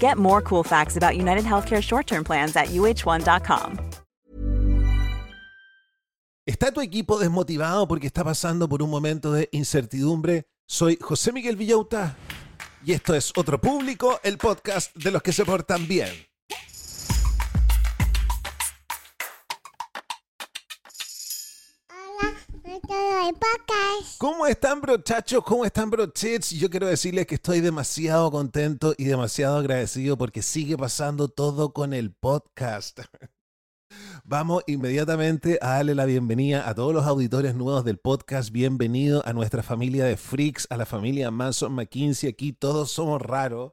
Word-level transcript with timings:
Get 0.00 0.16
more 0.16 0.40
cool 0.42 0.64
facts 0.64 0.96
about 0.96 1.16
United 1.16 1.44
Healthcare 1.44 1.82
short 1.82 2.06
term 2.06 2.24
plans 2.24 2.56
at 2.56 2.68
uh1.com. 2.68 3.78
¿Está 6.46 6.72
tu 6.72 6.80
equipo 6.80 7.18
desmotivado 7.18 7.86
porque 7.86 8.06
está 8.06 8.24
pasando 8.24 8.70
por 8.70 8.82
un 8.82 8.88
momento 8.88 9.32
de 9.32 9.50
incertidumbre? 9.52 10.46
Soy 10.66 10.98
José 10.98 11.30
Miguel 11.30 11.56
Villauta 11.56 12.16
y 12.84 12.92
esto 12.92 13.14
es 13.14 13.32
Otro 13.36 13.60
Público, 13.60 14.18
el 14.22 14.38
podcast 14.38 14.94
de 14.96 15.10
los 15.10 15.22
que 15.22 15.32
se 15.32 15.44
portan 15.44 15.86
bien. 15.86 16.27
¿Cómo 24.16 24.46
están, 24.46 24.80
brochachos? 24.80 25.44
¿Cómo 25.44 25.64
están, 25.64 25.90
brochets? 25.90 26.50
Yo 26.50 26.70
quiero 26.70 26.86
decirles 26.86 27.26
que 27.26 27.34
estoy 27.34 27.60
demasiado 27.60 28.30
contento 28.30 28.94
y 28.96 29.04
demasiado 29.04 29.58
agradecido 29.58 30.16
porque 30.16 30.40
sigue 30.40 30.76
pasando 30.76 31.28
todo 31.28 31.74
con 31.74 31.92
el 31.92 32.12
podcast. 32.12 33.00
Vamos 34.24 34.62
inmediatamente 34.66 35.58
a 35.60 35.74
darle 35.74 35.94
la 35.94 36.06
bienvenida 36.06 36.68
a 36.68 36.74
todos 36.74 36.94
los 36.94 37.06
auditores 37.06 37.54
nuevos 37.54 37.84
del 37.84 37.98
podcast. 37.98 38.50
Bienvenido 38.50 39.22
a 39.26 39.32
nuestra 39.34 39.62
familia 39.62 40.04
de 40.04 40.16
freaks, 40.16 40.66
a 40.70 40.76
la 40.76 40.86
familia 40.86 41.30
Manson 41.30 41.72
McKinsey. 41.72 42.30
Aquí 42.30 42.52
todos 42.52 42.90
somos 42.90 43.20
raros. 43.20 43.72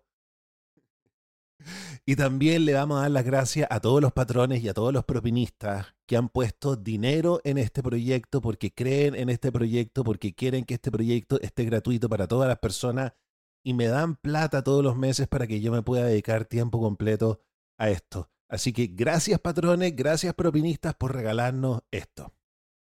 Y 2.06 2.16
también 2.16 2.66
le 2.66 2.74
vamos 2.74 2.98
a 2.98 3.02
dar 3.02 3.12
las 3.12 3.26
gracias 3.26 3.68
a 3.72 3.80
todos 3.80 4.02
los 4.02 4.14
patrones 4.14 4.64
y 4.64 4.70
a 4.70 4.74
todos 4.74 4.94
los 4.94 5.06
propinistas 5.06 5.96
que 6.06 6.18
han 6.18 6.30
puesto 6.30 6.76
dinero 6.76 7.42
en 7.44 7.58
este 7.58 7.82
proyecto 7.82 8.42
porque 8.42 8.74
creen 8.74 9.16
en 9.16 9.30
este 9.30 9.52
proyecto, 9.52 10.04
porque 10.04 10.34
quieren 10.34 10.66
que 10.66 10.76
este 10.76 10.92
proyecto 10.92 11.40
esté 11.42 11.66
gratuito 11.66 12.10
para 12.10 12.28
todas 12.28 12.48
las 12.48 12.60
personas 12.60 13.14
y 13.64 13.74
me 13.74 13.88
dan 13.88 14.16
plata 14.16 14.64
todos 14.64 14.84
los 14.84 14.96
meses 14.96 15.28
para 15.28 15.48
que 15.48 15.60
yo 15.60 15.72
me 15.72 15.82
pueda 15.82 16.06
dedicar 16.06 16.46
tiempo 16.46 16.80
completo 16.80 17.42
a 17.80 17.90
esto. 17.90 18.30
Así 18.48 18.72
que 18.72 18.88
gracias 18.88 19.40
patrones, 19.40 19.96
gracias 19.96 20.36
propinistas 20.36 20.94
por 20.94 21.16
regalarnos 21.16 21.82
esto. 21.90 22.34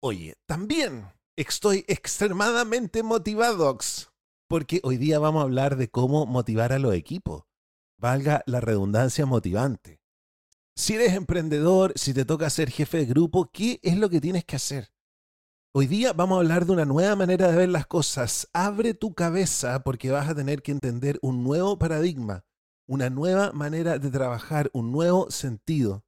Oye, 0.02 0.36
también 0.46 1.12
estoy 1.36 1.84
extremadamente 1.88 3.02
motivado 3.02 3.76
porque 4.48 4.80
hoy 4.82 4.96
día 4.96 5.18
vamos 5.18 5.40
a 5.40 5.44
hablar 5.44 5.76
de 5.76 5.88
cómo 5.88 6.26
motivar 6.26 6.72
a 6.72 6.78
los 6.78 6.94
equipos 6.94 7.44
valga 8.02 8.42
la 8.46 8.60
redundancia 8.60 9.24
motivante. 9.26 10.00
Si 10.74 10.94
eres 10.94 11.14
emprendedor, 11.14 11.92
si 11.94 12.12
te 12.12 12.24
toca 12.24 12.50
ser 12.50 12.68
jefe 12.68 12.98
de 12.98 13.04
grupo, 13.04 13.48
¿qué 13.52 13.78
es 13.84 13.96
lo 13.96 14.10
que 14.10 14.20
tienes 14.20 14.44
que 14.44 14.56
hacer? 14.56 14.92
Hoy 15.72 15.86
día 15.86 16.12
vamos 16.12 16.36
a 16.36 16.40
hablar 16.40 16.66
de 16.66 16.72
una 16.72 16.84
nueva 16.84 17.14
manera 17.14 17.48
de 17.48 17.56
ver 17.56 17.68
las 17.68 17.86
cosas. 17.86 18.48
Abre 18.52 18.92
tu 18.92 19.14
cabeza 19.14 19.84
porque 19.84 20.10
vas 20.10 20.28
a 20.28 20.34
tener 20.34 20.62
que 20.62 20.72
entender 20.72 21.20
un 21.22 21.44
nuevo 21.44 21.78
paradigma, 21.78 22.44
una 22.88 23.08
nueva 23.08 23.52
manera 23.52 24.00
de 24.00 24.10
trabajar, 24.10 24.68
un 24.72 24.90
nuevo 24.90 25.30
sentido. 25.30 26.04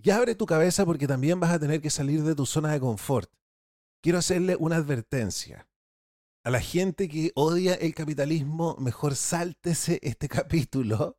Y 0.00 0.10
abre 0.10 0.36
tu 0.36 0.46
cabeza 0.46 0.86
porque 0.86 1.08
también 1.08 1.40
vas 1.40 1.50
a 1.50 1.58
tener 1.58 1.80
que 1.80 1.90
salir 1.90 2.22
de 2.22 2.36
tu 2.36 2.46
zona 2.46 2.70
de 2.70 2.78
confort. 2.78 3.28
Quiero 4.00 4.18
hacerle 4.18 4.54
una 4.60 4.76
advertencia. 4.76 5.68
A 6.46 6.50
la 6.50 6.60
gente 6.60 7.08
que 7.08 7.32
odia 7.34 7.74
el 7.74 7.92
capitalismo, 7.92 8.76
mejor 8.78 9.16
sáltese 9.16 9.98
este 10.00 10.28
capítulo, 10.38 11.18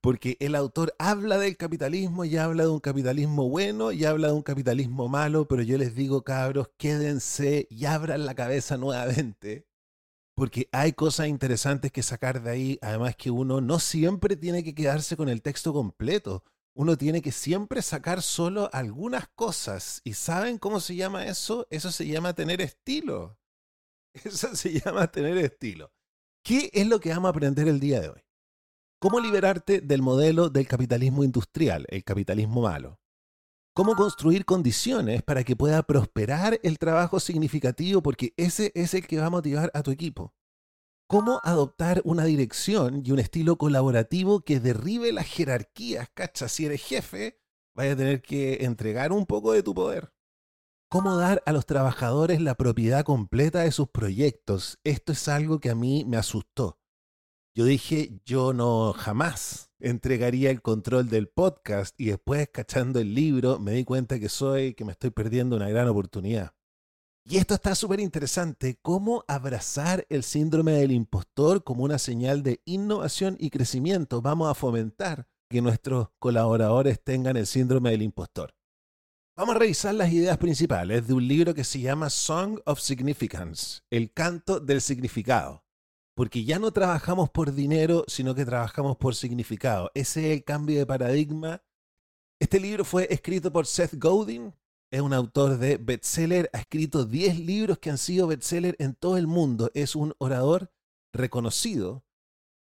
porque 0.00 0.38
el 0.40 0.54
autor 0.54 0.94
habla 0.98 1.36
del 1.36 1.58
capitalismo 1.58 2.24
y 2.24 2.38
habla 2.38 2.62
de 2.62 2.70
un 2.70 2.80
capitalismo 2.80 3.50
bueno 3.50 3.92
y 3.92 4.06
habla 4.06 4.28
de 4.28 4.32
un 4.32 4.40
capitalismo 4.40 5.08
malo, 5.08 5.46
pero 5.46 5.60
yo 5.60 5.76
les 5.76 5.94
digo, 5.94 6.24
cabros, 6.24 6.70
quédense 6.78 7.66
y 7.68 7.84
abran 7.84 8.24
la 8.24 8.34
cabeza 8.34 8.78
nuevamente, 8.78 9.66
porque 10.34 10.70
hay 10.72 10.94
cosas 10.94 11.28
interesantes 11.28 11.92
que 11.92 12.02
sacar 12.02 12.42
de 12.42 12.50
ahí, 12.50 12.78
además 12.80 13.16
que 13.16 13.30
uno 13.30 13.60
no 13.60 13.78
siempre 13.78 14.36
tiene 14.36 14.64
que 14.64 14.74
quedarse 14.74 15.18
con 15.18 15.28
el 15.28 15.42
texto 15.42 15.74
completo. 15.74 16.44
Uno 16.74 16.96
tiene 16.96 17.20
que 17.20 17.30
siempre 17.30 17.82
sacar 17.82 18.22
solo 18.22 18.70
algunas 18.72 19.28
cosas. 19.34 20.00
¿Y 20.02 20.14
saben 20.14 20.56
cómo 20.56 20.80
se 20.80 20.96
llama 20.96 21.26
eso? 21.26 21.66
Eso 21.68 21.92
se 21.92 22.06
llama 22.06 22.32
tener 22.32 22.62
estilo. 22.62 23.39
Eso 24.24 24.54
se 24.56 24.80
llama 24.80 25.10
tener 25.10 25.36
estilo. 25.38 25.92
¿Qué 26.44 26.70
es 26.72 26.86
lo 26.86 27.00
que 27.00 27.10
vamos 27.10 27.26
a 27.26 27.30
aprender 27.30 27.68
el 27.68 27.80
día 27.80 28.00
de 28.00 28.08
hoy? 28.08 28.20
¿Cómo 28.98 29.20
liberarte 29.20 29.80
del 29.80 30.02
modelo 30.02 30.50
del 30.50 30.66
capitalismo 30.66 31.24
industrial, 31.24 31.86
el 31.88 32.04
capitalismo 32.04 32.62
malo? 32.62 33.00
¿Cómo 33.74 33.94
construir 33.94 34.44
condiciones 34.44 35.22
para 35.22 35.44
que 35.44 35.56
pueda 35.56 35.82
prosperar 35.82 36.58
el 36.62 36.78
trabajo 36.78 37.20
significativo? 37.20 38.02
Porque 38.02 38.34
ese 38.36 38.72
es 38.74 38.94
el 38.94 39.06
que 39.06 39.18
va 39.18 39.26
a 39.26 39.30
motivar 39.30 39.70
a 39.74 39.82
tu 39.82 39.90
equipo. 39.90 40.34
¿Cómo 41.08 41.40
adoptar 41.44 42.02
una 42.04 42.24
dirección 42.24 43.02
y 43.04 43.12
un 43.12 43.18
estilo 43.18 43.56
colaborativo 43.56 44.40
que 44.40 44.60
derribe 44.60 45.12
las 45.12 45.26
jerarquías? 45.26 46.08
Cacha, 46.14 46.48
si 46.48 46.66
eres 46.66 46.82
jefe, 46.82 47.40
vaya 47.74 47.92
a 47.92 47.96
tener 47.96 48.22
que 48.22 48.64
entregar 48.64 49.12
un 49.12 49.26
poco 49.26 49.52
de 49.52 49.62
tu 49.62 49.74
poder 49.74 50.12
cómo 50.90 51.16
dar 51.16 51.40
a 51.46 51.52
los 51.52 51.66
trabajadores 51.66 52.40
la 52.40 52.56
propiedad 52.56 53.04
completa 53.04 53.60
de 53.60 53.70
sus 53.70 53.88
proyectos. 53.88 54.80
Esto 54.82 55.12
es 55.12 55.28
algo 55.28 55.60
que 55.60 55.70
a 55.70 55.76
mí 55.76 56.04
me 56.04 56.16
asustó. 56.16 56.80
Yo 57.54 57.64
dije, 57.64 58.20
yo 58.24 58.52
no 58.52 58.92
jamás 58.92 59.70
entregaría 59.78 60.50
el 60.50 60.62
control 60.62 61.08
del 61.08 61.28
podcast 61.28 61.94
y 61.98 62.06
después 62.06 62.48
cachando 62.52 62.98
el 62.98 63.14
libro 63.14 63.60
me 63.60 63.70
di 63.72 63.84
cuenta 63.84 64.18
que 64.18 64.28
soy, 64.28 64.74
que 64.74 64.84
me 64.84 64.90
estoy 64.92 65.10
perdiendo 65.10 65.54
una 65.54 65.68
gran 65.68 65.86
oportunidad. 65.86 66.54
Y 67.24 67.36
esto 67.36 67.54
está 67.54 67.76
súper 67.76 68.00
interesante, 68.00 68.76
cómo 68.82 69.24
abrazar 69.28 70.06
el 70.08 70.24
síndrome 70.24 70.72
del 70.72 70.90
impostor 70.90 71.62
como 71.62 71.84
una 71.84 71.98
señal 71.98 72.42
de 72.42 72.62
innovación 72.64 73.36
y 73.38 73.50
crecimiento. 73.50 74.22
Vamos 74.22 74.50
a 74.50 74.54
fomentar 74.54 75.28
que 75.48 75.62
nuestros 75.62 76.08
colaboradores 76.18 77.00
tengan 77.00 77.36
el 77.36 77.46
síndrome 77.46 77.90
del 77.90 78.02
impostor. 78.02 78.54
Vamos 79.40 79.56
a 79.56 79.58
revisar 79.60 79.94
las 79.94 80.12
ideas 80.12 80.36
principales 80.36 81.08
de 81.08 81.14
un 81.14 81.26
libro 81.26 81.54
que 81.54 81.64
se 81.64 81.80
llama 81.80 82.10
Song 82.10 82.60
of 82.66 82.78
Significance, 82.78 83.80
el 83.88 84.12
canto 84.12 84.60
del 84.60 84.82
significado. 84.82 85.64
Porque 86.14 86.44
ya 86.44 86.58
no 86.58 86.72
trabajamos 86.72 87.30
por 87.30 87.54
dinero, 87.54 88.04
sino 88.06 88.34
que 88.34 88.44
trabajamos 88.44 88.98
por 88.98 89.14
significado. 89.14 89.90
Ese 89.94 90.26
es 90.26 90.36
el 90.36 90.44
cambio 90.44 90.78
de 90.78 90.84
paradigma. 90.84 91.62
Este 92.38 92.60
libro 92.60 92.84
fue 92.84 93.08
escrito 93.10 93.50
por 93.50 93.66
Seth 93.66 93.94
Godin, 93.94 94.52
es 94.90 95.00
un 95.00 95.14
autor 95.14 95.56
de 95.56 95.78
bestseller, 95.78 96.50
ha 96.52 96.58
escrito 96.58 97.06
10 97.06 97.38
libros 97.38 97.78
que 97.78 97.88
han 97.88 97.96
sido 97.96 98.26
bestseller 98.26 98.76
en 98.78 98.94
todo 98.94 99.16
el 99.16 99.26
mundo, 99.26 99.70
es 99.72 99.96
un 99.96 100.12
orador 100.18 100.70
reconocido. 101.14 102.04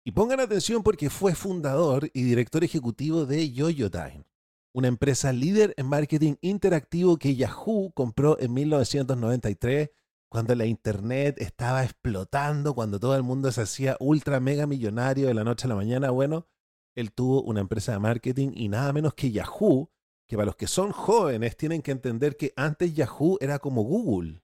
Y 0.03 0.13
pongan 0.13 0.39
atención 0.39 0.81
porque 0.81 1.11
fue 1.11 1.35
fundador 1.35 2.09
y 2.11 2.23
director 2.23 2.63
ejecutivo 2.63 3.27
de 3.27 3.51
Yo-Yo 3.51 3.91
Time. 3.91 4.25
Una 4.75 4.89
empresa 4.89 5.31
líder 5.31 5.73
en 5.77 5.85
marketing 5.85 6.35
interactivo 6.41 7.15
que 7.15 7.37
Yahoo 7.37 7.93
compró 7.93 8.37
en 8.41 8.53
1993 8.53 9.89
cuando 10.29 10.53
la 10.53 10.65
internet 10.65 11.37
estaba 11.39 11.85
explotando, 11.85 12.75
cuando 12.75 12.99
todo 12.99 13.15
el 13.15 13.23
mundo 13.23 13.49
se 13.53 13.61
hacía 13.61 13.95
ultra 14.01 14.41
mega 14.41 14.67
millonario 14.67 15.27
de 15.27 15.33
la 15.33 15.45
noche 15.45 15.65
a 15.65 15.69
la 15.69 15.75
mañana. 15.75 16.11
Bueno, 16.11 16.49
él 16.93 17.13
tuvo 17.13 17.41
una 17.43 17.61
empresa 17.61 17.93
de 17.93 17.99
marketing 17.99 18.51
y 18.53 18.67
nada 18.67 18.91
menos 18.91 19.13
que 19.13 19.31
Yahoo, 19.31 19.89
que 20.27 20.35
para 20.35 20.47
los 20.47 20.57
que 20.57 20.67
son 20.67 20.91
jóvenes 20.91 21.55
tienen 21.55 21.81
que 21.81 21.91
entender 21.91 22.35
que 22.35 22.51
antes 22.57 22.93
Yahoo 22.93 23.37
era 23.39 23.59
como 23.59 23.81
Google. 23.83 24.43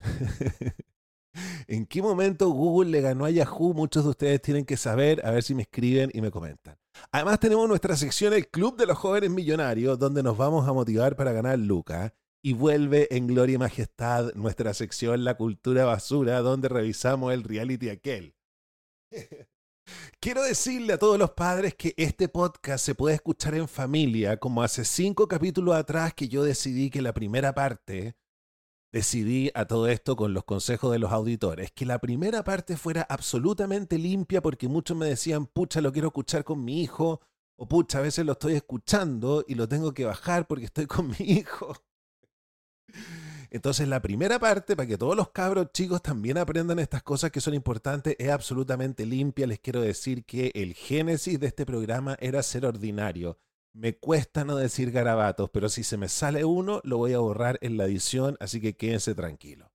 ¿En 1.66 1.86
qué 1.86 2.02
momento 2.02 2.50
Google 2.50 2.90
le 2.90 3.00
ganó 3.00 3.24
a 3.24 3.30
Yahoo? 3.30 3.72
Muchos 3.72 4.04
de 4.04 4.10
ustedes 4.10 4.42
tienen 4.42 4.66
que 4.66 4.76
saber, 4.76 5.24
a 5.24 5.30
ver 5.30 5.42
si 5.42 5.54
me 5.54 5.62
escriben 5.62 6.10
y 6.12 6.20
me 6.20 6.30
comentan. 6.30 6.76
Además 7.12 7.40
tenemos 7.40 7.68
nuestra 7.68 7.96
sección 7.96 8.32
El 8.32 8.48
Club 8.48 8.76
de 8.76 8.86
los 8.86 8.98
Jóvenes 8.98 9.30
Millonarios, 9.30 9.98
donde 9.98 10.22
nos 10.22 10.36
vamos 10.36 10.68
a 10.68 10.72
motivar 10.72 11.16
para 11.16 11.32
ganar 11.32 11.58
Luca. 11.58 12.14
Y 12.42 12.52
vuelve 12.52 13.08
en 13.10 13.26
gloria 13.26 13.54
y 13.54 13.58
majestad 13.58 14.32
nuestra 14.34 14.72
sección 14.72 15.24
La 15.24 15.36
Cultura 15.36 15.84
Basura, 15.84 16.40
donde 16.40 16.68
revisamos 16.68 17.32
el 17.32 17.42
reality 17.42 17.88
aquel. 17.88 18.36
Quiero 20.20 20.42
decirle 20.42 20.92
a 20.92 20.98
todos 20.98 21.18
los 21.18 21.30
padres 21.30 21.74
que 21.74 21.94
este 21.96 22.28
podcast 22.28 22.84
se 22.84 22.94
puede 22.94 23.16
escuchar 23.16 23.54
en 23.54 23.68
familia, 23.68 24.36
como 24.36 24.62
hace 24.62 24.84
cinco 24.84 25.28
capítulos 25.28 25.74
atrás 25.74 26.14
que 26.14 26.28
yo 26.28 26.42
decidí 26.44 26.90
que 26.90 27.02
la 27.02 27.12
primera 27.12 27.54
parte 27.54 28.16
decidí 28.92 29.50
a 29.54 29.66
todo 29.66 29.88
esto 29.88 30.16
con 30.16 30.34
los 30.34 30.44
consejos 30.44 30.92
de 30.92 30.98
los 30.98 31.12
auditores, 31.12 31.70
que 31.72 31.86
la 31.86 31.98
primera 31.98 32.44
parte 32.44 32.76
fuera 32.76 33.02
absolutamente 33.08 33.98
limpia 33.98 34.40
porque 34.40 34.68
muchos 34.68 34.96
me 34.96 35.06
decían, 35.06 35.46
pucha, 35.46 35.80
lo 35.80 35.92
quiero 35.92 36.08
escuchar 36.08 36.44
con 36.44 36.64
mi 36.64 36.82
hijo, 36.82 37.20
o 37.56 37.66
pucha, 37.68 37.98
a 37.98 38.02
veces 38.02 38.24
lo 38.24 38.32
estoy 38.32 38.54
escuchando 38.54 39.44
y 39.46 39.54
lo 39.54 39.68
tengo 39.68 39.92
que 39.92 40.04
bajar 40.04 40.46
porque 40.46 40.66
estoy 40.66 40.86
con 40.86 41.08
mi 41.08 41.16
hijo. 41.18 41.74
Entonces 43.50 43.88
la 43.88 44.02
primera 44.02 44.38
parte, 44.38 44.76
para 44.76 44.86
que 44.86 44.98
todos 44.98 45.16
los 45.16 45.30
cabros 45.30 45.72
chicos 45.72 46.02
también 46.02 46.38
aprendan 46.38 46.78
estas 46.78 47.02
cosas 47.02 47.30
que 47.30 47.40
son 47.40 47.54
importantes, 47.54 48.16
es 48.18 48.30
absolutamente 48.30 49.06
limpia. 49.06 49.46
Les 49.46 49.60
quiero 49.60 49.80
decir 49.80 50.24
que 50.24 50.50
el 50.54 50.74
génesis 50.74 51.38
de 51.38 51.46
este 51.46 51.64
programa 51.64 52.16
era 52.20 52.42
ser 52.42 52.66
ordinario. 52.66 53.38
Me 53.76 53.94
cuesta 53.94 54.46
no 54.46 54.56
decir 54.56 54.90
garabatos, 54.90 55.50
pero 55.50 55.68
si 55.68 55.84
se 55.84 55.98
me 55.98 56.08
sale 56.08 56.46
uno, 56.46 56.80
lo 56.82 56.96
voy 56.96 57.12
a 57.12 57.18
borrar 57.18 57.58
en 57.60 57.76
la 57.76 57.84
edición, 57.84 58.38
así 58.40 58.58
que 58.58 58.74
quédense 58.74 59.14
tranquilos. 59.14 59.68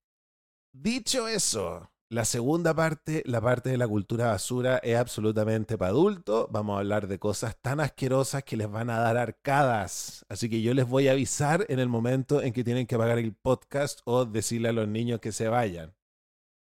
Dicho 0.73 1.27
eso, 1.27 1.91
la 2.09 2.25
segunda 2.25 2.73
parte, 2.73 3.21
la 3.27 3.41
parte 3.41 3.69
de 3.69 3.77
la 3.77 3.87
cultura 3.87 4.25
basura, 4.25 4.79
es 4.79 4.97
absolutamente 4.97 5.77
para 5.77 5.91
adultos. 5.91 6.47
Vamos 6.49 6.75
a 6.75 6.79
hablar 6.79 7.07
de 7.07 7.19
cosas 7.19 7.55
tan 7.61 7.79
asquerosas 7.79 8.43
que 8.43 8.57
les 8.57 8.71
van 8.71 8.89
a 8.89 8.97
dar 8.97 9.17
arcadas. 9.17 10.25
Así 10.29 10.49
que 10.49 10.63
yo 10.63 10.73
les 10.73 10.87
voy 10.87 11.07
a 11.07 11.11
avisar 11.11 11.67
en 11.69 11.77
el 11.77 11.87
momento 11.87 12.41
en 12.41 12.53
que 12.53 12.63
tienen 12.63 12.87
que 12.87 12.95
apagar 12.95 13.19
el 13.19 13.35
podcast 13.35 13.99
o 14.05 14.25
decirle 14.25 14.69
a 14.69 14.73
los 14.73 14.87
niños 14.87 15.19
que 15.19 15.31
se 15.31 15.47
vayan. 15.47 15.93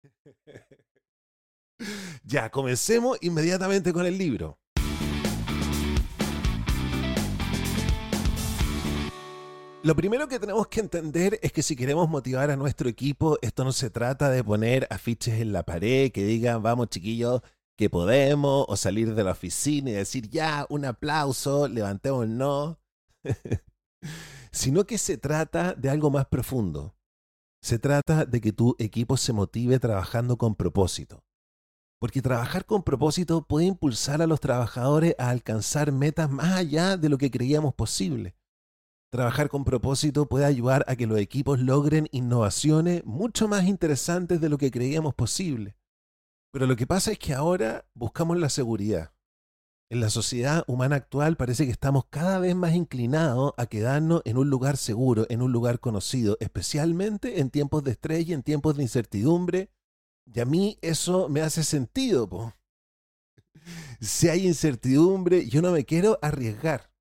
ya, 2.23 2.51
comencemos 2.51 3.17
inmediatamente 3.21 3.91
con 3.91 4.05
el 4.05 4.19
libro. 4.19 4.59
Lo 9.83 9.97
primero 9.97 10.29
que 10.29 10.39
tenemos 10.39 10.67
que 10.67 10.79
entender 10.79 11.37
es 11.43 11.51
que 11.51 11.61
si 11.61 11.75
queremos 11.75 12.07
motivar 12.07 12.49
a 12.49 12.55
nuestro 12.55 12.87
equipo, 12.87 13.37
esto 13.41 13.65
no 13.65 13.73
se 13.73 13.89
trata 13.89 14.29
de 14.29 14.41
poner 14.41 14.87
afiches 14.89 15.41
en 15.41 15.51
la 15.51 15.63
pared 15.63 16.09
que 16.13 16.23
digan, 16.23 16.63
vamos 16.63 16.87
chiquillos, 16.87 17.41
que 17.75 17.89
podemos, 17.89 18.65
o 18.69 18.77
salir 18.77 19.13
de 19.13 19.25
la 19.25 19.31
oficina 19.31 19.89
y 19.89 19.93
decir, 19.93 20.29
ya, 20.29 20.65
un 20.69 20.85
aplauso, 20.85 21.67
levantemos 21.67 22.29
no, 22.29 22.79
sino 24.53 24.85
que 24.85 24.97
se 24.97 25.17
trata 25.17 25.73
de 25.73 25.89
algo 25.89 26.09
más 26.09 26.27
profundo. 26.27 26.95
Se 27.61 27.77
trata 27.77 28.23
de 28.23 28.39
que 28.39 28.53
tu 28.53 28.77
equipo 28.79 29.17
se 29.17 29.33
motive 29.33 29.79
trabajando 29.79 30.37
con 30.37 30.55
propósito. 30.55 31.25
Porque 31.99 32.21
trabajar 32.21 32.65
con 32.65 32.83
propósito 32.83 33.45
puede 33.45 33.65
impulsar 33.65 34.21
a 34.21 34.27
los 34.27 34.39
trabajadores 34.39 35.13
a 35.17 35.29
alcanzar 35.29 35.91
metas 35.91 36.29
más 36.29 36.53
allá 36.53 36.95
de 36.95 37.09
lo 37.09 37.17
que 37.17 37.29
creíamos 37.29 37.73
posible. 37.73 38.37
Trabajar 39.13 39.47
con 39.47 39.63
propósito 39.63 40.25
puede 40.25 40.45
ayudar 40.45 40.83
a 40.87 40.95
que 40.95 41.05
los 41.05 41.19
equipos 41.19 41.59
logren 41.59 42.07
innovaciones 42.11 43.05
mucho 43.05 43.47
más 43.47 43.65
interesantes 43.65 44.41
de 44.41 44.49
lo 44.49 44.57
que 44.57 44.71
creíamos 44.71 45.13
posible. 45.13 45.75
Pero 46.51 46.65
lo 46.65 46.75
que 46.75 46.87
pasa 46.87 47.11
es 47.11 47.19
que 47.19 47.35
ahora 47.35 47.85
buscamos 47.93 48.39
la 48.39 48.49
seguridad. 48.49 49.13
En 49.91 49.99
la 49.99 50.09
sociedad 50.09 50.63
humana 50.65 50.95
actual 50.95 51.37
parece 51.37 51.65
que 51.65 51.71
estamos 51.71 52.05
cada 52.09 52.39
vez 52.39 52.55
más 52.55 52.73
inclinados 52.73 53.53
a 53.55 53.67
quedarnos 53.67 54.23
en 54.25 54.39
un 54.39 54.49
lugar 54.49 54.77
seguro, 54.77 55.27
en 55.29 55.43
un 55.43 55.51
lugar 55.51 55.79
conocido, 55.79 56.35
especialmente 56.39 57.39
en 57.39 57.51
tiempos 57.51 57.83
de 57.83 57.91
estrés 57.91 58.27
y 58.27 58.33
en 58.33 58.41
tiempos 58.41 58.77
de 58.77 58.81
incertidumbre. 58.81 59.69
Y 60.25 60.39
a 60.39 60.45
mí 60.45 60.79
eso 60.81 61.29
me 61.29 61.41
hace 61.41 61.63
sentido. 61.63 62.55
Si 64.01 64.27
hay 64.27 64.47
incertidumbre, 64.47 65.47
yo 65.47 65.61
no 65.61 65.71
me 65.71 65.85
quiero 65.85 66.17
arriesgar. 66.23 66.92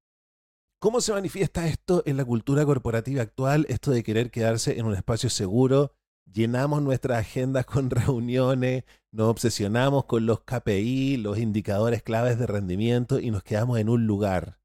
¿Cómo 0.83 1.01
se 1.01 1.13
manifiesta 1.13 1.69
esto 1.69 2.03
en 2.07 2.17
la 2.17 2.25
cultura 2.25 2.65
corporativa 2.65 3.23
actual? 3.23 3.67
Esto 3.69 3.93
de 3.93 4.03
querer 4.03 4.33
quedarse 4.33 4.81
en 4.81 4.87
un 4.87 4.97
espacio 4.97 5.31
seguro. 5.31 5.95
Llenamos 6.25 6.83
nuestras 6.83 7.21
agendas 7.21 7.67
con 7.67 7.89
reuniones, 7.91 8.83
nos 9.13 9.29
obsesionamos 9.29 10.07
con 10.07 10.27
los 10.27 10.41
KPI, 10.41 11.19
los 11.19 11.39
indicadores 11.39 12.03
claves 12.03 12.37
de 12.37 12.49
rendimiento 12.49 13.21
y 13.21 13.31
nos 13.31 13.45
quedamos 13.45 13.79
en 13.79 13.89
un 13.89 14.09
lugar. 14.09 14.59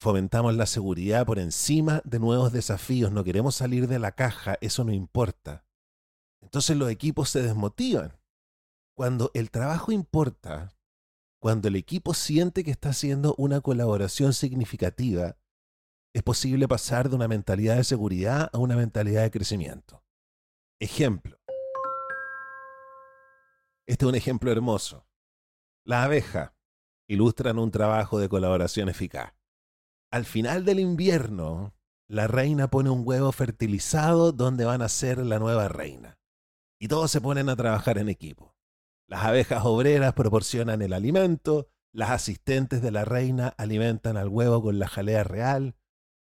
Fomentamos 0.00 0.56
la 0.56 0.66
seguridad 0.66 1.24
por 1.24 1.38
encima 1.38 2.02
de 2.04 2.18
nuevos 2.18 2.50
desafíos, 2.50 3.12
no 3.12 3.22
queremos 3.22 3.54
salir 3.54 3.86
de 3.86 4.00
la 4.00 4.10
caja, 4.10 4.58
eso 4.60 4.82
no 4.82 4.92
importa. 4.92 5.64
Entonces 6.42 6.76
los 6.76 6.90
equipos 6.90 7.30
se 7.30 7.42
desmotivan. 7.42 8.18
Cuando 8.96 9.30
el 9.32 9.52
trabajo 9.52 9.92
importa, 9.92 10.75
cuando 11.46 11.68
el 11.68 11.76
equipo 11.76 12.12
siente 12.12 12.64
que 12.64 12.72
está 12.72 12.88
haciendo 12.88 13.36
una 13.38 13.60
colaboración 13.60 14.32
significativa, 14.32 15.36
es 16.12 16.24
posible 16.24 16.66
pasar 16.66 17.08
de 17.08 17.14
una 17.14 17.28
mentalidad 17.28 17.76
de 17.76 17.84
seguridad 17.84 18.50
a 18.52 18.58
una 18.58 18.74
mentalidad 18.74 19.22
de 19.22 19.30
crecimiento. 19.30 20.02
Ejemplo. 20.80 21.38
Este 23.86 24.04
es 24.04 24.08
un 24.08 24.16
ejemplo 24.16 24.50
hermoso. 24.50 25.06
La 25.84 26.02
abeja 26.02 26.56
ilustran 27.08 27.60
un 27.60 27.70
trabajo 27.70 28.18
de 28.18 28.28
colaboración 28.28 28.88
eficaz. 28.88 29.32
Al 30.10 30.24
final 30.24 30.64
del 30.64 30.80
invierno, 30.80 31.76
la 32.08 32.26
reina 32.26 32.70
pone 32.70 32.90
un 32.90 33.06
huevo 33.06 33.30
fertilizado 33.30 34.32
donde 34.32 34.64
van 34.64 34.82
a 34.82 34.88
ser 34.88 35.18
la 35.18 35.38
nueva 35.38 35.68
reina. 35.68 36.18
Y 36.80 36.88
todos 36.88 37.12
se 37.12 37.20
ponen 37.20 37.48
a 37.50 37.54
trabajar 37.54 37.98
en 37.98 38.08
equipo. 38.08 38.55
Las 39.08 39.24
abejas 39.24 39.64
obreras 39.64 40.14
proporcionan 40.14 40.82
el 40.82 40.92
alimento, 40.92 41.68
las 41.92 42.10
asistentes 42.10 42.82
de 42.82 42.90
la 42.90 43.04
reina 43.04 43.54
alimentan 43.56 44.16
al 44.16 44.28
huevo 44.28 44.60
con 44.60 44.80
la 44.80 44.88
jalea 44.88 45.22
real, 45.22 45.76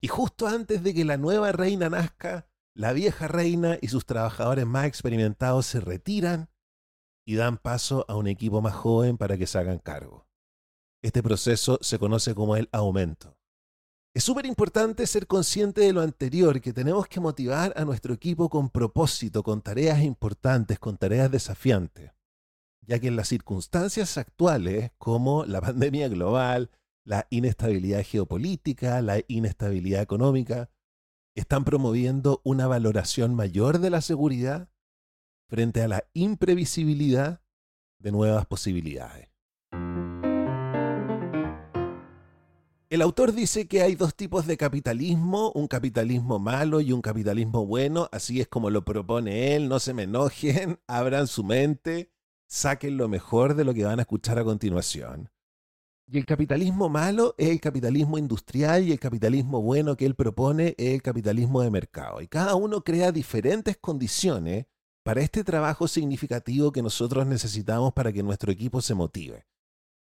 y 0.02 0.08
justo 0.08 0.46
antes 0.46 0.82
de 0.82 0.92
que 0.92 1.06
la 1.06 1.16
nueva 1.16 1.50
reina 1.52 1.88
nazca, 1.88 2.46
la 2.74 2.92
vieja 2.92 3.26
reina 3.26 3.78
y 3.80 3.88
sus 3.88 4.04
trabajadores 4.04 4.66
más 4.66 4.84
experimentados 4.84 5.64
se 5.64 5.80
retiran 5.80 6.50
y 7.26 7.36
dan 7.36 7.56
paso 7.56 8.04
a 8.06 8.16
un 8.16 8.26
equipo 8.26 8.60
más 8.60 8.74
joven 8.74 9.16
para 9.16 9.38
que 9.38 9.46
se 9.46 9.58
hagan 9.58 9.78
cargo. 9.78 10.28
Este 11.02 11.22
proceso 11.22 11.78
se 11.80 11.98
conoce 11.98 12.34
como 12.34 12.54
el 12.54 12.68
aumento. 12.70 13.38
Es 14.14 14.24
súper 14.24 14.44
importante 14.44 15.06
ser 15.06 15.26
consciente 15.26 15.80
de 15.80 15.92
lo 15.92 16.02
anterior, 16.02 16.60
que 16.60 16.72
tenemos 16.72 17.08
que 17.08 17.20
motivar 17.20 17.72
a 17.76 17.84
nuestro 17.84 18.12
equipo 18.12 18.50
con 18.50 18.68
propósito, 18.68 19.42
con 19.42 19.62
tareas 19.62 20.02
importantes, 20.02 20.78
con 20.78 20.98
tareas 20.98 21.30
desafiantes 21.30 22.12
ya 22.88 22.98
que 22.98 23.08
en 23.08 23.16
las 23.16 23.28
circunstancias 23.28 24.16
actuales, 24.16 24.92
como 24.96 25.44
la 25.44 25.60
pandemia 25.60 26.08
global, 26.08 26.70
la 27.04 27.26
inestabilidad 27.30 28.02
geopolítica, 28.02 29.00
la 29.02 29.20
inestabilidad 29.28 30.02
económica, 30.02 30.70
están 31.34 31.64
promoviendo 31.64 32.40
una 32.44 32.66
valoración 32.66 33.34
mayor 33.34 33.78
de 33.78 33.90
la 33.90 34.00
seguridad 34.00 34.70
frente 35.48 35.82
a 35.82 35.88
la 35.88 36.04
imprevisibilidad 36.14 37.42
de 37.98 38.10
nuevas 38.10 38.46
posibilidades. 38.46 39.28
El 42.90 43.02
autor 43.02 43.34
dice 43.34 43.68
que 43.68 43.82
hay 43.82 43.96
dos 43.96 44.14
tipos 44.14 44.46
de 44.46 44.56
capitalismo, 44.56 45.52
un 45.54 45.68
capitalismo 45.68 46.38
malo 46.38 46.80
y 46.80 46.92
un 46.92 47.02
capitalismo 47.02 47.66
bueno, 47.66 48.08
así 48.12 48.40
es 48.40 48.48
como 48.48 48.70
lo 48.70 48.86
propone 48.86 49.54
él, 49.54 49.68
no 49.68 49.78
se 49.78 49.92
me 49.92 50.04
enojen, 50.04 50.80
abran 50.86 51.26
su 51.26 51.44
mente 51.44 52.10
saquen 52.48 52.96
lo 52.96 53.08
mejor 53.08 53.54
de 53.54 53.64
lo 53.64 53.74
que 53.74 53.84
van 53.84 53.98
a 53.98 54.02
escuchar 54.02 54.38
a 54.38 54.44
continuación. 54.44 55.30
Y 56.10 56.16
el 56.16 56.24
capitalismo 56.24 56.88
malo 56.88 57.34
es 57.36 57.50
el 57.50 57.60
capitalismo 57.60 58.16
industrial 58.16 58.82
y 58.82 58.92
el 58.92 58.98
capitalismo 58.98 59.60
bueno 59.60 59.94
que 59.96 60.06
él 60.06 60.14
propone 60.14 60.74
es 60.78 60.94
el 60.94 61.02
capitalismo 61.02 61.60
de 61.60 61.70
mercado. 61.70 62.22
Y 62.22 62.28
cada 62.28 62.54
uno 62.54 62.82
crea 62.82 63.12
diferentes 63.12 63.76
condiciones 63.76 64.66
para 65.04 65.20
este 65.20 65.44
trabajo 65.44 65.86
significativo 65.86 66.72
que 66.72 66.82
nosotros 66.82 67.26
necesitamos 67.26 67.92
para 67.92 68.10
que 68.10 68.22
nuestro 68.22 68.50
equipo 68.50 68.80
se 68.80 68.94
motive. 68.94 69.46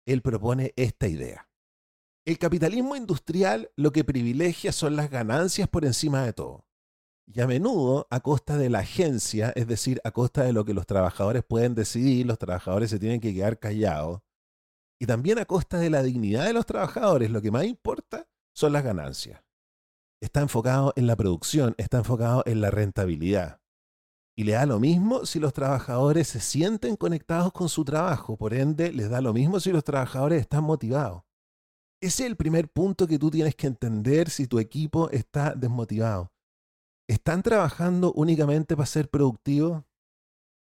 Él 0.06 0.22
propone 0.22 0.74
esta 0.78 1.10
idea. 1.10 1.50
El 2.26 2.38
capitalismo 2.38 2.96
industrial 2.96 3.72
lo 3.76 3.92
que 3.92 4.06
privilegia 4.06 4.72
son 4.72 4.96
las 4.96 5.10
ganancias 5.10 5.68
por 5.68 5.84
encima 5.84 6.24
de 6.24 6.32
todo. 6.32 6.66
Y 7.26 7.40
a 7.40 7.48
menudo 7.48 8.08
a 8.10 8.20
costa 8.20 8.58
de 8.58 8.70
la 8.70 8.80
agencia, 8.80 9.54
es 9.56 9.68
decir, 9.68 10.02
a 10.04 10.12
costa 10.12 10.44
de 10.44 10.54
lo 10.54 10.66
que 10.66 10.74
los 10.74 10.86
trabajadores 10.86 11.44
pueden 11.44 11.76
decidir, 11.76 12.26
los 12.26 12.38
trabajadores 12.38 12.90
se 12.90 13.00
tienen 13.00 13.22
que 13.22 13.34
quedar 13.34 13.60
callados. 13.60 14.22
Y 15.00 15.06
también 15.06 15.40
a 15.40 15.46
costa 15.46 15.80
de 15.80 15.90
la 15.90 16.04
dignidad 16.04 16.46
de 16.46 16.54
los 16.54 16.66
trabajadores, 16.66 17.32
lo 17.32 17.42
que 17.42 17.52
más 17.52 17.66
importa 17.66 18.28
son 18.54 18.74
las 18.74 18.84
ganancias. 18.84 19.42
Está 20.22 20.42
enfocado 20.42 20.94
en 20.96 21.08
la 21.08 21.16
producción, 21.16 21.74
está 21.78 21.98
enfocado 21.98 22.44
en 22.46 22.62
la 22.62 22.70
rentabilidad. 22.70 23.62
Y 24.38 24.44
le 24.44 24.54
da 24.54 24.66
lo 24.66 24.80
mismo 24.80 25.26
si 25.26 25.40
los 25.40 25.54
trabajadores 25.54 26.28
se 26.28 26.40
sienten 26.40 26.96
conectados 26.96 27.52
con 27.52 27.70
su 27.70 27.84
trabajo, 27.84 28.38
por 28.38 28.54
ende 28.54 28.92
les 28.92 29.10
da 29.10 29.22
lo 29.22 29.34
mismo 29.34 29.60
si 29.60 29.72
los 29.72 29.84
trabajadores 29.84 30.42
están 30.42 30.64
motivados. 30.64 31.24
Ese 32.02 32.24
es 32.24 32.30
el 32.30 32.36
primer 32.36 32.70
punto 32.70 33.06
que 33.06 33.20
tú 33.20 33.30
tienes 33.30 33.56
que 33.56 33.68
entender 33.68 34.30
si 34.30 34.48
tu 34.48 34.60
equipo 34.60 35.10
está 35.12 35.54
desmotivado. 35.54 36.32
¿Están 37.12 37.44
trabajando 37.44 38.14
únicamente 38.14 38.78
para 38.78 38.86
ser 38.86 39.10
productivos? 39.10 39.84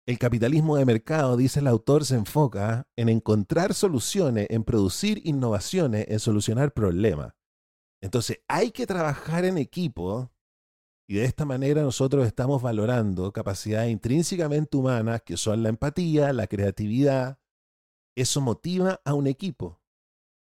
El 0.09 0.19
capitalismo 0.19 0.77
de 0.77 0.85
mercado, 0.85 1.37
dice 1.37 1.61
el 1.61 1.69
autor, 1.69 2.05
se 2.05 2.17
enfoca 2.17 2.89
en 2.97 3.09
encontrar 3.09 3.75
soluciones, 3.75 4.49
en 4.51 4.65
producir 4.65 5.25
innovaciones, 5.25 6.05
en 6.09 6.19
solucionar 6.19 6.73
problemas. 6.73 7.35
Entonces 8.03 8.41
hay 8.49 8.73
que 8.73 8.89
trabajar 8.89 9.45
en 9.45 9.57
equipo 9.57 10.33
y 11.09 11.15
de 11.15 11.27
esta 11.27 11.45
manera 11.45 11.81
nosotros 11.81 12.27
estamos 12.27 12.61
valorando 12.61 13.33
capacidades 13.33 13.93
intrínsecamente 13.93 14.77
humanas 14.77 15.23
que 15.23 15.37
son 15.37 15.63
la 15.63 15.69
empatía, 15.69 16.33
la 16.33 16.49
creatividad. 16.49 17.39
Eso 18.17 18.41
motiva 18.41 19.01
a 19.05 19.15
un 19.15 19.29
equipo. 19.29 19.81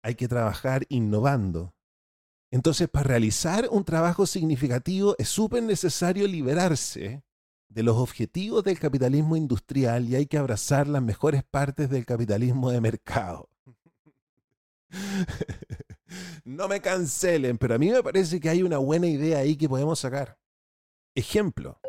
Hay 0.03 0.13
que 0.13 0.27
trabajar 0.27 0.85
innovando. 0.89 1.73
Entonces, 2.51 2.89
para 2.89 3.07
realizar 3.07 3.67
un 3.71 3.83
trabajo 3.83 4.25
significativo 4.25 5.15
es 5.19 5.29
súper 5.29 5.61
necesario 5.63 6.27
liberarse 6.27 7.23
de 7.67 7.83
los 7.83 7.97
objetivos 7.97 8.63
del 8.63 8.79
capitalismo 8.79 9.35
industrial 9.35 10.09
y 10.09 10.15
hay 10.15 10.25
que 10.25 10.39
abrazar 10.39 10.87
las 10.87 11.03
mejores 11.03 11.43
partes 11.43 11.89
del 11.89 12.05
capitalismo 12.05 12.71
de 12.71 12.81
mercado. 12.81 13.49
no 16.43 16.67
me 16.67 16.81
cancelen, 16.81 17.59
pero 17.59 17.75
a 17.75 17.77
mí 17.77 17.91
me 17.91 18.01
parece 18.01 18.39
que 18.39 18.49
hay 18.49 18.63
una 18.63 18.79
buena 18.79 19.05
idea 19.05 19.37
ahí 19.39 19.55
que 19.55 19.69
podemos 19.69 19.99
sacar. 19.99 20.39
Ejemplo. 21.13 21.79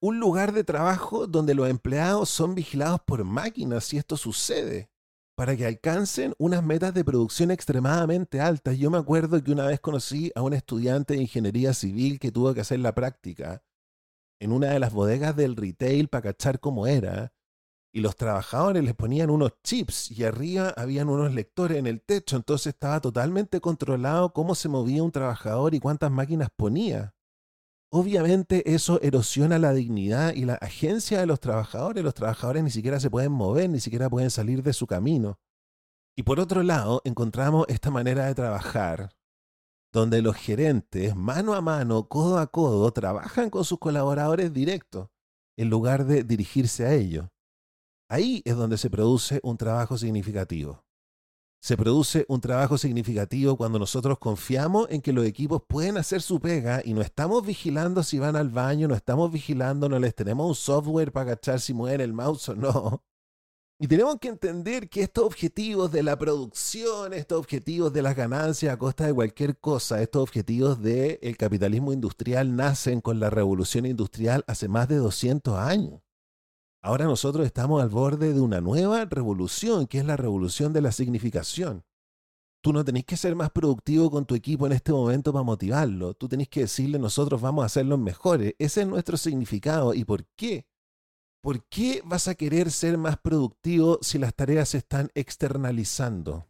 Un 0.00 0.18
lugar 0.18 0.52
de 0.52 0.64
trabajo 0.64 1.28
donde 1.28 1.54
los 1.54 1.68
empleados 1.68 2.28
son 2.28 2.56
vigilados 2.56 3.00
por 3.06 3.22
máquinas 3.22 3.84
si 3.84 3.96
esto 3.96 4.16
sucede 4.16 4.90
para 5.36 5.54
que 5.54 5.66
alcancen 5.66 6.34
unas 6.38 6.64
metas 6.64 6.94
de 6.94 7.04
producción 7.04 7.50
extremadamente 7.50 8.40
altas. 8.40 8.78
Yo 8.78 8.90
me 8.90 8.98
acuerdo 8.98 9.42
que 9.44 9.52
una 9.52 9.66
vez 9.66 9.80
conocí 9.80 10.32
a 10.34 10.42
un 10.42 10.54
estudiante 10.54 11.14
de 11.14 11.20
ingeniería 11.20 11.74
civil 11.74 12.18
que 12.18 12.32
tuvo 12.32 12.54
que 12.54 12.62
hacer 12.62 12.80
la 12.80 12.94
práctica 12.94 13.62
en 14.40 14.52
una 14.52 14.68
de 14.70 14.80
las 14.80 14.92
bodegas 14.92 15.36
del 15.36 15.54
retail 15.54 16.08
para 16.08 16.22
cachar 16.22 16.58
cómo 16.58 16.86
era. 16.86 17.34
Y 17.92 18.00
los 18.00 18.16
trabajadores 18.16 18.84
les 18.84 18.94
ponían 18.94 19.30
unos 19.30 19.52
chips 19.62 20.10
y 20.10 20.24
arriba 20.24 20.72
habían 20.76 21.08
unos 21.08 21.32
lectores 21.32 21.78
en 21.78 21.86
el 21.86 22.02
techo. 22.02 22.36
Entonces 22.36 22.68
estaba 22.68 23.00
totalmente 23.00 23.60
controlado 23.60 24.32
cómo 24.32 24.54
se 24.54 24.68
movía 24.68 25.02
un 25.02 25.12
trabajador 25.12 25.74
y 25.74 25.80
cuántas 25.80 26.10
máquinas 26.10 26.48
ponía. 26.54 27.15
Obviamente 27.98 28.74
eso 28.74 29.00
erosiona 29.00 29.58
la 29.58 29.72
dignidad 29.72 30.34
y 30.34 30.44
la 30.44 30.56
agencia 30.56 31.18
de 31.18 31.24
los 31.24 31.40
trabajadores. 31.40 32.04
Los 32.04 32.12
trabajadores 32.12 32.62
ni 32.62 32.68
siquiera 32.68 33.00
se 33.00 33.08
pueden 33.08 33.32
mover, 33.32 33.70
ni 33.70 33.80
siquiera 33.80 34.10
pueden 34.10 34.30
salir 34.30 34.62
de 34.62 34.74
su 34.74 34.86
camino. 34.86 35.38
Y 36.14 36.22
por 36.22 36.38
otro 36.38 36.62
lado, 36.62 37.00
encontramos 37.06 37.64
esta 37.70 37.90
manera 37.90 38.26
de 38.26 38.34
trabajar 38.34 39.16
donde 39.94 40.20
los 40.20 40.36
gerentes, 40.36 41.16
mano 41.16 41.54
a 41.54 41.62
mano, 41.62 42.06
codo 42.06 42.36
a 42.36 42.48
codo, 42.48 42.92
trabajan 42.92 43.48
con 43.48 43.64
sus 43.64 43.78
colaboradores 43.78 44.52
directos 44.52 45.08
en 45.56 45.70
lugar 45.70 46.04
de 46.04 46.22
dirigirse 46.22 46.84
a 46.84 46.92
ellos. 46.92 47.30
Ahí 48.10 48.42
es 48.44 48.56
donde 48.56 48.76
se 48.76 48.90
produce 48.90 49.40
un 49.42 49.56
trabajo 49.56 49.96
significativo. 49.96 50.85
Se 51.60 51.76
produce 51.76 52.24
un 52.28 52.40
trabajo 52.40 52.78
significativo 52.78 53.56
cuando 53.56 53.78
nosotros 53.78 54.18
confiamos 54.18 54.86
en 54.90 55.00
que 55.00 55.12
los 55.12 55.26
equipos 55.26 55.62
pueden 55.66 55.96
hacer 55.96 56.22
su 56.22 56.38
pega 56.38 56.80
y 56.84 56.94
no 56.94 57.02
estamos 57.02 57.44
vigilando 57.44 58.02
si 58.02 58.18
van 58.18 58.36
al 58.36 58.50
baño, 58.50 58.88
no 58.88 58.94
estamos 58.94 59.32
vigilando, 59.32 59.88
no 59.88 59.98
les 59.98 60.14
tenemos 60.14 60.46
un 60.46 60.54
software 60.54 61.12
para 61.12 61.34
cachar 61.34 61.60
si 61.60 61.74
mueven 61.74 62.00
el 62.00 62.12
mouse 62.12 62.50
o 62.50 62.54
no. 62.54 63.02
Y 63.78 63.88
tenemos 63.88 64.16
que 64.18 64.28
entender 64.28 64.88
que 64.88 65.02
estos 65.02 65.24
objetivos 65.24 65.92
de 65.92 66.02
la 66.02 66.16
producción, 66.18 67.12
estos 67.12 67.38
objetivos 67.38 67.92
de 67.92 68.00
las 68.00 68.16
ganancias 68.16 68.72
a 68.72 68.78
costa 68.78 69.06
de 69.06 69.12
cualquier 69.12 69.58
cosa, 69.58 70.00
estos 70.00 70.22
objetivos 70.22 70.80
del 70.80 71.36
capitalismo 71.36 71.92
industrial 71.92 72.56
nacen 72.56 73.02
con 73.02 73.20
la 73.20 73.28
revolución 73.28 73.84
industrial 73.84 74.44
hace 74.46 74.66
más 74.68 74.88
de 74.88 74.96
200 74.96 75.58
años. 75.58 76.00
Ahora 76.82 77.04
nosotros 77.04 77.44
estamos 77.46 77.82
al 77.82 77.88
borde 77.88 78.32
de 78.32 78.40
una 78.40 78.60
nueva 78.60 79.04
revolución, 79.04 79.86
que 79.86 79.98
es 79.98 80.04
la 80.04 80.16
revolución 80.16 80.72
de 80.72 80.82
la 80.82 80.92
significación. 80.92 81.84
Tú 82.62 82.72
no 82.72 82.84
tenés 82.84 83.04
que 83.04 83.16
ser 83.16 83.34
más 83.36 83.50
productivo 83.50 84.10
con 84.10 84.26
tu 84.26 84.34
equipo 84.34 84.66
en 84.66 84.72
este 84.72 84.92
momento 84.92 85.32
para 85.32 85.44
motivarlo. 85.44 86.14
Tú 86.14 86.28
tenés 86.28 86.48
que 86.48 86.60
decirle, 86.60 86.98
nosotros 86.98 87.40
vamos 87.40 87.64
a 87.64 87.68
ser 87.68 87.86
los 87.86 87.98
mejores. 87.98 88.54
Ese 88.58 88.82
es 88.82 88.86
nuestro 88.88 89.16
significado. 89.16 89.94
¿Y 89.94 90.04
por 90.04 90.24
qué? 90.36 90.66
¿Por 91.42 91.64
qué 91.68 92.02
vas 92.04 92.26
a 92.26 92.34
querer 92.34 92.72
ser 92.72 92.98
más 92.98 93.18
productivo 93.18 94.00
si 94.02 94.18
las 94.18 94.34
tareas 94.34 94.70
se 94.70 94.78
están 94.78 95.10
externalizando? 95.14 96.48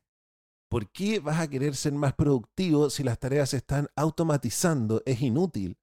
¿Por 0.71 0.91
qué 0.91 1.21
vas 1.21 1.39
a 1.39 1.49
querer 1.49 1.77
ser 1.77 1.93
más 1.93 2.15
productivo 2.15 2.89
si 2.89 3.05
las 3.05 3.19
tareas 3.19 3.51
se 3.51 3.59
están 3.59 3.89
automatizando? 3.95 5.03
Es 5.05 5.21
inútil 5.21 5.77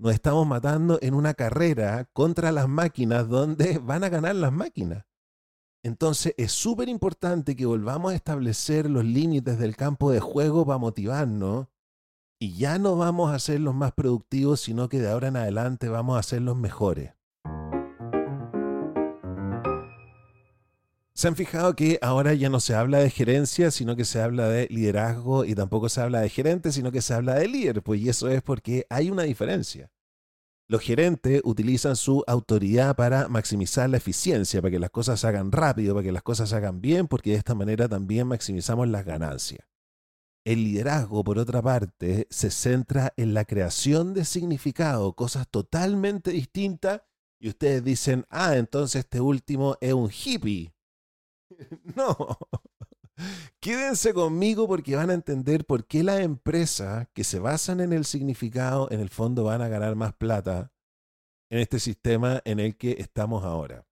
nos 0.00 0.14
estamos 0.14 0.46
matando 0.46 0.98
en 1.02 1.12
una 1.12 1.34
carrera 1.34 2.08
contra 2.14 2.52
las 2.52 2.68
máquinas 2.68 3.28
donde 3.28 3.78
van 3.82 4.02
a 4.02 4.08
ganar 4.08 4.34
las 4.34 4.52
máquinas. 4.52 5.04
Entonces 5.82 6.34
es 6.36 6.52
súper 6.52 6.88
importante 6.88 7.54
que 7.54 7.66
volvamos 7.66 8.12
a 8.12 8.14
establecer 8.14 8.88
los 8.88 9.04
límites 9.04 9.58
del 9.58 9.76
campo 9.76 10.10
de 10.10 10.20
juego 10.20 10.64
para 10.64 10.78
motivarnos 10.78 11.68
y 12.38 12.56
ya 12.56 12.78
no 12.78 12.96
vamos 12.96 13.30
a 13.32 13.38
ser 13.38 13.60
los 13.60 13.74
más 13.74 13.92
productivos, 13.92 14.60
sino 14.60 14.88
que 14.88 15.00
de 15.00 15.10
ahora 15.10 15.28
en 15.28 15.36
adelante 15.36 15.88
vamos 15.88 16.18
a 16.18 16.22
ser 16.22 16.42
los 16.42 16.56
mejores. 16.56 17.12
¿Se 21.20 21.28
han 21.28 21.36
fijado 21.36 21.76
que 21.76 21.98
ahora 22.00 22.32
ya 22.32 22.48
no 22.48 22.60
se 22.60 22.74
habla 22.74 22.96
de 23.00 23.10
gerencia, 23.10 23.70
sino 23.70 23.94
que 23.94 24.06
se 24.06 24.22
habla 24.22 24.48
de 24.48 24.66
liderazgo 24.70 25.44
y 25.44 25.54
tampoco 25.54 25.90
se 25.90 26.00
habla 26.00 26.22
de 26.22 26.30
gerente, 26.30 26.72
sino 26.72 26.90
que 26.90 27.02
se 27.02 27.12
habla 27.12 27.34
de 27.34 27.46
líder? 27.46 27.82
Pues 27.82 28.00
y 28.00 28.08
eso 28.08 28.30
es 28.30 28.40
porque 28.40 28.86
hay 28.88 29.10
una 29.10 29.24
diferencia. 29.24 29.90
Los 30.66 30.80
gerentes 30.80 31.42
utilizan 31.44 31.96
su 31.96 32.24
autoridad 32.26 32.96
para 32.96 33.28
maximizar 33.28 33.90
la 33.90 33.98
eficiencia, 33.98 34.62
para 34.62 34.70
que 34.70 34.78
las 34.78 34.88
cosas 34.88 35.20
se 35.20 35.26
hagan 35.26 35.52
rápido, 35.52 35.94
para 35.94 36.04
que 36.04 36.12
las 36.12 36.22
cosas 36.22 36.48
se 36.48 36.56
hagan 36.56 36.80
bien, 36.80 37.06
porque 37.06 37.32
de 37.32 37.36
esta 37.36 37.54
manera 37.54 37.86
también 37.86 38.26
maximizamos 38.26 38.88
las 38.88 39.04
ganancias. 39.04 39.68
El 40.46 40.64
liderazgo, 40.64 41.22
por 41.22 41.38
otra 41.38 41.60
parte, 41.60 42.28
se 42.30 42.50
centra 42.50 43.12
en 43.18 43.34
la 43.34 43.44
creación 43.44 44.14
de 44.14 44.24
significado, 44.24 45.12
cosas 45.12 45.46
totalmente 45.50 46.30
distintas, 46.30 47.02
y 47.38 47.50
ustedes 47.50 47.84
dicen, 47.84 48.24
ah, 48.30 48.56
entonces 48.56 49.00
este 49.00 49.20
último 49.20 49.76
es 49.82 49.92
un 49.92 50.10
hippie. 50.10 50.72
No. 51.96 52.16
Quédense 53.60 54.14
conmigo 54.14 54.66
porque 54.66 54.96
van 54.96 55.10
a 55.10 55.14
entender 55.14 55.66
por 55.66 55.86
qué 55.86 56.02
las 56.02 56.20
empresas 56.20 57.06
que 57.12 57.24
se 57.24 57.38
basan 57.38 57.80
en 57.80 57.92
el 57.92 58.06
significado 58.06 58.90
en 58.90 59.00
el 59.00 59.10
fondo 59.10 59.44
van 59.44 59.60
a 59.60 59.68
ganar 59.68 59.94
más 59.94 60.14
plata 60.14 60.72
en 61.50 61.58
este 61.58 61.78
sistema 61.80 62.40
en 62.44 62.60
el 62.60 62.76
que 62.76 62.92
estamos 62.98 63.44
ahora. 63.44 63.86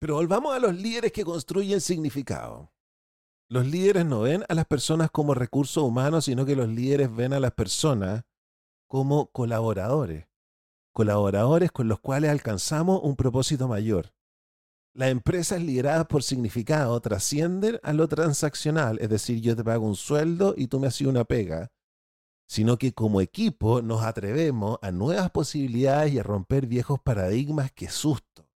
Pero 0.00 0.14
volvamos 0.14 0.54
a 0.54 0.58
los 0.58 0.74
líderes 0.74 1.12
que 1.12 1.24
construyen 1.24 1.80
significado. 1.80 2.72
Los 3.48 3.66
líderes 3.66 4.04
no 4.04 4.20
ven 4.20 4.44
a 4.48 4.54
las 4.54 4.66
personas 4.66 5.10
como 5.10 5.34
recursos 5.34 5.82
humanos, 5.82 6.24
sino 6.24 6.44
que 6.44 6.56
los 6.56 6.68
líderes 6.68 7.14
ven 7.14 7.32
a 7.32 7.40
las 7.40 7.52
personas 7.52 8.24
como 8.88 9.30
colaboradores. 9.30 10.26
Colaboradores 10.92 11.70
con 11.70 11.88
los 11.88 12.00
cuales 12.00 12.30
alcanzamos 12.30 13.00
un 13.02 13.16
propósito 13.16 13.68
mayor. 13.68 14.12
Las 14.98 15.10
empresas 15.10 15.62
lideradas 15.62 16.06
por 16.06 16.24
significado 16.24 17.00
trascienden 17.00 17.78
a 17.84 17.92
lo 17.92 18.08
transaccional, 18.08 18.98
es 19.00 19.08
decir, 19.08 19.40
yo 19.40 19.54
te 19.54 19.62
pago 19.62 19.86
un 19.86 19.94
sueldo 19.94 20.54
y 20.56 20.66
tú 20.66 20.80
me 20.80 20.88
haces 20.88 21.06
una 21.06 21.22
pega, 21.22 21.70
sino 22.48 22.78
que 22.78 22.92
como 22.92 23.20
equipo 23.20 23.80
nos 23.80 24.02
atrevemos 24.02 24.76
a 24.82 24.90
nuevas 24.90 25.30
posibilidades 25.30 26.14
y 26.14 26.18
a 26.18 26.24
romper 26.24 26.66
viejos 26.66 26.98
paradigmas. 26.98 27.70
¡Qué 27.70 27.88
susto! 27.88 28.48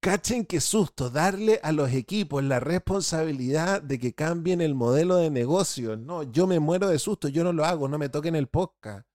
Cachen 0.00 0.46
qué 0.46 0.62
susto 0.62 1.10
darle 1.10 1.60
a 1.62 1.72
los 1.72 1.92
equipos 1.92 2.42
la 2.42 2.58
responsabilidad 2.58 3.82
de 3.82 3.98
que 3.98 4.14
cambien 4.14 4.62
el 4.62 4.74
modelo 4.74 5.16
de 5.16 5.28
negocio. 5.28 5.98
No, 5.98 6.22
yo 6.22 6.46
me 6.46 6.58
muero 6.58 6.88
de 6.88 6.98
susto, 6.98 7.28
yo 7.28 7.44
no 7.44 7.52
lo 7.52 7.66
hago, 7.66 7.86
no 7.86 7.98
me 7.98 8.08
toquen 8.08 8.34
el 8.34 8.46
podcast. 8.46 9.06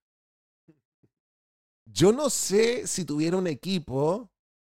Yo 1.85 2.11
no 2.11 2.29
sé 2.29 2.85
si 2.85 3.03
tuviera 3.03 3.35
un 3.35 3.47
equipo 3.47 4.29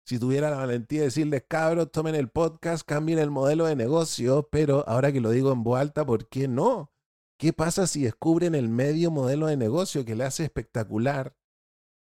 si 0.06 0.20
tuviera 0.20 0.50
la 0.50 0.58
valentía 0.58 1.00
de 1.00 1.06
decirles, 1.06 1.46
cabros, 1.48 1.92
tomen 1.92 2.16
el 2.16 2.30
podcast, 2.30 2.86
cambien 2.86 3.20
el 3.20 3.32
modelo 3.32 3.66
de 3.66 3.76
negocio, 3.76 4.50
pero 4.52 4.84
ahora 4.88 5.12
que 5.12 5.22
lo 5.22 5.30
digo 5.32 5.52
en 5.52 5.64
voz 5.64 5.80
alta, 5.80 6.06
¿por 6.06 6.28
qué 6.28 6.48
no? 6.48 6.92
¿Qué 7.38 7.54
pasa 7.54 7.88
si 7.88 8.04
descubren 8.04 8.54
el 8.56 8.70
medio 8.70 9.12
modelo 9.12 9.48
de 9.48 9.58
negocio 9.58 10.06
que 10.06 10.16
le 10.16 10.26
hace 10.26 10.44
espectacular 10.44 11.38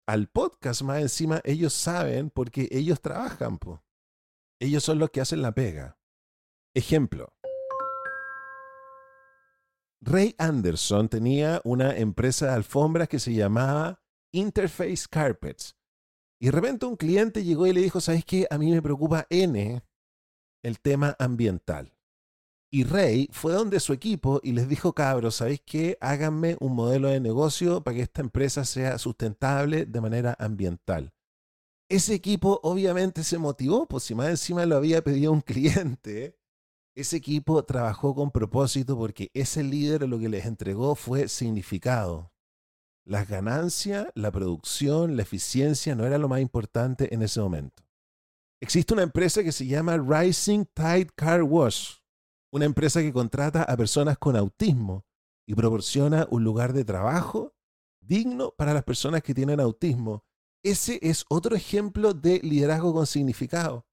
al 0.08 0.28
podcast? 0.28 0.82
Más 0.82 1.02
encima, 1.02 1.42
ellos 1.44 1.74
saben 1.74 2.30
porque 2.30 2.70
ellos 2.72 3.02
trabajan, 3.02 3.58
po. 3.58 3.84
ellos 4.60 4.84
son 4.84 5.00
los 5.00 5.10
que 5.10 5.22
hacen 5.22 5.42
la 5.42 5.54
pega. 5.54 5.98
Ejemplo. 6.74 7.34
Ray 10.02 10.36
Anderson 10.38 11.10
tenía 11.10 11.60
una 11.66 11.98
empresa 11.98 12.48
de 12.48 12.54
alfombras 12.54 13.10
que 13.10 13.20
se 13.20 13.34
llamaba 13.34 14.02
Interface 14.32 15.06
Carpets. 15.10 15.79
Y 16.42 16.48
de 16.48 16.52
repente 16.52 16.86
un 16.86 16.96
cliente 16.96 17.44
llegó 17.44 17.68
y 17.68 17.74
le 17.74 17.82
dijo, 17.82 18.00
¿sabes 18.00 18.24
qué? 18.24 18.48
A 18.50 18.58
mí 18.58 18.72
me 18.72 18.82
preocupa 18.82 19.28
N 19.30 19.84
el 20.64 20.80
tema 20.80 21.16
ambiental. 21.20 21.94
Y 22.72 22.84
Ray 22.84 23.30
fue 23.32 23.54
donde 23.54 23.80
su 23.80 23.94
equipo 23.94 24.40
y 24.44 24.52
les 24.52 24.70
dijo, 24.70 24.94
cabros, 24.94 25.36
¿sabéis 25.36 25.62
qué? 25.66 25.98
Háganme 26.02 26.56
un 26.60 26.76
modelo 26.76 27.08
de 27.08 27.20
negocio 27.20 27.84
para 27.84 27.96
que 27.96 28.04
esta 28.04 28.22
empresa 28.22 28.64
sea 28.64 28.98
sustentable 29.00 29.86
de 29.86 30.02
manera 30.02 30.36
ambiental. 30.40 31.12
Ese 31.90 32.14
equipo 32.14 32.60
obviamente 32.62 33.24
se 33.24 33.40
motivó, 33.40 33.88
pues 33.88 34.04
si 34.04 34.14
más 34.14 34.30
encima 34.30 34.68
lo 34.68 34.76
había 34.76 35.04
pedido 35.04 35.32
un 35.32 35.42
cliente, 35.42 36.38
ese 36.96 37.18
equipo 37.18 37.64
trabajó 37.66 38.14
con 38.14 38.30
propósito 38.30 38.96
porque 38.96 39.32
ese 39.34 39.64
líder 39.64 40.08
lo 40.08 40.20
que 40.20 40.30
les 40.30 40.46
entregó 40.46 40.94
fue 40.94 41.28
significado. 41.28 42.32
Las 43.10 43.28
ganancias, 43.28 44.06
la 44.14 44.30
producción, 44.30 45.18
la 45.18 45.24
eficiencia 45.24 45.96
no 45.96 46.06
era 46.06 46.20
lo 46.20 46.30
más 46.30 46.42
importante 46.42 47.12
en 47.12 47.24
ese 47.24 47.42
momento. 47.42 47.82
Existe 48.62 48.94
una 48.94 49.02
empresa 49.02 49.44
que 49.44 49.52
se 49.52 49.66
llama 49.66 49.98
Rising 49.98 50.66
Tide 50.76 51.08
Car 51.16 51.42
Wash, 51.42 51.96
una 52.54 52.66
empresa 52.66 53.02
que 53.02 53.12
contrata 53.12 53.64
a 53.64 53.76
personas 53.76 54.20
con 54.20 54.36
autismo 54.36 55.08
y 55.48 55.56
proporciona 55.56 56.28
un 56.30 56.44
lugar 56.44 56.72
de 56.72 56.86
trabajo 56.86 57.56
digno 58.00 58.54
para 58.56 58.76
las 58.76 58.84
personas 58.84 59.24
que 59.24 59.34
tienen 59.34 59.60
autismo. 59.60 60.24
Ese 60.64 61.00
es 61.02 61.26
otro 61.30 61.56
ejemplo 61.56 62.14
de 62.14 62.38
liderazgo 62.44 62.94
con 62.94 63.08
significado. 63.08 63.88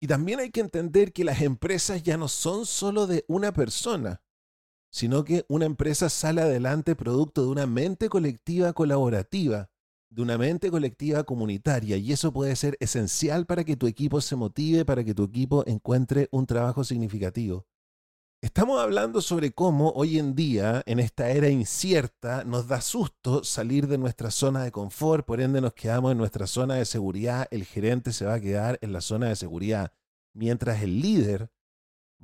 Y 0.00 0.06
también 0.06 0.40
hay 0.40 0.50
que 0.50 0.60
entender 0.60 1.12
que 1.12 1.24
las 1.24 1.42
empresas 1.42 2.02
ya 2.02 2.16
no 2.16 2.28
son 2.28 2.64
solo 2.64 3.06
de 3.06 3.26
una 3.28 3.52
persona, 3.52 4.22
sino 4.90 5.24
que 5.24 5.44
una 5.48 5.66
empresa 5.66 6.08
sale 6.08 6.42
adelante 6.42 6.96
producto 6.96 7.42
de 7.42 7.48
una 7.48 7.66
mente 7.66 8.08
colectiva 8.08 8.72
colaborativa, 8.72 9.70
de 10.10 10.22
una 10.22 10.38
mente 10.38 10.70
colectiva 10.70 11.24
comunitaria, 11.24 11.96
y 11.96 12.12
eso 12.12 12.32
puede 12.32 12.56
ser 12.56 12.76
esencial 12.80 13.46
para 13.46 13.64
que 13.64 13.76
tu 13.76 13.86
equipo 13.86 14.20
se 14.20 14.36
motive, 14.36 14.84
para 14.84 15.04
que 15.04 15.14
tu 15.14 15.24
equipo 15.24 15.64
encuentre 15.66 16.28
un 16.32 16.46
trabajo 16.46 16.84
significativo. 16.84 17.66
Estamos 18.40 18.80
hablando 18.80 19.20
sobre 19.20 19.50
cómo 19.50 19.90
hoy 19.90 20.16
en 20.18 20.36
día, 20.36 20.82
en 20.86 21.00
esta 21.00 21.28
era 21.30 21.48
incierta, 21.48 22.44
nos 22.44 22.68
da 22.68 22.80
susto 22.80 23.42
salir 23.42 23.88
de 23.88 23.98
nuestra 23.98 24.30
zona 24.30 24.62
de 24.62 24.70
confort, 24.70 25.26
por 25.26 25.40
ende 25.40 25.60
nos 25.60 25.74
quedamos 25.74 26.12
en 26.12 26.18
nuestra 26.18 26.46
zona 26.46 26.76
de 26.76 26.84
seguridad, 26.84 27.48
el 27.50 27.64
gerente 27.64 28.12
se 28.12 28.24
va 28.24 28.34
a 28.34 28.40
quedar 28.40 28.78
en 28.80 28.92
la 28.92 29.00
zona 29.00 29.28
de 29.28 29.34
seguridad, 29.34 29.92
mientras 30.34 30.82
el 30.82 31.00
líder 31.00 31.50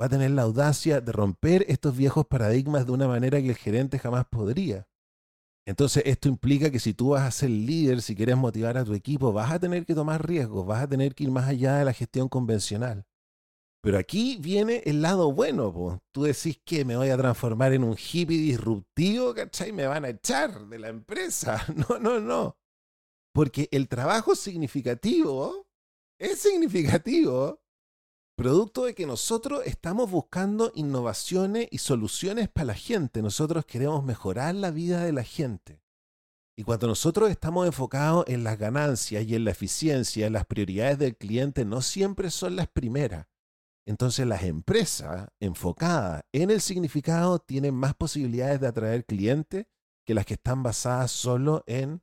va 0.01 0.07
a 0.07 0.09
tener 0.09 0.31
la 0.31 0.43
audacia 0.43 1.01
de 1.01 1.13
romper 1.13 1.65
estos 1.69 1.97
viejos 1.97 2.27
paradigmas 2.27 2.87
de 2.87 2.93
una 2.93 3.09
manera 3.09 3.41
que 3.41 3.51
el 3.51 3.57
gerente 3.57 3.99
jamás 3.99 4.27
podría. 4.27 4.87
Entonces 5.67 6.03
esto 6.07 6.29
implica 6.29 6.71
que 6.71 6.79
si 6.79 6.93
tú 6.93 7.11
vas 7.11 7.23
a 7.23 7.31
ser 7.31 7.51
líder, 7.51 8.03
si 8.03 8.15
quieres 8.15 8.37
motivar 8.37 8.77
a 8.77 8.85
tu 8.85 8.93
equipo, 8.93 9.33
vas 9.33 9.51
a 9.51 9.59
tener 9.59 9.87
que 9.87 9.95
tomar 9.95 10.27
riesgos, 10.27 10.67
vas 10.67 10.83
a 10.83 10.89
tener 10.89 11.15
que 11.15 11.25
ir 11.25 11.31
más 11.31 11.49
allá 11.49 11.79
de 11.79 11.87
la 11.87 11.93
gestión 11.93 12.29
convencional. 12.29 13.07
Pero 13.83 13.99
aquí 13.99 14.39
viene 14.41 14.83
el 14.87 15.03
lado 15.03 15.33
bueno, 15.33 16.03
tú 16.13 16.23
decís 16.23 16.59
que 16.65 16.85
me 16.85 16.97
voy 16.97 17.11
a 17.11 17.19
transformar 17.19 17.73
en 17.75 17.85
un 17.85 17.97
hippie 17.97 18.39
disruptivo, 18.39 19.35
¿cachai? 19.35 19.73
Me 19.73 19.87
van 19.87 20.05
a 20.05 20.11
echar 20.11 20.67
de 20.69 20.79
la 20.79 20.89
empresa. 20.89 21.65
No, 21.89 21.99
no, 21.99 22.21
no. 22.21 22.57
Porque 23.35 23.68
el 23.73 23.88
trabajo 23.88 24.35
significativo 24.35 25.66
es 26.18 26.38
significativo 26.38 27.63
producto 28.35 28.85
de 28.85 28.94
que 28.94 29.07
nosotros 29.07 29.62
estamos 29.64 30.11
buscando 30.11 30.73
innovaciones 30.75 31.68
y 31.70 31.79
soluciones 31.79 32.49
para 32.49 32.66
la 32.66 32.75
gente. 32.75 33.23
Nosotros 33.23 33.64
queremos 33.64 34.05
mejorar 34.05 34.55
la 34.55 34.70
vida 34.70 35.05
de 35.05 35.12
la 35.12 35.23
gente. 35.23 35.81
Y 36.57 36.62
cuando 36.62 36.87
nosotros 36.87 37.31
estamos 37.31 37.66
enfocados 37.66 38.25
en 38.29 38.44
las 38.44 38.59
ganancias 38.59 39.25
y 39.25 39.35
en 39.35 39.44
la 39.44 39.51
eficiencia, 39.51 40.31
las 40.31 40.47
prioridades 40.47 40.99
del 40.99 41.16
cliente 41.16 41.64
no 41.64 41.81
siempre 41.81 42.31
son 42.31 42.57
las 42.57 42.68
primeras. 42.68 43.27
Entonces 43.87 44.27
las 44.27 44.44
empresas 44.44 45.29
enfocadas 45.40 46.23
en 46.33 46.51
el 46.51 46.61
significado 46.61 47.38
tienen 47.38 47.75
más 47.75 47.94
posibilidades 47.94 48.61
de 48.61 48.68
atraer 48.68 49.05
clientes 49.05 49.66
que 50.07 50.14
las 50.14 50.27
que 50.27 50.35
están 50.35 50.62
basadas 50.62 51.11
solo 51.11 51.64
en 51.66 52.03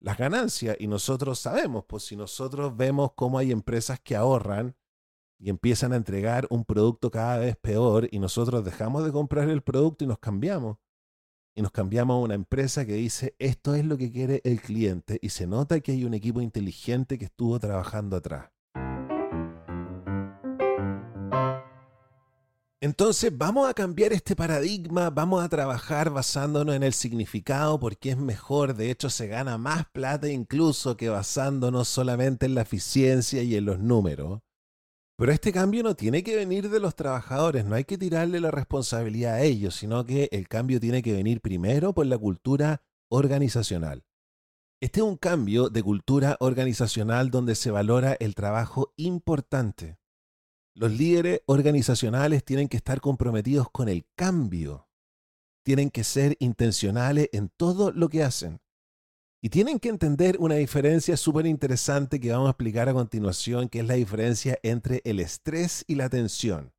las 0.00 0.18
ganancias. 0.18 0.76
Y 0.78 0.88
nosotros 0.88 1.38
sabemos, 1.38 1.84
pues 1.86 2.04
si 2.04 2.16
nosotros 2.16 2.76
vemos 2.76 3.12
cómo 3.14 3.38
hay 3.38 3.52
empresas 3.52 4.00
que 4.00 4.16
ahorran 4.16 4.76
y 5.38 5.50
empiezan 5.50 5.92
a 5.92 5.96
entregar 5.96 6.46
un 6.50 6.64
producto 6.64 7.10
cada 7.10 7.38
vez 7.38 7.56
peor 7.56 8.08
y 8.10 8.18
nosotros 8.18 8.64
dejamos 8.64 9.04
de 9.04 9.12
comprar 9.12 9.48
el 9.48 9.62
producto 9.62 10.04
y 10.04 10.08
nos 10.08 10.18
cambiamos. 10.18 10.78
Y 11.54 11.62
nos 11.62 11.70
cambiamos 11.70 12.16
a 12.16 12.24
una 12.24 12.34
empresa 12.34 12.84
que 12.84 12.92
dice, 12.92 13.34
esto 13.38 13.74
es 13.74 13.84
lo 13.84 13.96
que 13.96 14.12
quiere 14.12 14.42
el 14.44 14.60
cliente 14.60 15.18
y 15.22 15.30
se 15.30 15.46
nota 15.46 15.80
que 15.80 15.92
hay 15.92 16.04
un 16.04 16.12
equipo 16.12 16.42
inteligente 16.42 17.18
que 17.18 17.24
estuvo 17.26 17.58
trabajando 17.58 18.16
atrás. 18.16 18.50
Entonces 22.82 23.36
vamos 23.36 23.68
a 23.68 23.74
cambiar 23.74 24.12
este 24.12 24.36
paradigma, 24.36 25.08
vamos 25.08 25.42
a 25.42 25.48
trabajar 25.48 26.10
basándonos 26.10 26.76
en 26.76 26.82
el 26.82 26.92
significado 26.92 27.80
porque 27.80 28.10
es 28.10 28.18
mejor, 28.18 28.74
de 28.74 28.90
hecho 28.90 29.08
se 29.08 29.26
gana 29.26 29.56
más 29.56 29.86
plata 29.92 30.28
incluso 30.28 30.96
que 30.96 31.08
basándonos 31.08 31.88
solamente 31.88 32.44
en 32.44 32.54
la 32.54 32.60
eficiencia 32.60 33.42
y 33.42 33.56
en 33.56 33.64
los 33.64 33.78
números. 33.78 34.40
Pero 35.18 35.32
este 35.32 35.50
cambio 35.50 35.82
no 35.82 35.94
tiene 35.94 36.22
que 36.22 36.36
venir 36.36 36.68
de 36.68 36.78
los 36.78 36.94
trabajadores, 36.94 37.64
no 37.64 37.74
hay 37.74 37.84
que 37.84 37.96
tirarle 37.96 38.38
la 38.38 38.50
responsabilidad 38.50 39.34
a 39.34 39.42
ellos, 39.42 39.74
sino 39.74 40.04
que 40.04 40.28
el 40.30 40.46
cambio 40.46 40.78
tiene 40.78 41.02
que 41.02 41.14
venir 41.14 41.40
primero 41.40 41.94
por 41.94 42.04
la 42.04 42.18
cultura 42.18 42.82
organizacional. 43.08 44.04
Este 44.78 45.00
es 45.00 45.06
un 45.06 45.16
cambio 45.16 45.70
de 45.70 45.82
cultura 45.82 46.36
organizacional 46.38 47.30
donde 47.30 47.54
se 47.54 47.70
valora 47.70 48.14
el 48.20 48.34
trabajo 48.34 48.92
importante. 48.96 49.98
Los 50.74 50.92
líderes 50.92 51.40
organizacionales 51.46 52.44
tienen 52.44 52.68
que 52.68 52.76
estar 52.76 53.00
comprometidos 53.00 53.70
con 53.70 53.88
el 53.88 54.06
cambio. 54.16 54.90
Tienen 55.64 55.90
que 55.90 56.04
ser 56.04 56.36
intencionales 56.40 57.30
en 57.32 57.48
todo 57.48 57.90
lo 57.90 58.10
que 58.10 58.22
hacen. 58.22 58.60
Y 59.42 59.50
tienen 59.50 59.78
que 59.78 59.90
entender 59.90 60.36
una 60.40 60.56
diferencia 60.56 61.16
súper 61.16 61.46
interesante 61.46 62.18
que 62.18 62.32
vamos 62.32 62.48
a 62.48 62.50
explicar 62.50 62.88
a 62.88 62.94
continuación, 62.94 63.68
que 63.68 63.80
es 63.80 63.86
la 63.86 63.94
diferencia 63.94 64.58
entre 64.62 65.02
el 65.04 65.20
estrés 65.20 65.84
y 65.86 65.94
la 65.94 66.08
tensión. 66.08 66.72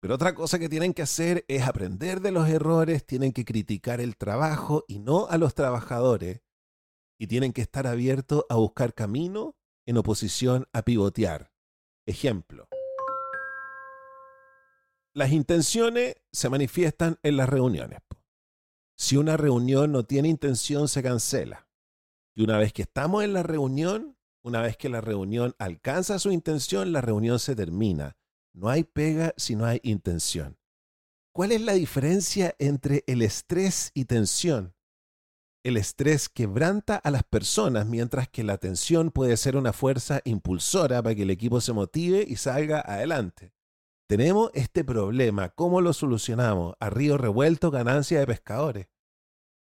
Pero 0.00 0.14
otra 0.14 0.34
cosa 0.34 0.58
que 0.58 0.68
tienen 0.68 0.94
que 0.94 1.02
hacer 1.02 1.44
es 1.48 1.62
aprender 1.62 2.20
de 2.20 2.30
los 2.30 2.48
errores, 2.48 3.04
tienen 3.04 3.32
que 3.32 3.44
criticar 3.44 4.00
el 4.00 4.16
trabajo 4.16 4.84
y 4.86 5.00
no 5.00 5.26
a 5.28 5.38
los 5.38 5.54
trabajadores. 5.54 6.40
Y 7.18 7.26
tienen 7.26 7.52
que 7.52 7.62
estar 7.62 7.86
abiertos 7.86 8.44
a 8.48 8.54
buscar 8.54 8.94
camino 8.94 9.56
en 9.86 9.96
oposición 9.96 10.68
a 10.72 10.82
pivotear. 10.82 11.50
Ejemplo. 12.06 12.68
Las 15.14 15.32
intenciones 15.32 16.14
se 16.30 16.48
manifiestan 16.48 17.18
en 17.24 17.36
las 17.36 17.48
reuniones. 17.48 17.98
Si 18.96 19.16
una 19.16 19.36
reunión 19.36 19.90
no 19.90 20.04
tiene 20.04 20.28
intención, 20.28 20.86
se 20.88 21.02
cancela. 21.02 21.67
Y 22.38 22.44
una 22.44 22.56
vez 22.56 22.72
que 22.72 22.82
estamos 22.82 23.24
en 23.24 23.32
la 23.32 23.42
reunión, 23.42 24.16
una 24.44 24.62
vez 24.62 24.76
que 24.76 24.88
la 24.88 25.00
reunión 25.00 25.56
alcanza 25.58 26.20
su 26.20 26.30
intención, 26.30 26.92
la 26.92 27.00
reunión 27.00 27.40
se 27.40 27.56
termina. 27.56 28.16
No 28.52 28.68
hay 28.68 28.84
pega 28.84 29.34
si 29.36 29.56
no 29.56 29.64
hay 29.64 29.80
intención. 29.82 30.56
¿Cuál 31.34 31.50
es 31.50 31.60
la 31.60 31.72
diferencia 31.72 32.54
entre 32.60 33.02
el 33.08 33.22
estrés 33.22 33.90
y 33.92 34.04
tensión? 34.04 34.76
El 35.64 35.76
estrés 35.76 36.28
quebranta 36.28 36.94
a 36.94 37.10
las 37.10 37.24
personas, 37.24 37.86
mientras 37.86 38.28
que 38.28 38.44
la 38.44 38.58
tensión 38.58 39.10
puede 39.10 39.36
ser 39.36 39.56
una 39.56 39.72
fuerza 39.72 40.20
impulsora 40.22 41.02
para 41.02 41.16
que 41.16 41.22
el 41.22 41.30
equipo 41.30 41.60
se 41.60 41.72
motive 41.72 42.24
y 42.24 42.36
salga 42.36 42.80
adelante. 42.86 43.52
Tenemos 44.08 44.52
este 44.54 44.84
problema, 44.84 45.48
¿cómo 45.48 45.80
lo 45.80 45.92
solucionamos? 45.92 46.76
A 46.78 46.88
río 46.88 47.18
revuelto, 47.18 47.72
ganancia 47.72 48.20
de 48.20 48.28
pescadores. 48.28 48.86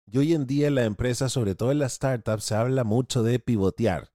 Y 0.08 0.18
hoy 0.18 0.34
en 0.34 0.46
día 0.46 0.68
en 0.68 0.76
la 0.76 0.84
empresa, 0.84 1.28
sobre 1.28 1.56
todo 1.56 1.72
en 1.72 1.80
las 1.80 1.94
startups, 1.94 2.44
se 2.44 2.54
habla 2.54 2.84
mucho 2.84 3.24
de 3.24 3.40
pivotear. 3.40 4.12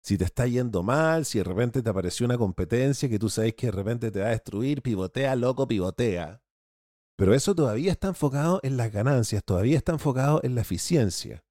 Si 0.00 0.16
te 0.16 0.24
está 0.24 0.46
yendo 0.46 0.82
mal, 0.82 1.24
si 1.24 1.38
de 1.38 1.44
repente 1.44 1.82
te 1.82 1.90
apareció 1.90 2.24
una 2.24 2.38
competencia 2.38 3.08
que 3.08 3.18
tú 3.18 3.28
sabes 3.28 3.54
que 3.54 3.66
de 3.66 3.72
repente 3.72 4.10
te 4.12 4.20
va 4.20 4.26
a 4.26 4.30
destruir, 4.30 4.80
pivotea, 4.82 5.34
loco, 5.34 5.66
pivotea. 5.66 6.40
Pero 7.16 7.34
eso 7.34 7.54
todavía 7.54 7.90
está 7.90 8.08
enfocado 8.08 8.60
en 8.62 8.76
las 8.76 8.92
ganancias, 8.92 9.42
todavía 9.42 9.76
está 9.76 9.92
enfocado 9.92 10.40
en 10.44 10.54
la 10.54 10.60
eficiencia. 10.60 11.44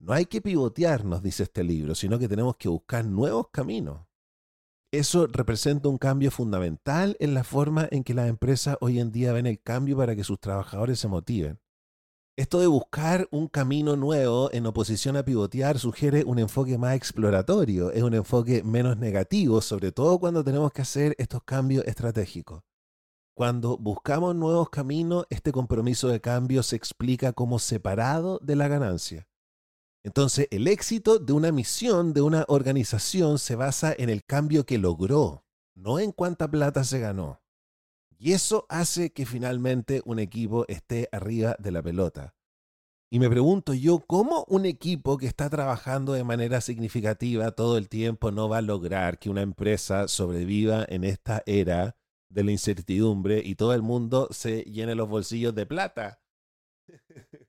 No 0.00 0.12
hay 0.14 0.26
que 0.26 0.40
pivotear, 0.40 1.04
nos 1.04 1.22
dice 1.22 1.44
este 1.44 1.62
libro, 1.62 1.94
sino 1.94 2.18
que 2.18 2.28
tenemos 2.28 2.56
que 2.56 2.68
buscar 2.68 3.04
nuevos 3.04 3.50
caminos. 3.52 4.04
Eso 4.92 5.26
representa 5.26 5.88
un 5.88 5.96
cambio 5.96 6.30
fundamental 6.30 7.16
en 7.20 7.34
la 7.34 7.44
forma 7.44 7.88
en 7.92 8.02
que 8.02 8.14
las 8.14 8.28
empresas 8.28 8.76
hoy 8.80 8.98
en 8.98 9.12
día 9.12 9.32
ven 9.32 9.46
el 9.46 9.62
cambio 9.62 9.96
para 9.96 10.16
que 10.16 10.24
sus 10.24 10.40
trabajadores 10.40 10.98
se 10.98 11.08
motiven. 11.08 11.61
Esto 12.42 12.58
de 12.58 12.66
buscar 12.66 13.28
un 13.30 13.46
camino 13.46 13.94
nuevo 13.94 14.50
en 14.52 14.66
oposición 14.66 15.16
a 15.16 15.24
pivotear 15.24 15.78
sugiere 15.78 16.24
un 16.24 16.40
enfoque 16.40 16.76
más 16.76 16.96
exploratorio, 16.96 17.92
es 17.92 18.02
un 18.02 18.14
enfoque 18.14 18.64
menos 18.64 18.96
negativo, 18.96 19.60
sobre 19.60 19.92
todo 19.92 20.18
cuando 20.18 20.42
tenemos 20.42 20.72
que 20.72 20.82
hacer 20.82 21.14
estos 21.18 21.44
cambios 21.44 21.86
estratégicos. 21.86 22.64
Cuando 23.32 23.78
buscamos 23.78 24.34
nuevos 24.34 24.70
caminos, 24.70 25.24
este 25.30 25.52
compromiso 25.52 26.08
de 26.08 26.20
cambio 26.20 26.64
se 26.64 26.74
explica 26.74 27.32
como 27.32 27.60
separado 27.60 28.40
de 28.42 28.56
la 28.56 28.66
ganancia. 28.66 29.28
Entonces, 30.02 30.48
el 30.50 30.66
éxito 30.66 31.20
de 31.20 31.32
una 31.34 31.52
misión, 31.52 32.12
de 32.12 32.22
una 32.22 32.44
organización, 32.48 33.38
se 33.38 33.54
basa 33.54 33.94
en 33.96 34.10
el 34.10 34.24
cambio 34.24 34.66
que 34.66 34.78
logró, 34.78 35.44
no 35.76 36.00
en 36.00 36.10
cuánta 36.10 36.50
plata 36.50 36.82
se 36.82 36.98
ganó. 36.98 37.41
Y 38.24 38.34
eso 38.34 38.66
hace 38.68 39.12
que 39.12 39.26
finalmente 39.26 40.00
un 40.04 40.20
equipo 40.20 40.64
esté 40.68 41.08
arriba 41.10 41.56
de 41.58 41.72
la 41.72 41.82
pelota. 41.82 42.36
Y 43.10 43.18
me 43.18 43.28
pregunto 43.28 43.74
yo, 43.74 43.98
¿cómo 43.98 44.44
un 44.46 44.64
equipo 44.64 45.18
que 45.18 45.26
está 45.26 45.50
trabajando 45.50 46.12
de 46.12 46.22
manera 46.22 46.60
significativa 46.60 47.50
todo 47.50 47.76
el 47.76 47.88
tiempo 47.88 48.30
no 48.30 48.48
va 48.48 48.58
a 48.58 48.62
lograr 48.62 49.18
que 49.18 49.28
una 49.28 49.42
empresa 49.42 50.06
sobreviva 50.06 50.86
en 50.88 51.02
esta 51.02 51.42
era 51.46 51.96
de 52.28 52.44
la 52.44 52.52
incertidumbre 52.52 53.42
y 53.44 53.56
todo 53.56 53.74
el 53.74 53.82
mundo 53.82 54.28
se 54.30 54.62
llene 54.62 54.94
los 54.94 55.08
bolsillos 55.08 55.52
de 55.56 55.66
plata? 55.66 56.22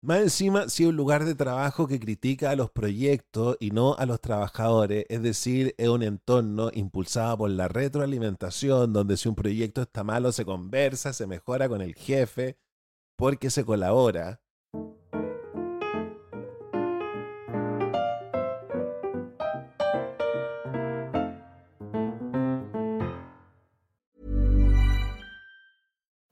Más 0.00 0.20
encima, 0.20 0.68
si 0.68 0.84
es 0.84 0.90
un 0.90 0.96
lugar 0.96 1.24
de 1.24 1.34
trabajo 1.34 1.88
que 1.88 1.98
critica 1.98 2.50
a 2.50 2.56
los 2.56 2.70
proyectos 2.70 3.56
y 3.58 3.72
no 3.72 3.94
a 3.96 4.06
los 4.06 4.20
trabajadores, 4.20 5.04
es 5.08 5.22
decir, 5.22 5.74
es 5.76 5.88
un 5.88 6.04
entorno 6.04 6.70
impulsado 6.72 7.38
por 7.38 7.50
la 7.50 7.66
retroalimentación, 7.66 8.92
donde 8.92 9.16
si 9.16 9.28
un 9.28 9.34
proyecto 9.34 9.82
está 9.82 10.04
malo 10.04 10.30
se 10.30 10.44
conversa, 10.44 11.12
se 11.12 11.26
mejora 11.26 11.68
con 11.68 11.82
el 11.82 11.96
jefe, 11.96 12.56
porque 13.16 13.50
se 13.50 13.64
colabora. 13.64 14.40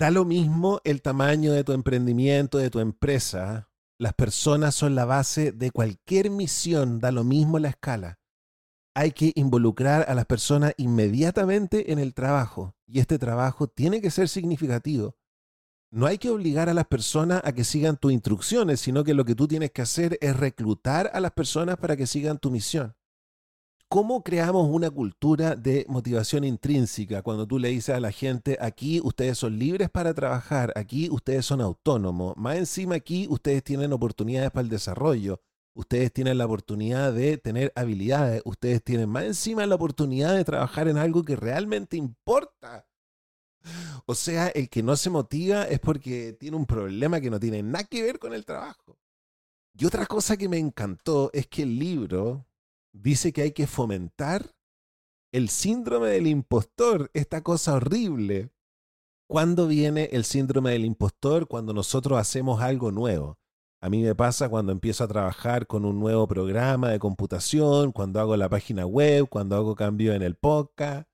Da 0.00 0.10
lo 0.10 0.24
mismo 0.24 0.80
el 0.84 1.02
tamaño 1.02 1.52
de 1.52 1.62
tu 1.62 1.72
emprendimiento, 1.72 2.56
de 2.56 2.70
tu 2.70 2.80
empresa. 2.80 3.68
Las 3.98 4.14
personas 4.14 4.74
son 4.74 4.94
la 4.94 5.04
base 5.04 5.52
de 5.52 5.70
cualquier 5.72 6.30
misión, 6.30 7.00
da 7.00 7.12
lo 7.12 7.22
mismo 7.22 7.58
la 7.58 7.68
escala. 7.68 8.18
Hay 8.94 9.12
que 9.12 9.32
involucrar 9.34 10.06
a 10.08 10.14
las 10.14 10.24
personas 10.24 10.72
inmediatamente 10.78 11.92
en 11.92 11.98
el 11.98 12.14
trabajo 12.14 12.74
y 12.86 13.00
este 13.00 13.18
trabajo 13.18 13.66
tiene 13.66 14.00
que 14.00 14.10
ser 14.10 14.30
significativo. 14.30 15.18
No 15.90 16.06
hay 16.06 16.16
que 16.16 16.30
obligar 16.30 16.70
a 16.70 16.74
las 16.74 16.86
personas 16.86 17.42
a 17.44 17.52
que 17.52 17.64
sigan 17.64 17.98
tus 17.98 18.10
instrucciones, 18.10 18.80
sino 18.80 19.04
que 19.04 19.12
lo 19.12 19.26
que 19.26 19.34
tú 19.34 19.48
tienes 19.48 19.70
que 19.70 19.82
hacer 19.82 20.16
es 20.22 20.34
reclutar 20.34 21.10
a 21.12 21.20
las 21.20 21.32
personas 21.32 21.76
para 21.76 21.98
que 21.98 22.06
sigan 22.06 22.38
tu 22.38 22.50
misión. 22.50 22.96
¿Cómo 23.92 24.22
creamos 24.22 24.68
una 24.70 24.88
cultura 24.88 25.56
de 25.56 25.84
motivación 25.88 26.44
intrínseca 26.44 27.22
cuando 27.22 27.44
tú 27.44 27.58
le 27.58 27.70
dices 27.70 27.92
a 27.92 27.98
la 27.98 28.12
gente, 28.12 28.56
aquí 28.60 29.00
ustedes 29.02 29.36
son 29.36 29.58
libres 29.58 29.90
para 29.90 30.14
trabajar, 30.14 30.72
aquí 30.76 31.08
ustedes 31.10 31.44
son 31.44 31.60
autónomos, 31.60 32.36
más 32.36 32.56
encima 32.56 32.94
aquí 32.94 33.26
ustedes 33.28 33.64
tienen 33.64 33.92
oportunidades 33.92 34.52
para 34.52 34.62
el 34.62 34.68
desarrollo, 34.68 35.40
ustedes 35.74 36.12
tienen 36.12 36.38
la 36.38 36.46
oportunidad 36.46 37.12
de 37.12 37.36
tener 37.36 37.72
habilidades, 37.74 38.42
ustedes 38.44 38.80
tienen 38.84 39.08
más 39.08 39.24
encima 39.24 39.66
la 39.66 39.74
oportunidad 39.74 40.36
de 40.36 40.44
trabajar 40.44 40.86
en 40.86 40.96
algo 40.96 41.24
que 41.24 41.34
realmente 41.34 41.96
importa? 41.96 42.86
O 44.06 44.14
sea, 44.14 44.50
el 44.50 44.68
que 44.68 44.84
no 44.84 44.94
se 44.94 45.10
motiva 45.10 45.64
es 45.64 45.80
porque 45.80 46.36
tiene 46.38 46.56
un 46.56 46.66
problema 46.66 47.20
que 47.20 47.28
no 47.28 47.40
tiene 47.40 47.60
nada 47.64 47.82
que 47.82 48.04
ver 48.04 48.20
con 48.20 48.34
el 48.34 48.44
trabajo. 48.44 49.00
Y 49.76 49.84
otra 49.84 50.06
cosa 50.06 50.36
que 50.36 50.48
me 50.48 50.58
encantó 50.58 51.30
es 51.32 51.48
que 51.48 51.64
el 51.64 51.76
libro 51.76 52.46
dice 52.92 53.32
que 53.32 53.42
hay 53.42 53.52
que 53.52 53.66
fomentar 53.66 54.54
el 55.32 55.48
síndrome 55.48 56.08
del 56.08 56.26
impostor, 56.26 57.10
esta 57.14 57.42
cosa 57.42 57.74
horrible. 57.74 58.50
¿Cuándo 59.28 59.68
viene 59.68 60.08
el 60.12 60.24
síndrome 60.24 60.72
del 60.72 60.84
impostor? 60.84 61.46
Cuando 61.46 61.72
nosotros 61.72 62.18
hacemos 62.18 62.60
algo 62.60 62.90
nuevo. 62.90 63.38
A 63.82 63.88
mí 63.88 64.02
me 64.02 64.14
pasa 64.14 64.48
cuando 64.48 64.72
empiezo 64.72 65.04
a 65.04 65.08
trabajar 65.08 65.66
con 65.66 65.84
un 65.84 65.98
nuevo 66.00 66.26
programa 66.26 66.90
de 66.90 66.98
computación, 66.98 67.92
cuando 67.92 68.20
hago 68.20 68.36
la 68.36 68.48
página 68.48 68.84
web, 68.84 69.26
cuando 69.28 69.56
hago 69.56 69.74
cambio 69.74 70.12
en 70.12 70.22
el 70.22 70.34
podcast. 70.34 71.08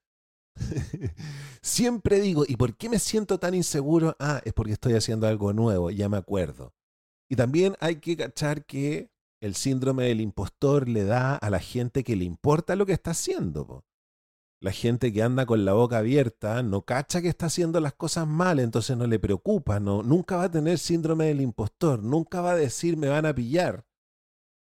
Siempre 1.63 2.19
digo, 2.21 2.45
¿y 2.49 2.57
por 2.57 2.77
qué 2.77 2.89
me 2.89 2.99
siento 2.99 3.39
tan 3.39 3.55
inseguro? 3.55 4.17
Ah, 4.19 4.41
es 4.45 4.53
porque 4.53 4.73
estoy 4.73 4.95
haciendo 4.95 5.29
algo 5.29 5.53
nuevo, 5.53 5.91
ya 5.91 6.09
me 6.09 6.17
acuerdo. 6.17 6.75
Y 7.29 7.37
también 7.37 7.77
hay 7.81 7.97
que 7.97 8.17
cachar 8.17 8.65
que 8.65 9.11
el 9.41 9.55
síndrome 9.55 10.05
del 10.05 10.21
impostor 10.21 10.89
le 10.89 11.05
da 11.05 11.37
a 11.37 11.51
la 11.51 11.61
gente 11.61 12.05
que 12.05 12.17
le 12.17 12.25
importa 12.25 12.77
lo 12.77 12.87
que 12.87 12.93
está 12.93 13.11
haciendo. 13.13 13.85
La 14.61 14.73
gente 14.73 15.13
que 15.13 15.23
anda 15.23 15.45
con 15.45 15.65
la 15.65 15.75
boca 15.75 15.99
abierta 15.99 16.63
no 16.63 16.83
cacha 16.83 17.21
que 17.21 17.29
está 17.29 17.47
haciendo 17.47 17.79
las 17.79 17.93
cosas 17.93 18.27
mal, 18.27 18.59
entonces 18.59 18.97
no 18.97 19.07
le 19.07 19.19
preocupa, 19.19 19.79
no, 19.81 20.03
nunca 20.03 20.37
va 20.37 20.45
a 20.45 20.51
tener 20.51 20.79
síndrome 20.79 21.27
del 21.27 21.43
impostor, 21.43 22.03
nunca 22.03 22.41
va 22.41 22.53
a 22.53 22.57
decir 22.57 22.97
me 22.97 23.09
van 23.09 23.27
a 23.27 23.35
pillar. 23.35 23.85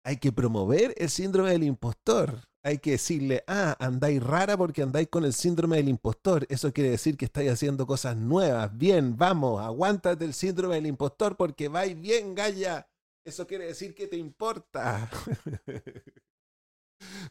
Hay 0.05 0.19
que 0.19 0.33
promover 0.33 0.95
el 0.99 1.09
síndrome 1.09 1.51
del 1.51 1.65
impostor. 1.65 2.43
Hay 2.63 2.79
que 2.79 2.93
decirle, 2.93 3.43
ah, 3.47 3.77
andáis 3.81 4.23
rara 4.23 4.57
porque 4.57 4.83
andáis 4.83 5.09
con 5.09 5.25
el 5.25 5.33
síndrome 5.33 5.79
del 5.79 5.89
impostor. 5.89 6.47
Eso 6.49 6.73
quiere 6.73 6.91
decir 6.91 7.17
que 7.17 7.25
estáis 7.25 7.51
haciendo 7.51 7.87
cosas 7.87 8.17
nuevas. 8.17 8.77
Bien, 8.77 9.17
vamos, 9.17 9.61
aguántate 9.61 10.25
el 10.25 10.35
síndrome 10.35 10.77
del 10.77 10.87
impostor 10.87 11.37
porque 11.37 11.69
vais 11.69 11.99
bien, 12.01 12.35
Gaya. 12.35 12.87
Eso 13.27 13.45
quiere 13.45 13.67
decir 13.67 13.93
que 13.93 14.07
te 14.07 14.17
importa. 14.17 15.11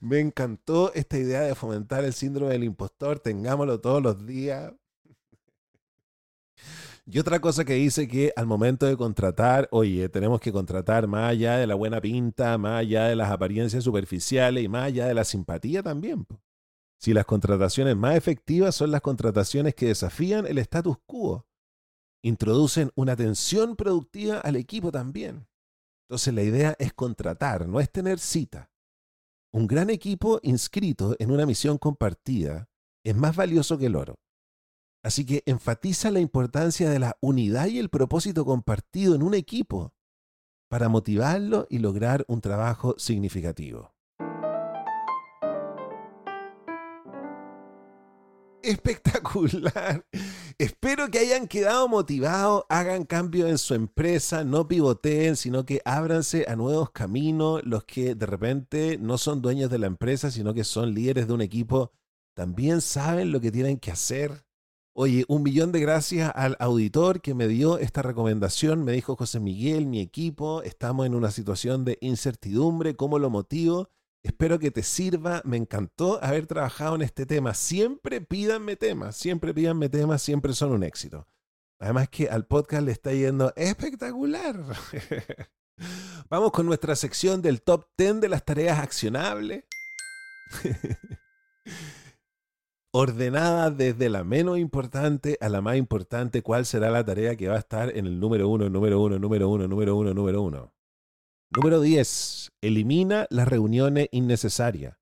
Me 0.02 0.20
encantó 0.20 0.94
esta 0.94 1.18
idea 1.18 1.44
de 1.44 1.56
fomentar 1.56 2.04
el 2.04 2.14
síndrome 2.14 2.52
del 2.52 2.66
impostor. 2.66 3.22
Tengámoslo 3.22 3.80
todos 3.80 4.04
los 4.04 4.26
días. 4.26 4.74
Y 7.06 7.18
otra 7.18 7.40
cosa 7.40 7.64
que 7.64 7.76
dice 7.76 8.10
que 8.10 8.34
al 8.36 8.46
momento 8.46 8.86
de 8.86 8.98
contratar, 8.98 9.70
oye, 9.72 10.10
tenemos 10.10 10.42
que 10.42 10.52
contratar 10.52 11.08
más 11.08 11.32
allá 11.32 11.56
de 11.56 11.66
la 11.66 11.76
buena 11.76 12.02
pinta, 12.02 12.58
más 12.58 12.82
allá 12.82 13.06
de 13.06 13.16
las 13.16 13.32
apariencias 13.32 13.86
superficiales 13.86 14.66
y 14.66 14.68
más 14.68 14.88
allá 14.88 15.08
de 15.08 15.14
la 15.14 15.24
simpatía 15.24 15.82
también. 15.82 16.28
Si 17.00 17.14
las 17.14 17.26
contrataciones 17.26 17.96
más 17.96 18.18
efectivas 18.18 18.76
son 18.76 18.92
las 18.92 19.00
contrataciones 19.00 19.76
que 19.76 19.86
desafían 19.86 20.46
el 20.46 20.58
status 20.58 20.98
quo, 21.06 21.48
introducen 22.22 22.92
una 22.96 23.16
tensión 23.16 23.78
productiva 23.78 24.40
al 24.40 24.58
equipo 24.58 24.92
también. 24.92 25.48
Entonces 26.08 26.34
la 26.34 26.44
idea 26.44 26.76
es 26.78 26.94
contratar, 26.94 27.68
no 27.68 27.80
es 27.80 27.92
tener 27.92 28.20
cita. 28.20 28.70
Un 29.52 29.68
gran 29.68 29.90
equipo 29.90 30.40
inscrito 30.44 31.16
en 31.18 31.32
una 31.32 31.46
misión 31.46 31.78
compartida 31.78 32.70
es 33.04 33.16
más 33.16 33.36
valioso 33.36 33.78
que 33.78 33.88
el 33.88 33.96
oro. 33.96 34.20
Así 35.04 35.26
que 35.26 35.44
enfatiza 35.46 36.12
la 36.12 36.20
importancia 36.20 36.90
de 36.90 37.00
la 37.00 37.18
unidad 37.22 37.68
y 37.68 37.80
el 37.80 37.90
propósito 37.90 38.46
compartido 38.46 39.16
en 39.16 39.24
un 39.24 39.34
equipo 39.34 39.94
para 40.70 40.90
motivarlo 40.90 41.68
y 41.70 41.80
lograr 41.80 42.26
un 42.28 42.42
trabajo 42.42 42.96
significativo. 42.98 43.95
Espectacular. 48.66 50.06
Espero 50.58 51.10
que 51.10 51.20
hayan 51.20 51.48
quedado 51.48 51.88
motivados, 51.88 52.64
hagan 52.70 53.04
cambio 53.06 53.48
en 53.48 53.58
su 53.58 53.74
empresa, 53.74 54.44
no 54.44 54.68
pivoteen, 54.68 55.36
sino 55.36 55.66
que 55.66 55.82
ábranse 55.86 56.46
a 56.48 56.56
nuevos 56.56 56.92
caminos. 56.92 57.62
Los 57.64 57.84
que 57.86 58.16
de 58.16 58.26
repente 58.26 58.98
no 59.00 59.18
son 59.18 59.42
dueños 59.42 59.70
de 59.70 59.80
la 59.80 59.88
empresa, 59.88 60.32
sino 60.32 60.54
que 60.54 60.64
son 60.64 60.94
líderes 60.94 61.28
de 61.28 61.34
un 61.34 61.42
equipo, 61.42 61.92
también 62.36 62.82
saben 62.82 63.32
lo 63.32 63.40
que 63.40 63.52
tienen 63.52 63.78
que 63.78 63.92
hacer. 63.92 64.46
Oye, 64.98 65.26
un 65.28 65.44
millón 65.44 65.74
de 65.74 65.82
gracias 65.82 66.32
al 66.36 66.56
auditor 66.60 67.20
que 67.22 67.34
me 67.34 67.50
dio 67.50 67.78
esta 67.80 68.02
recomendación. 68.02 68.86
Me 68.86 68.94
dijo 68.94 69.18
José 69.18 69.42
Miguel, 69.42 69.88
mi 69.88 70.00
equipo, 70.00 70.62
estamos 70.64 71.06
en 71.06 71.16
una 71.16 71.32
situación 71.32 71.84
de 71.84 71.98
incertidumbre, 72.00 72.96
¿cómo 72.96 73.20
lo 73.20 73.30
motivo? 73.30 73.90
Espero 74.26 74.58
que 74.58 74.72
te 74.72 74.82
sirva. 74.82 75.44
Me 75.46 75.56
encantó 75.56 76.20
haber 76.24 76.48
trabajado 76.48 76.96
en 76.96 77.04
este 77.04 77.28
tema. 77.28 77.54
Siempre 77.54 78.22
pídanme 78.22 78.76
temas, 78.76 79.16
siempre 79.16 79.54
pídanme 79.54 79.88
temas, 79.88 80.20
siempre 80.24 80.54
son 80.54 80.72
un 80.72 80.84
éxito. 80.84 81.28
Además 81.80 82.10
que 82.10 82.28
al 82.28 82.48
podcast 82.48 82.84
le 82.84 82.92
está 82.92 83.14
yendo 83.14 83.54
espectacular. 83.56 84.60
Vamos 86.30 86.52
con 86.54 86.66
nuestra 86.66 86.96
sección 86.96 87.44
del 87.44 87.62
top 87.62 87.86
10 88.00 88.22
de 88.22 88.30
las 88.30 88.44
tareas 88.44 88.80
accionables. 88.80 89.66
Ordenada 92.92 93.70
desde 93.70 94.10
la 94.10 94.24
menos 94.24 94.58
importante 94.58 95.38
a 95.40 95.50
la 95.50 95.62
más 95.62 95.78
importante, 95.78 96.42
¿cuál 96.42 96.66
será 96.66 96.90
la 96.90 97.06
tarea 97.06 97.36
que 97.36 97.48
va 97.48 97.58
a 97.58 97.60
estar 97.60 97.96
en 97.96 98.08
el 98.08 98.20
número 98.20 98.50
uno, 98.50 98.70
número 98.70 99.00
uno, 99.02 99.20
número 99.20 99.50
uno, 99.50 99.68
número 99.68 99.96
uno, 99.96 100.16
número 100.16 100.42
uno? 100.42 100.75
Número 101.56 101.80
10. 101.80 102.52
Elimina 102.62 103.28
las 103.30 103.48
reuniones 103.48 104.10
innecesarias. 104.12 104.98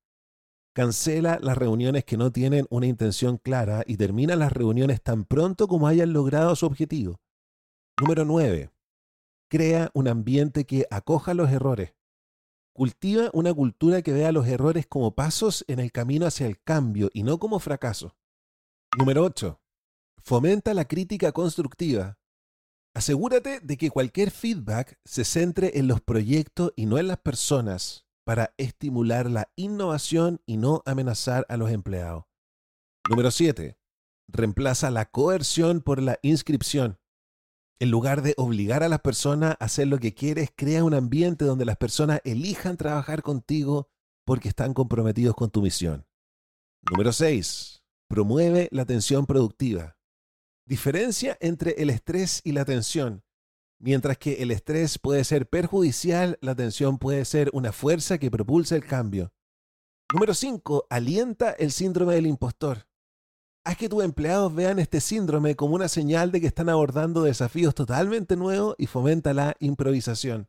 Cancela 0.72 1.40
las 1.42 1.58
reuniones 1.58 2.04
que 2.04 2.16
no 2.16 2.30
tienen 2.30 2.66
una 2.70 2.86
intención 2.86 3.38
clara 3.38 3.82
y 3.88 3.96
termina 3.96 4.36
las 4.36 4.52
reuniones 4.52 5.02
tan 5.02 5.24
pronto 5.24 5.66
como 5.66 5.88
hayan 5.88 6.12
logrado 6.12 6.54
su 6.54 6.66
objetivo. 6.66 7.20
Número 8.00 8.24
9. 8.24 8.70
Crea 9.50 9.90
un 9.94 10.06
ambiente 10.06 10.64
que 10.64 10.86
acoja 10.90 11.34
los 11.34 11.50
errores. 11.50 11.94
Cultiva 12.72 13.30
una 13.32 13.52
cultura 13.52 14.02
que 14.02 14.12
vea 14.12 14.30
los 14.30 14.46
errores 14.46 14.86
como 14.86 15.16
pasos 15.16 15.64
en 15.66 15.80
el 15.80 15.90
camino 15.90 16.24
hacia 16.24 16.46
el 16.46 16.62
cambio 16.62 17.10
y 17.12 17.24
no 17.24 17.40
como 17.40 17.58
fracaso. 17.58 18.14
Número 18.96 19.24
8. 19.24 19.60
Fomenta 20.22 20.72
la 20.72 20.84
crítica 20.84 21.32
constructiva. 21.32 22.16
Asegúrate 22.94 23.58
de 23.58 23.76
que 23.76 23.90
cualquier 23.90 24.30
feedback 24.30 25.00
se 25.04 25.24
centre 25.24 25.78
en 25.78 25.88
los 25.88 26.00
proyectos 26.00 26.72
y 26.76 26.86
no 26.86 26.98
en 26.98 27.08
las 27.08 27.18
personas 27.18 28.06
para 28.24 28.54
estimular 28.56 29.28
la 29.28 29.52
innovación 29.56 30.40
y 30.46 30.56
no 30.56 30.82
amenazar 30.86 31.44
a 31.48 31.56
los 31.56 31.70
empleados. 31.70 32.24
Número 33.10 33.32
7. 33.32 33.76
Reemplaza 34.28 34.92
la 34.92 35.10
coerción 35.10 35.80
por 35.80 36.00
la 36.00 36.18
inscripción. 36.22 36.98
En 37.80 37.90
lugar 37.90 38.22
de 38.22 38.34
obligar 38.36 38.84
a 38.84 38.88
las 38.88 39.00
personas 39.00 39.56
a 39.58 39.64
hacer 39.64 39.88
lo 39.88 39.98
que 39.98 40.14
quieres, 40.14 40.50
crea 40.54 40.84
un 40.84 40.94
ambiente 40.94 41.44
donde 41.44 41.64
las 41.64 41.76
personas 41.76 42.20
elijan 42.24 42.76
trabajar 42.76 43.22
contigo 43.22 43.90
porque 44.24 44.48
están 44.48 44.72
comprometidos 44.72 45.34
con 45.34 45.50
tu 45.50 45.60
misión. 45.60 46.06
Número 46.90 47.12
6. 47.12 47.82
Promueve 48.08 48.68
la 48.70 48.82
atención 48.82 49.26
productiva. 49.26 49.96
Diferencia 50.66 51.36
entre 51.40 51.72
el 51.72 51.90
estrés 51.90 52.40
y 52.42 52.52
la 52.52 52.64
tensión. 52.64 53.22
Mientras 53.78 54.16
que 54.16 54.42
el 54.42 54.50
estrés 54.50 54.98
puede 54.98 55.22
ser 55.24 55.46
perjudicial, 55.46 56.38
la 56.40 56.54
tensión 56.54 56.98
puede 56.98 57.26
ser 57.26 57.50
una 57.52 57.70
fuerza 57.70 58.16
que 58.16 58.30
propulsa 58.30 58.74
el 58.74 58.86
cambio. 58.86 59.32
Número 60.10 60.32
5. 60.32 60.86
Alienta 60.88 61.50
el 61.52 61.70
síndrome 61.70 62.14
del 62.14 62.26
impostor. 62.26 62.86
Haz 63.66 63.76
que 63.76 63.90
tus 63.90 64.02
empleados 64.04 64.54
vean 64.54 64.78
este 64.78 65.02
síndrome 65.02 65.54
como 65.54 65.74
una 65.74 65.88
señal 65.88 66.32
de 66.32 66.40
que 66.40 66.46
están 66.46 66.70
abordando 66.70 67.22
desafíos 67.22 67.74
totalmente 67.74 68.36
nuevos 68.36 68.74
y 68.78 68.86
fomenta 68.86 69.34
la 69.34 69.56
improvisación. 69.58 70.48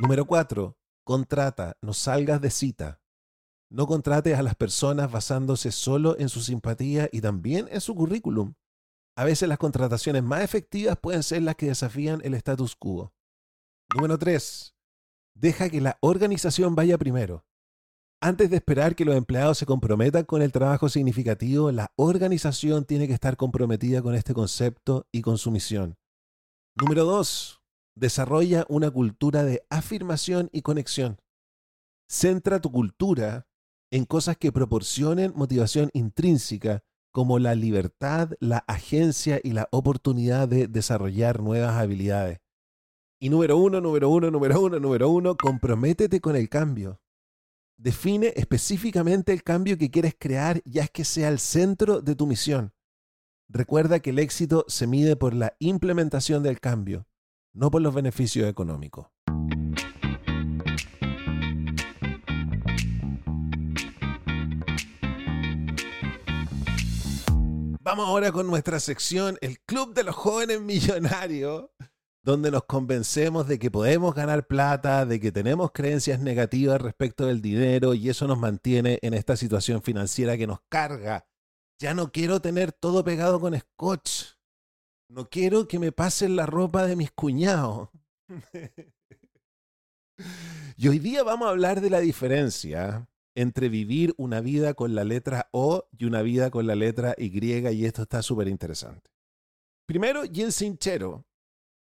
Número 0.00 0.26
4. 0.26 0.76
Contrata, 1.04 1.76
no 1.82 1.92
salgas 1.92 2.40
de 2.40 2.50
cita. 2.50 3.00
No 3.68 3.86
contrates 3.88 4.38
a 4.38 4.42
las 4.42 4.54
personas 4.54 5.10
basándose 5.10 5.72
solo 5.72 6.16
en 6.18 6.28
su 6.28 6.40
simpatía 6.40 7.08
y 7.10 7.20
también 7.20 7.68
en 7.72 7.80
su 7.80 7.96
currículum. 7.96 8.54
A 9.16 9.24
veces 9.24 9.48
las 9.48 9.58
contrataciones 9.58 10.22
más 10.22 10.42
efectivas 10.42 10.98
pueden 10.98 11.22
ser 11.22 11.42
las 11.42 11.54
que 11.54 11.66
desafían 11.66 12.20
el 12.24 12.34
status 12.34 12.74
quo. 12.74 13.12
Número 13.94 14.18
3. 14.18 14.74
Deja 15.36 15.68
que 15.68 15.80
la 15.80 15.98
organización 16.00 16.74
vaya 16.74 16.98
primero. 16.98 17.44
Antes 18.20 18.50
de 18.50 18.56
esperar 18.56 18.96
que 18.96 19.04
los 19.04 19.16
empleados 19.16 19.58
se 19.58 19.66
comprometan 19.66 20.24
con 20.24 20.42
el 20.42 20.50
trabajo 20.50 20.88
significativo, 20.88 21.70
la 21.70 21.92
organización 21.96 22.84
tiene 22.86 23.06
que 23.06 23.12
estar 23.12 23.36
comprometida 23.36 24.02
con 24.02 24.14
este 24.14 24.34
concepto 24.34 25.06
y 25.12 25.22
con 25.22 25.38
su 25.38 25.50
misión. 25.50 25.96
Número 26.74 27.04
2. 27.04 27.60
Desarrolla 27.94 28.64
una 28.68 28.90
cultura 28.90 29.44
de 29.44 29.64
afirmación 29.70 30.48
y 30.52 30.62
conexión. 30.62 31.20
Centra 32.08 32.60
tu 32.60 32.72
cultura 32.72 33.46
en 33.92 34.06
cosas 34.06 34.36
que 34.36 34.50
proporcionen 34.50 35.32
motivación 35.36 35.90
intrínseca 35.92 36.82
como 37.14 37.38
la 37.38 37.54
libertad, 37.54 38.32
la 38.40 38.64
agencia 38.66 39.40
y 39.44 39.52
la 39.52 39.68
oportunidad 39.70 40.48
de 40.48 40.66
desarrollar 40.66 41.40
nuevas 41.40 41.76
habilidades. 41.76 42.40
Y 43.20 43.30
número 43.30 43.56
uno, 43.56 43.80
número 43.80 44.10
uno, 44.10 44.32
número 44.32 44.60
uno, 44.60 44.80
número 44.80 45.08
uno, 45.08 45.36
comprométete 45.36 46.20
con 46.20 46.34
el 46.34 46.48
cambio. 46.48 47.00
Define 47.76 48.32
específicamente 48.34 49.32
el 49.32 49.44
cambio 49.44 49.78
que 49.78 49.92
quieres 49.92 50.16
crear 50.18 50.60
ya 50.64 50.88
que 50.88 51.04
sea 51.04 51.28
el 51.28 51.38
centro 51.38 52.00
de 52.00 52.16
tu 52.16 52.26
misión. 52.26 52.72
Recuerda 53.48 54.00
que 54.00 54.10
el 54.10 54.18
éxito 54.18 54.64
se 54.66 54.88
mide 54.88 55.14
por 55.14 55.34
la 55.34 55.54
implementación 55.60 56.42
del 56.42 56.58
cambio, 56.58 57.06
no 57.52 57.70
por 57.70 57.80
los 57.80 57.94
beneficios 57.94 58.48
económicos. 58.48 59.13
Vamos 67.84 68.08
ahora 68.08 68.32
con 68.32 68.46
nuestra 68.46 68.80
sección, 68.80 69.36
el 69.42 69.60
Club 69.60 69.92
de 69.92 70.04
los 70.04 70.16
Jóvenes 70.16 70.58
Millonarios, 70.58 71.68
donde 72.22 72.50
nos 72.50 72.64
convencemos 72.64 73.46
de 73.46 73.58
que 73.58 73.70
podemos 73.70 74.14
ganar 74.14 74.46
plata, 74.46 75.04
de 75.04 75.20
que 75.20 75.30
tenemos 75.30 75.70
creencias 75.70 76.18
negativas 76.18 76.80
respecto 76.80 77.26
del 77.26 77.42
dinero 77.42 77.92
y 77.92 78.08
eso 78.08 78.26
nos 78.26 78.38
mantiene 78.38 78.98
en 79.02 79.12
esta 79.12 79.36
situación 79.36 79.82
financiera 79.82 80.38
que 80.38 80.46
nos 80.46 80.60
carga. 80.70 81.26
Ya 81.78 81.92
no 81.92 82.10
quiero 82.10 82.40
tener 82.40 82.72
todo 82.72 83.04
pegado 83.04 83.38
con 83.38 83.54
scotch. 83.54 84.28
No 85.10 85.28
quiero 85.28 85.68
que 85.68 85.78
me 85.78 85.92
pasen 85.92 86.36
la 86.36 86.46
ropa 86.46 86.86
de 86.86 86.96
mis 86.96 87.12
cuñados. 87.12 87.90
y 90.78 90.88
hoy 90.88 91.00
día 91.00 91.22
vamos 91.22 91.48
a 91.48 91.50
hablar 91.50 91.82
de 91.82 91.90
la 91.90 92.00
diferencia 92.00 93.06
entre 93.34 93.68
vivir 93.68 94.14
una 94.16 94.40
vida 94.40 94.74
con 94.74 94.94
la 94.94 95.04
letra 95.04 95.48
O 95.52 95.88
y 95.96 96.04
una 96.04 96.22
vida 96.22 96.50
con 96.50 96.66
la 96.66 96.74
letra 96.74 97.14
Y, 97.18 97.32
y 97.44 97.84
esto 97.84 98.02
está 98.02 98.22
súper 98.22 98.48
interesante. 98.48 99.10
Primero, 99.86 100.22
Jen 100.24 100.52
Sinchero 100.52 101.26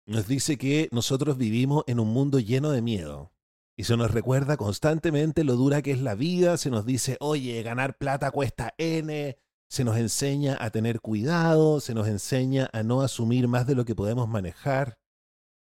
nos 0.07 0.27
dice 0.27 0.57
que 0.57 0.89
nosotros 0.91 1.37
vivimos 1.37 1.85
en 1.87 2.01
un 2.01 2.09
mundo 2.09 2.39
lleno 2.39 2.71
de 2.71 2.83
miedo. 2.83 3.33
Y 3.77 3.85
se 3.85 3.97
nos 3.97 4.11
recuerda 4.11 4.57
constantemente 4.57 5.45
lo 5.45 5.55
dura 5.55 5.83
que 5.83 5.93
es 5.93 6.01
la 6.01 6.15
vida, 6.17 6.57
se 6.57 6.69
nos 6.69 6.85
dice, 6.85 7.17
oye, 7.21 7.63
ganar 7.63 7.97
plata 7.97 8.31
cuesta 8.33 8.75
N, 8.77 9.39
se 9.69 9.85
nos 9.85 9.97
enseña 9.97 10.57
a 10.59 10.71
tener 10.71 11.01
cuidado, 11.01 11.79
se 11.81 11.95
nos 11.95 12.09
enseña 12.09 12.69
a 12.73 12.83
no 12.83 13.03
asumir 13.03 13.47
más 13.47 13.67
de 13.67 13.77
lo 13.77 13.85
que 13.85 13.95
podemos 13.95 14.29
manejar. 14.29 14.99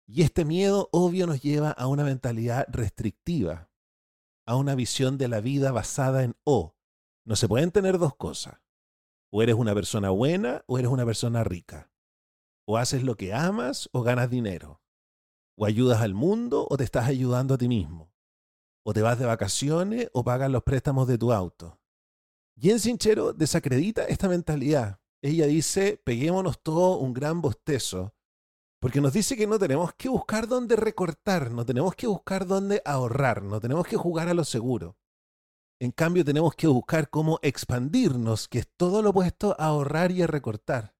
Y 0.06 0.22
este 0.22 0.44
miedo 0.44 0.88
obvio 0.90 1.26
nos 1.28 1.40
lleva 1.40 1.70
a 1.70 1.86
una 1.86 2.02
mentalidad 2.02 2.66
restrictiva, 2.68 3.69
a 4.46 4.56
una 4.56 4.74
visión 4.74 5.18
de 5.18 5.28
la 5.28 5.40
vida 5.40 5.72
basada 5.72 6.22
en 6.22 6.36
O. 6.44 6.76
No 7.24 7.36
se 7.36 7.48
pueden 7.48 7.70
tener 7.70 7.98
dos 7.98 8.14
cosas. 8.16 8.60
O 9.30 9.42
eres 9.42 9.54
una 9.54 9.74
persona 9.74 10.10
buena 10.10 10.64
o 10.66 10.78
eres 10.78 10.90
una 10.90 11.06
persona 11.06 11.44
rica. 11.44 11.90
O 12.66 12.76
haces 12.76 13.02
lo 13.02 13.16
que 13.16 13.32
amas 13.32 13.88
o 13.92 14.02
ganas 14.02 14.30
dinero. 14.30 14.82
O 15.56 15.66
ayudas 15.66 16.00
al 16.00 16.14
mundo 16.14 16.66
o 16.68 16.76
te 16.76 16.84
estás 16.84 17.06
ayudando 17.06 17.54
a 17.54 17.58
ti 17.58 17.68
mismo. 17.68 18.12
O 18.82 18.92
te 18.92 19.02
vas 19.02 19.18
de 19.18 19.26
vacaciones 19.26 20.08
o 20.12 20.24
pagas 20.24 20.50
los 20.50 20.62
préstamos 20.62 21.06
de 21.06 21.18
tu 21.18 21.32
auto. 21.32 21.78
Jen 22.56 22.80
Sinchero 22.80 23.32
desacredita 23.32 24.04
esta 24.04 24.28
mentalidad. 24.28 25.00
Ella 25.22 25.46
dice, 25.46 26.00
peguémonos 26.04 26.62
todo 26.62 26.98
un 26.98 27.12
gran 27.12 27.40
bostezo 27.42 28.14
porque 28.80 29.02
nos 29.02 29.12
dice 29.12 29.36
que 29.36 29.46
no 29.46 29.58
tenemos 29.58 29.92
que 29.94 30.08
buscar 30.08 30.48
dónde 30.48 30.74
recortar, 30.74 31.50
no 31.52 31.66
tenemos 31.66 31.94
que 31.94 32.06
buscar 32.06 32.46
dónde 32.46 32.80
ahorrar, 32.84 33.42
no 33.42 33.60
tenemos 33.60 33.86
que 33.86 33.96
jugar 33.96 34.28
a 34.28 34.34
lo 34.34 34.44
seguro. 34.44 34.96
En 35.78 35.92
cambio, 35.92 36.24
tenemos 36.24 36.54
que 36.54 36.66
buscar 36.66 37.08
cómo 37.10 37.38
expandirnos, 37.42 38.48
que 38.48 38.60
es 38.60 38.68
todo 38.76 39.02
lo 39.02 39.10
opuesto 39.10 39.54
a 39.58 39.66
ahorrar 39.66 40.12
y 40.12 40.22
a 40.22 40.26
recortar. 40.26 40.94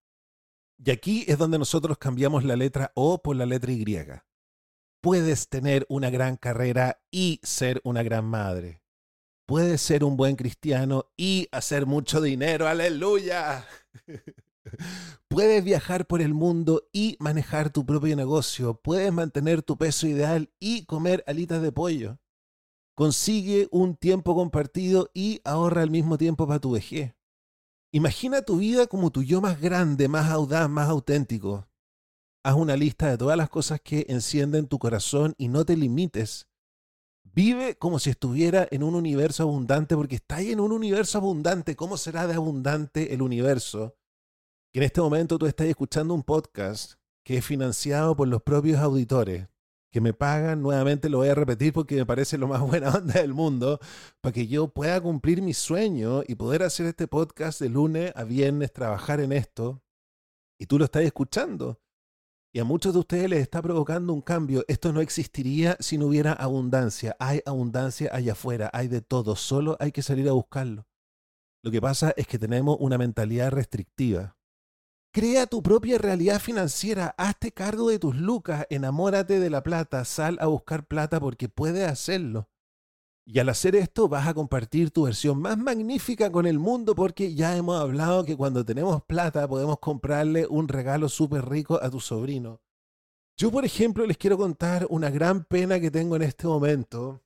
Y 0.78 0.90
aquí 0.90 1.24
es 1.26 1.36
donde 1.36 1.58
nosotros 1.58 1.98
cambiamos 1.98 2.44
la 2.44 2.56
letra 2.56 2.92
O 2.94 3.22
por 3.22 3.36
la 3.36 3.44
letra 3.44 3.72
Y. 3.72 3.84
Puedes 5.02 5.48
tener 5.48 5.86
una 5.88 6.10
gran 6.10 6.36
carrera 6.36 7.02
y 7.10 7.40
ser 7.42 7.80
una 7.84 8.02
gran 8.02 8.24
madre. 8.26 8.82
puedes 9.46 9.80
ser 9.82 10.04
un 10.04 10.16
buen 10.16 10.36
cristiano 10.36 11.10
y 11.16 11.48
hacer 11.50 11.84
mucho 11.84 12.20
dinero. 12.20 12.68
Aleluya. 12.68 13.66
Puedes 15.28 15.64
viajar 15.64 16.06
por 16.06 16.20
el 16.20 16.34
mundo 16.34 16.88
y 16.92 17.16
manejar 17.20 17.70
tu 17.70 17.86
propio 17.86 18.16
negocio. 18.16 18.74
Puedes 18.74 19.12
mantener 19.12 19.62
tu 19.62 19.76
peso 19.76 20.06
ideal 20.06 20.50
y 20.58 20.84
comer 20.86 21.24
alitas 21.26 21.62
de 21.62 21.72
pollo. 21.72 22.18
Consigue 22.94 23.68
un 23.70 23.96
tiempo 23.96 24.34
compartido 24.34 25.10
y 25.14 25.40
ahorra 25.44 25.82
al 25.82 25.90
mismo 25.90 26.18
tiempo 26.18 26.46
para 26.46 26.60
tu 26.60 26.72
vejez. 26.72 27.14
Imagina 27.92 28.42
tu 28.42 28.58
vida 28.58 28.86
como 28.86 29.10
tu 29.10 29.22
yo 29.22 29.40
más 29.40 29.60
grande, 29.60 30.08
más 30.08 30.30
audaz, 30.30 30.68
más 30.68 30.88
auténtico. 30.88 31.66
Haz 32.42 32.54
una 32.54 32.76
lista 32.76 33.08
de 33.10 33.18
todas 33.18 33.36
las 33.36 33.50
cosas 33.50 33.80
que 33.80 34.06
encienden 34.08 34.66
tu 34.66 34.78
corazón 34.78 35.34
y 35.38 35.48
no 35.48 35.64
te 35.64 35.76
limites. 35.76 36.48
Vive 37.24 37.76
como 37.76 37.98
si 37.98 38.10
estuviera 38.10 38.66
en 38.70 38.82
un 38.82 38.94
universo 38.94 39.44
abundante, 39.44 39.94
porque 39.94 40.16
está 40.16 40.36
ahí 40.36 40.50
en 40.50 40.60
un 40.60 40.72
universo 40.72 41.18
abundante. 41.18 41.76
¿Cómo 41.76 41.96
será 41.96 42.26
de 42.26 42.34
abundante 42.34 43.14
el 43.14 43.22
universo? 43.22 43.96
Que 44.72 44.78
en 44.78 44.84
este 44.84 45.00
momento 45.00 45.36
tú 45.36 45.46
estás 45.46 45.66
escuchando 45.66 46.14
un 46.14 46.22
podcast 46.22 46.94
que 47.24 47.38
es 47.38 47.44
financiado 47.44 48.14
por 48.14 48.28
los 48.28 48.40
propios 48.40 48.78
auditores, 48.78 49.48
que 49.90 50.00
me 50.00 50.14
pagan, 50.14 50.62
nuevamente 50.62 51.08
lo 51.08 51.18
voy 51.18 51.28
a 51.28 51.34
repetir 51.34 51.72
porque 51.72 51.96
me 51.96 52.06
parece 52.06 52.38
lo 52.38 52.46
más 52.46 52.60
buena 52.68 52.90
onda 52.90 53.14
del 53.14 53.34
mundo, 53.34 53.80
para 54.20 54.32
que 54.32 54.46
yo 54.46 54.68
pueda 54.68 55.00
cumplir 55.00 55.42
mi 55.42 55.54
sueño 55.54 56.22
y 56.24 56.36
poder 56.36 56.62
hacer 56.62 56.86
este 56.86 57.08
podcast 57.08 57.60
de 57.60 57.68
lunes 57.68 58.12
a 58.14 58.22
viernes, 58.22 58.72
trabajar 58.72 59.18
en 59.20 59.32
esto. 59.32 59.82
Y 60.56 60.66
tú 60.66 60.78
lo 60.78 60.84
estás 60.84 61.02
escuchando. 61.02 61.80
Y 62.52 62.60
a 62.60 62.64
muchos 62.64 62.92
de 62.92 63.00
ustedes 63.00 63.28
les 63.28 63.42
está 63.42 63.60
provocando 63.62 64.12
un 64.12 64.22
cambio. 64.22 64.64
Esto 64.68 64.92
no 64.92 65.00
existiría 65.00 65.76
si 65.80 65.98
no 65.98 66.06
hubiera 66.06 66.32
abundancia. 66.32 67.16
Hay 67.18 67.42
abundancia 67.44 68.10
allá 68.12 68.32
afuera, 68.32 68.70
hay 68.72 68.86
de 68.86 69.00
todo, 69.00 69.34
solo 69.34 69.76
hay 69.80 69.90
que 69.90 70.02
salir 70.02 70.28
a 70.28 70.32
buscarlo. 70.32 70.86
Lo 71.64 71.72
que 71.72 71.80
pasa 71.80 72.14
es 72.16 72.28
que 72.28 72.38
tenemos 72.38 72.76
una 72.78 72.98
mentalidad 72.98 73.50
restrictiva. 73.50 74.36
Crea 75.12 75.46
tu 75.46 75.60
propia 75.60 75.98
realidad 75.98 76.40
financiera, 76.40 77.16
hazte 77.18 77.50
cargo 77.50 77.88
de 77.88 77.98
tus 77.98 78.14
lucas, 78.14 78.66
enamórate 78.70 79.40
de 79.40 79.50
la 79.50 79.62
plata, 79.64 80.04
sal 80.04 80.38
a 80.40 80.46
buscar 80.46 80.86
plata 80.86 81.18
porque 81.18 81.48
puedes 81.48 81.88
hacerlo. 81.88 82.48
Y 83.26 83.40
al 83.40 83.48
hacer 83.48 83.74
esto 83.74 84.08
vas 84.08 84.28
a 84.28 84.34
compartir 84.34 84.92
tu 84.92 85.04
versión 85.04 85.40
más 85.40 85.58
magnífica 85.58 86.30
con 86.30 86.46
el 86.46 86.60
mundo 86.60 86.94
porque 86.94 87.34
ya 87.34 87.56
hemos 87.56 87.80
hablado 87.80 88.24
que 88.24 88.36
cuando 88.36 88.64
tenemos 88.64 89.02
plata 89.02 89.48
podemos 89.48 89.80
comprarle 89.80 90.46
un 90.46 90.68
regalo 90.68 91.08
súper 91.08 91.48
rico 91.48 91.80
a 91.82 91.90
tu 91.90 91.98
sobrino. 91.98 92.60
Yo, 93.36 93.50
por 93.50 93.64
ejemplo, 93.64 94.06
les 94.06 94.16
quiero 94.16 94.36
contar 94.38 94.86
una 94.90 95.10
gran 95.10 95.44
pena 95.44 95.80
que 95.80 95.90
tengo 95.90 96.14
en 96.14 96.22
este 96.22 96.46
momento. 96.46 97.22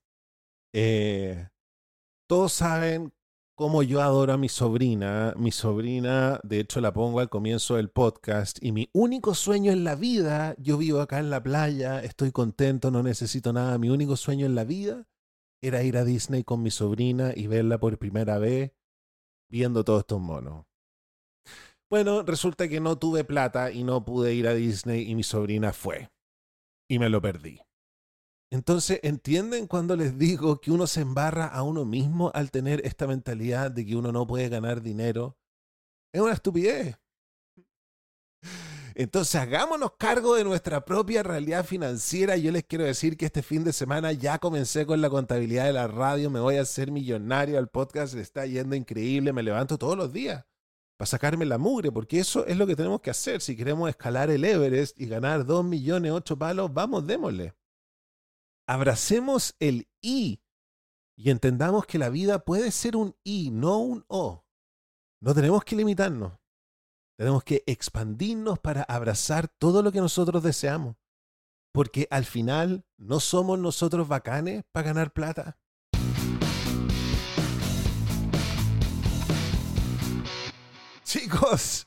Eh, 0.73 1.49
todos 2.27 2.53
saben 2.53 3.13
cómo 3.55 3.83
yo 3.83 4.03
adoro 4.03 4.33
a 4.33 4.39
mi 4.39 4.49
sobrina. 4.49 5.35
Mi 5.37 5.53
sobrina, 5.53 6.41
de 6.43 6.61
hecho, 6.61 6.81
la 6.81 6.93
pongo 6.93 7.21
al 7.21 7.29
comienzo 7.29 7.77
del 7.77 7.91
podcast. 7.91 8.59
Y 8.63 8.73
mi 8.73 8.89
único 8.93 9.35
sueño 9.35 9.73
en 9.73 9.85
la 9.85 9.95
vida, 9.95 10.55
yo 10.59 10.79
vivo 10.79 11.01
acá 11.01 11.19
en 11.19 11.31
la 11.31 11.43
playa, 11.43 12.03
estoy 12.03 12.33
contento, 12.33 12.91
no 12.91 13.03
necesito 13.03 13.53
nada. 13.53 13.79
Mi 13.79 13.91
único 13.91 14.17
sueño 14.17 14.47
en 14.47 14.55
la 14.55 14.65
vida 14.65 15.07
era 15.63 15.83
ir 15.83 15.97
a 15.97 16.05
Disney 16.05 16.45
con 16.45 16.63
mi 16.63 16.71
sobrina 16.71 17.33
y 17.35 17.47
verla 17.47 17.79
por 17.79 17.99
primera 17.99 18.39
vez 18.39 18.73
viendo 19.49 19.85
todos 19.85 20.01
estos 20.01 20.21
monos. 20.21 20.67
Bueno, 21.89 22.23
resulta 22.23 22.69
que 22.69 22.81
no 22.81 22.99
tuve 22.99 23.25
plata 23.25 23.71
y 23.71 23.85
no 23.85 24.05
pude 24.05 24.35
ir 24.35 24.49
a 24.49 24.55
Disney 24.55 25.09
y 25.09 25.15
mi 25.15 25.23
sobrina 25.23 25.73
fue. 25.73 26.11
Y 26.89 26.99
me 26.99 27.09
lo 27.09 27.23
perdí. 27.23 27.64
Entonces, 28.51 29.01
¿entienden 29.03 29.67
cuando 29.67 29.97
les 29.97 30.17
digo 30.19 30.61
que 30.61 30.71
uno 30.71 30.87
se 30.87 31.01
embarra 31.01 31.47
a 31.47 31.63
uno 31.63 31.85
mismo 31.85 32.31
al 32.35 32.51
tener 32.51 32.81
esta 32.87 33.07
mentalidad 33.07 33.71
de 33.71 33.85
que 33.85 33.97
uno 33.97 34.13
no 34.13 34.27
puede 34.27 34.49
ganar 34.49 34.81
dinero? 34.83 35.37
Es 36.13 36.21
una 36.21 36.35
estupidez. 36.35 36.97
Entonces 38.97 39.35
hagámonos 39.41 39.93
cargo 39.99 40.37
de 40.37 40.45
nuestra 40.45 40.85
propia 40.85 41.25
realidad 41.25 41.65
financiera. 41.65 42.37
Yo 42.37 42.53
les 42.53 42.63
quiero 42.63 42.85
decir 42.85 43.17
que 43.17 43.27
este 43.27 43.43
fin 43.43 43.65
de 43.65 43.73
semana 43.73 44.13
ya 44.13 44.39
comencé 44.39 44.87
con 44.87 45.01
la 45.01 45.11
contabilidad 45.11 45.65
de 45.65 45.73
la 45.73 45.89
radio, 45.89 46.31
me 46.31 46.39
voy 46.39 46.57
a 46.57 46.63
hacer 46.63 46.93
millonario, 46.93 47.59
el 47.59 47.67
podcast 47.67 48.15
está 48.15 48.47
yendo 48.47 48.77
increíble, 48.77 49.33
me 49.33 49.43
levanto 49.43 49.79
todos 49.79 49.97
los 49.97 50.13
días 50.13 50.45
para 50.97 51.07
sacarme 51.07 51.45
la 51.45 51.59
mugre, 51.59 51.91
porque 51.91 52.21
eso 52.21 52.47
es 52.47 52.57
lo 52.57 52.69
que 52.69 52.77
tenemos 52.77 53.01
que 53.01 53.11
hacer. 53.11 53.41
Si 53.41 53.57
queremos 53.57 53.89
escalar 53.89 54.31
el 54.31 54.45
Everest 54.45 55.01
y 55.01 55.07
ganar 55.07 55.45
2 55.45 55.65
millones, 55.65 56.13
8 56.13 56.39
palos, 56.39 56.73
vamos, 56.73 57.05
démosle. 57.05 57.53
Abracemos 58.67 59.55
el 59.61 59.89
I 60.01 60.41
y 61.17 61.31
entendamos 61.31 61.85
que 61.85 61.99
la 61.99 62.09
vida 62.09 62.39
puede 62.39 62.71
ser 62.71 62.97
un 62.97 63.15
I, 63.23 63.51
no 63.51 63.79
un 63.79 64.05
O. 64.09 64.47
No 65.21 65.35
tenemos 65.35 65.65
que 65.65 65.77
limitarnos. 65.77 66.33
Tenemos 67.19 67.45
que 67.45 67.63
expandirnos 67.67 68.59
para 68.59 68.83
abrazar 68.83 69.49
todo 69.49 69.83
lo 69.83 69.93
que 69.93 70.01
nosotros 70.01 70.43
deseamos. 70.43 70.97
Porque 71.73 72.09
al 72.11 72.25
final 72.25 72.87
no 72.97 73.21
somos 73.21 73.59
nosotros 73.59 74.09
bacanes 74.09 74.65
para 74.73 74.89
ganar 74.89 75.13
plata. 75.13 75.59
Chicos, 81.05 81.87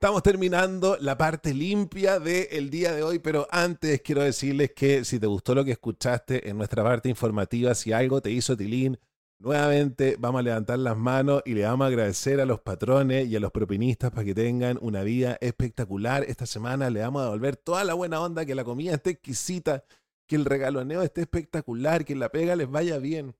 estamos 0.00 0.22
terminando 0.22 0.96
la 1.00 1.18
parte 1.18 1.52
limpia 1.52 2.20
del 2.20 2.70
día 2.70 2.92
de 2.92 3.02
hoy, 3.02 3.18
pero 3.18 3.48
antes 3.50 4.00
quiero 4.00 4.22
decirles 4.22 4.70
que 4.70 5.04
si 5.04 5.18
te 5.18 5.26
gustó 5.26 5.56
lo 5.56 5.64
que 5.64 5.72
escuchaste 5.72 6.48
en 6.48 6.56
nuestra 6.56 6.84
parte 6.84 7.08
informativa, 7.08 7.74
si 7.74 7.92
algo 7.92 8.22
te 8.22 8.30
hizo 8.30 8.56
tilín, 8.56 8.96
Nuevamente 9.40 10.16
vamos 10.18 10.40
a 10.40 10.42
levantar 10.42 10.80
las 10.80 10.96
manos 10.96 11.42
y 11.44 11.54
le 11.54 11.62
vamos 11.62 11.84
a 11.84 11.88
agradecer 11.88 12.40
a 12.40 12.44
los 12.44 12.60
patrones 12.60 13.28
y 13.28 13.36
a 13.36 13.40
los 13.40 13.52
propinistas 13.52 14.10
para 14.10 14.24
que 14.24 14.34
tengan 14.34 14.78
una 14.80 15.04
vida 15.04 15.38
espectacular. 15.40 16.24
Esta 16.24 16.44
semana 16.44 16.90
le 16.90 17.00
vamos 17.00 17.22
a 17.22 17.26
devolver 17.26 17.56
toda 17.56 17.84
la 17.84 17.94
buena 17.94 18.20
onda, 18.20 18.44
que 18.44 18.56
la 18.56 18.64
comida 18.64 18.94
esté 18.94 19.10
exquisita, 19.10 19.84
que 20.26 20.34
el 20.34 20.44
regaloneo 20.44 21.02
esté 21.02 21.20
espectacular, 21.20 22.04
que 22.04 22.16
la 22.16 22.30
pega 22.30 22.56
les 22.56 22.68
vaya 22.68 22.98
bien. 22.98 23.36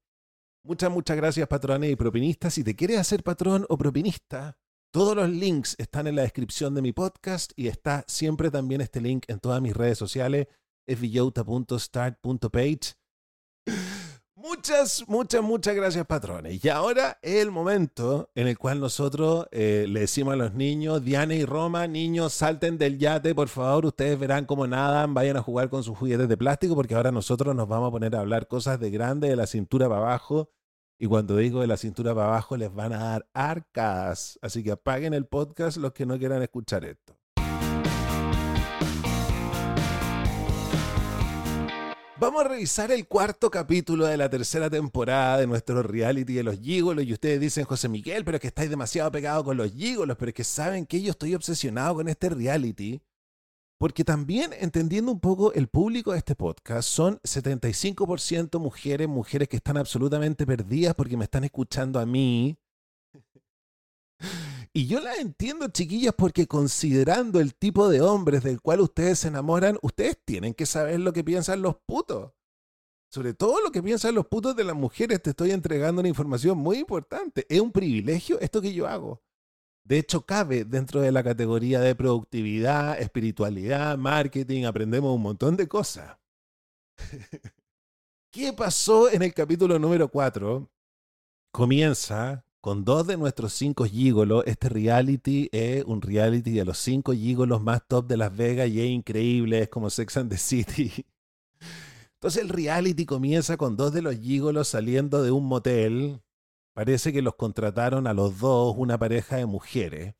Muchas, 0.62 0.88
muchas 0.88 1.16
gracias 1.16 1.48
patrones 1.48 1.90
y 1.90 1.96
propinistas. 1.96 2.54
Si 2.54 2.62
te 2.62 2.76
quieres 2.76 2.98
hacer 2.98 3.24
patrón 3.24 3.66
o 3.68 3.76
propinista, 3.76 4.56
todos 4.90 5.14
los 5.14 5.28
links 5.28 5.74
están 5.78 6.06
en 6.06 6.16
la 6.16 6.22
descripción 6.22 6.74
de 6.74 6.82
mi 6.82 6.92
podcast 6.92 7.52
y 7.56 7.68
está 7.68 8.04
siempre 8.08 8.50
también 8.50 8.80
este 8.80 9.00
link 9.00 9.24
en 9.28 9.38
todas 9.38 9.60
mis 9.60 9.76
redes 9.76 9.98
sociales, 9.98 10.46
fvillota.start.page. 10.86 12.94
Muchas, 14.34 15.04
muchas, 15.08 15.42
muchas 15.42 15.74
gracias, 15.74 16.06
patrones. 16.06 16.64
Y 16.64 16.68
ahora 16.68 17.18
es 17.22 17.42
el 17.42 17.50
momento 17.50 18.30
en 18.34 18.46
el 18.46 18.56
cual 18.56 18.80
nosotros 18.80 19.46
eh, 19.50 19.86
le 19.88 20.00
decimos 20.00 20.34
a 20.34 20.36
los 20.36 20.54
niños, 20.54 21.04
Diana 21.04 21.34
y 21.34 21.44
Roma, 21.44 21.86
niños, 21.86 22.32
salten 22.32 22.78
del 22.78 22.98
yate, 22.98 23.34
por 23.34 23.48
favor, 23.48 23.84
ustedes 23.84 24.18
verán 24.18 24.46
cómo 24.46 24.66
nadan, 24.66 25.12
vayan 25.12 25.36
a 25.36 25.42
jugar 25.42 25.68
con 25.68 25.82
sus 25.82 25.98
juguetes 25.98 26.28
de 26.28 26.36
plástico, 26.36 26.76
porque 26.76 26.94
ahora 26.94 27.10
nosotros 27.10 27.54
nos 27.54 27.68
vamos 27.68 27.88
a 27.88 27.90
poner 27.90 28.14
a 28.14 28.20
hablar 28.20 28.46
cosas 28.46 28.78
de 28.78 28.90
grande, 28.90 29.28
de 29.28 29.36
la 29.36 29.48
cintura 29.48 29.88
para 29.88 30.02
abajo. 30.02 30.50
Y 31.00 31.06
cuando 31.06 31.36
digo 31.36 31.60
de 31.60 31.68
la 31.68 31.76
cintura 31.76 32.12
para 32.12 32.26
abajo, 32.26 32.56
les 32.56 32.74
van 32.74 32.92
a 32.92 32.98
dar 32.98 33.26
arcas. 33.32 34.36
Así 34.42 34.64
que 34.64 34.72
apaguen 34.72 35.14
el 35.14 35.26
podcast 35.26 35.76
los 35.76 35.92
que 35.92 36.04
no 36.04 36.18
quieran 36.18 36.42
escuchar 36.42 36.84
esto. 36.84 37.16
Vamos 42.20 42.44
a 42.44 42.48
revisar 42.48 42.90
el 42.90 43.06
cuarto 43.06 43.48
capítulo 43.48 44.06
de 44.06 44.16
la 44.16 44.28
tercera 44.28 44.68
temporada 44.68 45.38
de 45.38 45.46
nuestro 45.46 45.84
reality 45.84 46.34
de 46.34 46.42
los 46.42 46.58
gigolos. 46.58 47.04
Y 47.04 47.12
ustedes 47.12 47.38
dicen, 47.38 47.64
José 47.64 47.88
Miguel, 47.88 48.24
pero 48.24 48.38
es 48.38 48.40
que 48.40 48.48
estáis 48.48 48.68
demasiado 48.68 49.12
pegados 49.12 49.44
con 49.44 49.56
los 49.56 49.70
gigolos. 49.70 50.16
Pero 50.18 50.30
es 50.30 50.34
que 50.34 50.42
saben 50.42 50.84
que 50.84 51.00
yo 51.00 51.12
estoy 51.12 51.36
obsesionado 51.36 51.94
con 51.94 52.08
este 52.08 52.28
reality. 52.28 53.00
Porque 53.78 54.04
también, 54.04 54.52
entendiendo 54.58 55.12
un 55.12 55.20
poco 55.20 55.52
el 55.52 55.68
público 55.68 56.10
de 56.12 56.18
este 56.18 56.34
podcast, 56.34 56.88
son 56.88 57.18
75% 57.20 58.58
mujeres, 58.58 59.08
mujeres 59.08 59.48
que 59.48 59.56
están 59.56 59.76
absolutamente 59.76 60.44
perdidas 60.44 60.94
porque 60.96 61.16
me 61.16 61.24
están 61.24 61.44
escuchando 61.44 62.00
a 62.00 62.06
mí. 62.06 62.58
Y 64.72 64.86
yo 64.86 65.00
la 65.00 65.14
entiendo, 65.14 65.68
chiquillas, 65.68 66.14
porque 66.16 66.46
considerando 66.46 67.40
el 67.40 67.54
tipo 67.54 67.88
de 67.88 68.00
hombres 68.00 68.42
del 68.42 68.60
cual 68.60 68.80
ustedes 68.80 69.20
se 69.20 69.28
enamoran, 69.28 69.78
ustedes 69.82 70.18
tienen 70.24 70.54
que 70.54 70.66
saber 70.66 71.00
lo 71.00 71.12
que 71.12 71.24
piensan 71.24 71.62
los 71.62 71.76
putos. 71.76 72.32
Sobre 73.10 73.32
todo 73.32 73.60
lo 73.62 73.70
que 73.70 73.82
piensan 73.82 74.14
los 74.14 74.26
putos 74.26 74.54
de 74.54 74.64
las 74.64 74.76
mujeres, 74.76 75.22
te 75.22 75.30
estoy 75.30 75.52
entregando 75.52 76.00
una 76.00 76.08
información 76.08 76.58
muy 76.58 76.78
importante. 76.78 77.46
Es 77.48 77.60
un 77.60 77.72
privilegio 77.72 78.38
esto 78.40 78.60
que 78.60 78.74
yo 78.74 78.86
hago. 78.86 79.22
De 79.88 79.98
hecho, 79.98 80.26
cabe 80.26 80.66
dentro 80.66 81.00
de 81.00 81.10
la 81.10 81.24
categoría 81.24 81.80
de 81.80 81.94
productividad, 81.94 83.00
espiritualidad, 83.00 83.96
marketing, 83.96 84.64
aprendemos 84.64 85.16
un 85.16 85.22
montón 85.22 85.56
de 85.56 85.66
cosas. 85.66 86.18
¿Qué 88.30 88.52
pasó 88.52 89.10
en 89.10 89.22
el 89.22 89.32
capítulo 89.32 89.78
número 89.78 90.08
4? 90.08 90.70
Comienza 91.50 92.44
con 92.60 92.84
dos 92.84 93.06
de 93.06 93.16
nuestros 93.16 93.54
cinco 93.54 93.86
gigolos. 93.86 94.44
Este 94.44 94.68
reality 94.68 95.48
es 95.52 95.82
un 95.86 96.02
reality 96.02 96.50
de 96.50 96.66
los 96.66 96.76
cinco 96.76 97.14
gigolos 97.14 97.62
más 97.62 97.80
top 97.88 98.08
de 98.08 98.18
Las 98.18 98.36
Vegas 98.36 98.68
y 98.68 98.82
es 98.82 98.90
increíble, 98.90 99.60
es 99.60 99.68
como 99.70 99.88
Sex 99.88 100.18
and 100.18 100.30
the 100.30 100.36
City. 100.36 100.92
Entonces 102.12 102.42
el 102.42 102.50
reality 102.50 103.06
comienza 103.06 103.56
con 103.56 103.74
dos 103.74 103.94
de 103.94 104.02
los 104.02 104.18
gigolos 104.18 104.68
saliendo 104.68 105.22
de 105.22 105.30
un 105.30 105.46
motel. 105.46 106.20
Parece 106.78 107.12
que 107.12 107.22
los 107.22 107.34
contrataron 107.34 108.06
a 108.06 108.14
los 108.14 108.38
dos, 108.38 108.76
una 108.78 108.96
pareja 108.96 109.34
de 109.34 109.46
mujeres. 109.46 110.14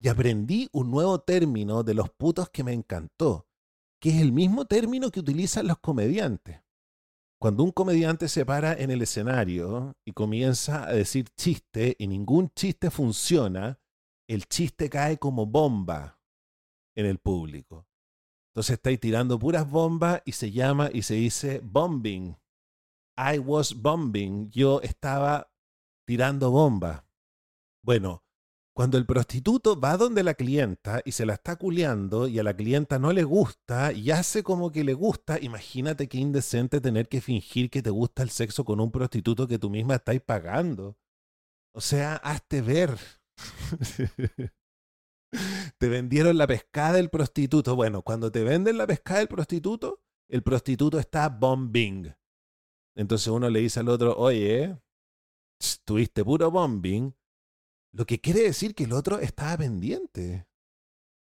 Y 0.00 0.08
aprendí 0.08 0.70
un 0.72 0.90
nuevo 0.90 1.20
término 1.20 1.82
de 1.82 1.92
los 1.92 2.08
putos 2.08 2.48
que 2.48 2.64
me 2.64 2.72
encantó, 2.72 3.46
que 4.00 4.08
es 4.08 4.22
el 4.22 4.32
mismo 4.32 4.64
término 4.64 5.10
que 5.10 5.20
utilizan 5.20 5.66
los 5.66 5.76
comediantes. 5.80 6.62
Cuando 7.38 7.62
un 7.62 7.72
comediante 7.72 8.30
se 8.30 8.46
para 8.46 8.72
en 8.72 8.90
el 8.90 9.02
escenario 9.02 9.98
y 10.02 10.12
comienza 10.12 10.88
a 10.88 10.92
decir 10.94 11.28
chiste 11.36 11.94
y 11.98 12.06
ningún 12.06 12.48
chiste 12.56 12.90
funciona, 12.90 13.78
el 14.26 14.46
chiste 14.46 14.88
cae 14.88 15.18
como 15.18 15.44
bomba 15.44 16.18
en 16.96 17.04
el 17.04 17.18
público. 17.18 17.86
Entonces 18.54 18.76
estáis 18.76 18.98
tirando 18.98 19.38
puras 19.38 19.70
bombas 19.70 20.22
y 20.24 20.32
se 20.32 20.52
llama 20.52 20.88
y 20.90 21.02
se 21.02 21.16
dice 21.16 21.60
bombing. 21.62 22.34
I 23.18 23.40
was 23.40 23.74
bombing. 23.74 24.50
Yo 24.50 24.80
estaba 24.80 25.52
tirando 26.08 26.50
bomba. 26.50 27.06
Bueno, 27.84 28.24
cuando 28.74 28.96
el 28.96 29.04
prostituto 29.04 29.78
va 29.78 29.98
donde 29.98 30.22
la 30.22 30.32
clienta 30.32 31.02
y 31.04 31.12
se 31.12 31.26
la 31.26 31.34
está 31.34 31.56
culeando 31.56 32.28
y 32.28 32.38
a 32.38 32.42
la 32.42 32.56
clienta 32.56 32.98
no 32.98 33.12
le 33.12 33.24
gusta 33.24 33.92
y 33.92 34.10
hace 34.10 34.42
como 34.42 34.72
que 34.72 34.84
le 34.84 34.94
gusta, 34.94 35.38
imagínate 35.38 36.08
qué 36.08 36.16
indecente 36.16 36.80
tener 36.80 37.10
que 37.10 37.20
fingir 37.20 37.68
que 37.68 37.82
te 37.82 37.90
gusta 37.90 38.22
el 38.22 38.30
sexo 38.30 38.64
con 38.64 38.80
un 38.80 38.90
prostituto 38.90 39.46
que 39.46 39.58
tú 39.58 39.68
misma 39.68 39.96
estáis 39.96 40.22
pagando. 40.22 40.96
O 41.74 41.82
sea, 41.82 42.14
hazte 42.16 42.62
ver. 42.62 42.96
te 45.78 45.88
vendieron 45.90 46.38
la 46.38 46.46
pescada 46.46 46.94
del 46.94 47.10
prostituto. 47.10 47.76
Bueno, 47.76 48.00
cuando 48.00 48.32
te 48.32 48.44
venden 48.44 48.78
la 48.78 48.86
pescada 48.86 49.18
del 49.18 49.28
prostituto, 49.28 50.00
el 50.26 50.42
prostituto 50.42 50.98
está 50.98 51.28
bombing. 51.28 52.14
Entonces 52.96 53.28
uno 53.28 53.50
le 53.50 53.60
dice 53.60 53.80
al 53.80 53.90
otro, 53.90 54.16
oye, 54.16 54.74
tuviste 55.84 56.24
puro 56.24 56.50
bombing 56.50 57.14
lo 57.92 58.06
que 58.06 58.20
quiere 58.20 58.42
decir 58.42 58.74
que 58.74 58.84
el 58.84 58.92
otro 58.92 59.18
estaba 59.18 59.56
pendiente. 59.56 60.46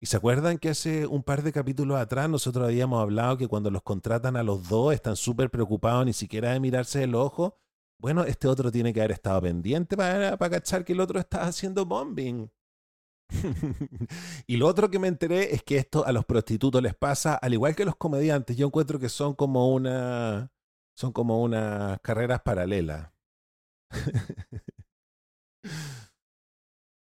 ¿Y 0.01 0.07
se 0.07 0.17
acuerdan 0.17 0.57
que 0.57 0.69
hace 0.69 1.07
un 1.07 1.23
par 1.23 1.41
de 1.41 1.51
capítulos 1.51 1.97
atrás 1.97 2.29
nosotros 2.29 2.65
habíamos 2.67 3.01
hablado 3.01 3.37
que 3.37 3.47
cuando 3.47 3.71
los 3.71 3.81
contratan 3.81 4.35
a 4.35 4.43
los 4.43 4.67
dos 4.67 4.93
están 4.93 5.15
súper 5.15 5.49
preocupados 5.49 6.05
ni 6.05 6.13
siquiera 6.13 6.51
de 6.51 6.59
mirarse 6.59 7.03
el 7.03 7.15
ojo? 7.15 7.57
Bueno, 7.97 8.23
este 8.23 8.47
otro 8.47 8.71
tiene 8.71 8.93
que 8.93 8.99
haber 8.99 9.13
estado 9.13 9.41
pendiente 9.41 9.95
para, 9.95 10.37
para 10.37 10.57
cachar 10.59 10.83
que 10.83 10.93
el 10.93 10.99
otro 10.99 11.19
está 11.19 11.43
haciendo 11.43 11.85
bombing. 11.85 12.51
y 14.47 14.57
lo 14.57 14.67
otro 14.67 14.91
que 14.91 14.99
me 14.99 15.07
enteré 15.07 15.55
es 15.55 15.63
que 15.63 15.77
esto 15.77 16.05
a 16.05 16.11
los 16.11 16.25
prostitutos 16.25 16.81
les 16.81 16.93
pasa, 16.93 17.35
al 17.35 17.53
igual 17.53 17.75
que 17.75 17.83
a 17.83 17.85
los 17.85 17.95
comediantes, 17.95 18.57
yo 18.57 18.67
encuentro 18.67 18.99
que 18.99 19.09
son 19.09 19.33
como 19.33 19.73
una. 19.73 20.51
son 20.95 21.11
como 21.13 21.41
unas 21.41 21.99
carreras 22.01 22.41
paralelas. 22.41 23.14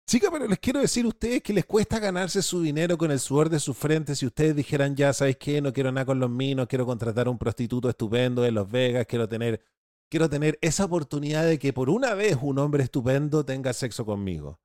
Chica, 0.07 0.31
pero 0.31 0.47
les 0.47 0.59
quiero 0.59 0.81
decir 0.81 1.05
a 1.07 1.09
ustedes 1.09 1.43
que 1.43 1.53
les 1.53 1.65
cuesta 1.65 1.99
ganarse 1.99 2.43
su 2.43 2.61
dinero 2.61 2.99
con 2.99 3.11
el 3.11 3.19
sudor 3.19 3.49
de 3.49 3.59
su 3.59 3.73
frente 3.75 4.15
si 4.15 4.27
ustedes 4.27 4.55
dijeran, 4.55 4.95
ya, 4.95 5.13
¿sabes 5.13 5.37
qué? 5.39 5.61
No 5.63 5.73
quiero 5.73 5.91
nada 5.91 6.05
con 6.05 6.21
los 6.21 6.31
minos, 6.31 6.69
quiero 6.69 6.85
contratar 6.87 7.27
a 7.27 7.31
un 7.31 7.39
prostituto 7.39 7.89
estupendo 7.89 8.43
de 8.43 8.53
Las 8.53 8.71
Vegas, 8.71 9.07
quiero 9.07 9.29
tener, 9.29 9.65
quiero 10.11 10.29
tener 10.29 10.59
esa 10.61 10.85
oportunidad 10.85 11.47
de 11.47 11.59
que 11.59 11.73
por 11.73 11.89
una 11.89 12.15
vez 12.15 12.37
un 12.41 12.59
hombre 12.59 12.85
estupendo 12.85 13.45
tenga 13.45 13.73
sexo 13.73 14.05
conmigo. 14.05 14.61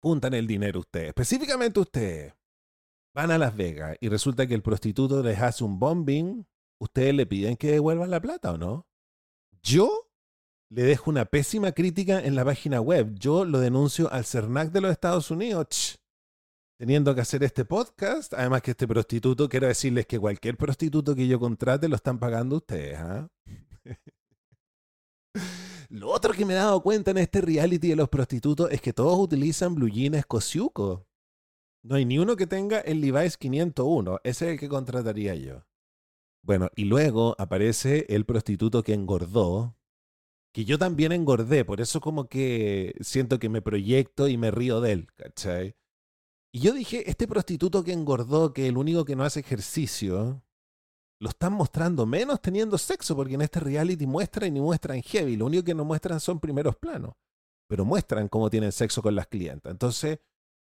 Juntan 0.00 0.34
el 0.34 0.46
dinero 0.46 0.80
ustedes, 0.80 1.08
específicamente 1.08 1.80
ustedes. 1.80 2.32
Van 3.12 3.32
a 3.32 3.38
Las 3.38 3.56
Vegas 3.56 3.96
y 4.00 4.08
resulta 4.08 4.46
que 4.46 4.54
el 4.54 4.62
prostituto 4.62 5.22
les 5.22 5.40
hace 5.40 5.64
un 5.64 5.80
bombing, 5.80 6.46
ustedes 6.78 7.12
le 7.12 7.26
piden 7.26 7.56
que 7.56 7.72
devuelvan 7.72 8.10
la 8.10 8.20
plata 8.20 8.52
o 8.52 8.56
no. 8.56 8.86
Yo 9.62 10.09
le 10.70 10.84
dejo 10.84 11.10
una 11.10 11.24
pésima 11.24 11.72
crítica 11.72 12.20
en 12.20 12.36
la 12.36 12.44
página 12.44 12.80
web. 12.80 13.14
Yo 13.18 13.44
lo 13.44 13.58
denuncio 13.58 14.10
al 14.12 14.24
CERNAC 14.24 14.70
de 14.70 14.80
los 14.80 14.92
Estados 14.92 15.30
Unidos. 15.30 15.98
Teniendo 16.78 17.14
que 17.14 17.20
hacer 17.20 17.42
este 17.42 17.64
podcast, 17.64 18.32
además 18.32 18.62
que 18.62 18.70
este 18.70 18.88
prostituto, 18.88 19.48
quiero 19.48 19.66
decirles 19.66 20.06
que 20.06 20.18
cualquier 20.18 20.56
prostituto 20.56 21.14
que 21.14 21.26
yo 21.26 21.38
contrate 21.38 21.88
lo 21.88 21.96
están 21.96 22.18
pagando 22.18 22.56
ustedes. 22.56 22.98
¿ah? 22.98 23.28
lo 25.90 26.08
otro 26.08 26.32
que 26.32 26.46
me 26.46 26.54
he 26.54 26.56
dado 26.56 26.80
cuenta 26.82 27.10
en 27.10 27.18
este 27.18 27.40
reality 27.40 27.88
de 27.88 27.96
los 27.96 28.08
prostitutos 28.08 28.70
es 28.70 28.80
que 28.80 28.92
todos 28.92 29.18
utilizan 29.18 29.74
blue 29.74 29.90
jeans 29.90 30.24
cosiuco. 30.24 31.06
No 31.82 31.96
hay 31.96 32.04
ni 32.04 32.18
uno 32.18 32.36
que 32.36 32.46
tenga 32.46 32.78
el 32.78 33.00
Levi's 33.00 33.36
501. 33.36 34.20
Ese 34.22 34.46
es 34.46 34.52
el 34.52 34.58
que 34.58 34.68
contrataría 34.68 35.34
yo. 35.34 35.64
Bueno, 36.42 36.70
y 36.76 36.84
luego 36.84 37.34
aparece 37.38 38.06
el 38.08 38.24
prostituto 38.24 38.82
que 38.82 38.94
engordó, 38.94 39.76
que 40.52 40.64
yo 40.64 40.78
también 40.78 41.12
engordé, 41.12 41.64
por 41.64 41.80
eso 41.80 42.00
como 42.00 42.28
que 42.28 42.94
siento 43.00 43.38
que 43.38 43.48
me 43.48 43.62
proyecto 43.62 44.28
y 44.28 44.36
me 44.36 44.50
río 44.50 44.80
de 44.80 44.92
él, 44.92 45.06
¿cachai? 45.16 45.76
Y 46.52 46.60
yo 46.60 46.72
dije, 46.72 47.08
este 47.08 47.28
prostituto 47.28 47.84
que 47.84 47.92
engordó, 47.92 48.52
que 48.52 48.66
el 48.66 48.76
único 48.76 49.04
que 49.04 49.14
no 49.14 49.24
hace 49.24 49.40
ejercicio, 49.40 50.42
lo 51.20 51.28
están 51.28 51.52
mostrando 51.52 52.06
menos 52.06 52.40
teniendo 52.40 52.78
sexo, 52.78 53.14
porque 53.14 53.34
en 53.34 53.42
este 53.42 53.60
reality 53.60 54.06
muestran 54.06 54.56
y 54.56 54.60
muestran 54.60 55.02
heavy, 55.02 55.36
lo 55.36 55.46
único 55.46 55.62
que 55.62 55.74
no 55.74 55.84
muestran 55.84 56.18
son 56.18 56.40
primeros 56.40 56.76
planos, 56.76 57.14
pero 57.68 57.84
muestran 57.84 58.28
cómo 58.28 58.50
tienen 58.50 58.72
sexo 58.72 59.02
con 59.02 59.14
las 59.14 59.28
clientas. 59.28 59.70
Entonces, 59.70 60.18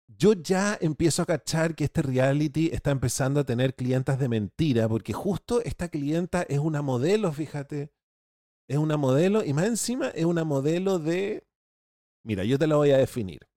yo 0.07 0.33
ya 0.33 0.77
empiezo 0.81 1.21
a 1.21 1.25
cachar 1.25 1.75
que 1.75 1.85
este 1.85 2.01
reality 2.01 2.69
está 2.73 2.91
empezando 2.91 3.39
a 3.39 3.43
tener 3.45 3.75
clientas 3.75 4.19
de 4.19 4.29
mentira, 4.29 4.89
porque 4.89 5.13
justo 5.13 5.61
esta 5.61 5.89
clienta 5.89 6.41
es 6.43 6.59
una 6.59 6.81
modelo, 6.81 7.31
fíjate, 7.31 7.91
es 8.67 8.77
una 8.77 8.97
modelo 8.97 9.43
y 9.43 9.53
más 9.53 9.65
encima 9.65 10.09
es 10.09 10.25
una 10.25 10.43
modelo 10.43 10.99
de... 10.99 11.47
Mira, 12.23 12.43
yo 12.43 12.59
te 12.59 12.67
la 12.67 12.75
voy 12.75 12.91
a 12.91 12.97
definir. 12.97 13.47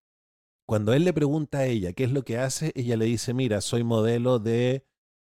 Cuando 0.66 0.92
él 0.92 1.04
le 1.04 1.12
pregunta 1.12 1.58
a 1.58 1.66
ella 1.66 1.92
qué 1.92 2.04
es 2.04 2.12
lo 2.12 2.22
que 2.22 2.38
hace, 2.38 2.72
ella 2.76 2.96
le 2.96 3.06
dice, 3.06 3.34
mira, 3.34 3.60
soy 3.60 3.82
modelo 3.82 4.38
de 4.38 4.86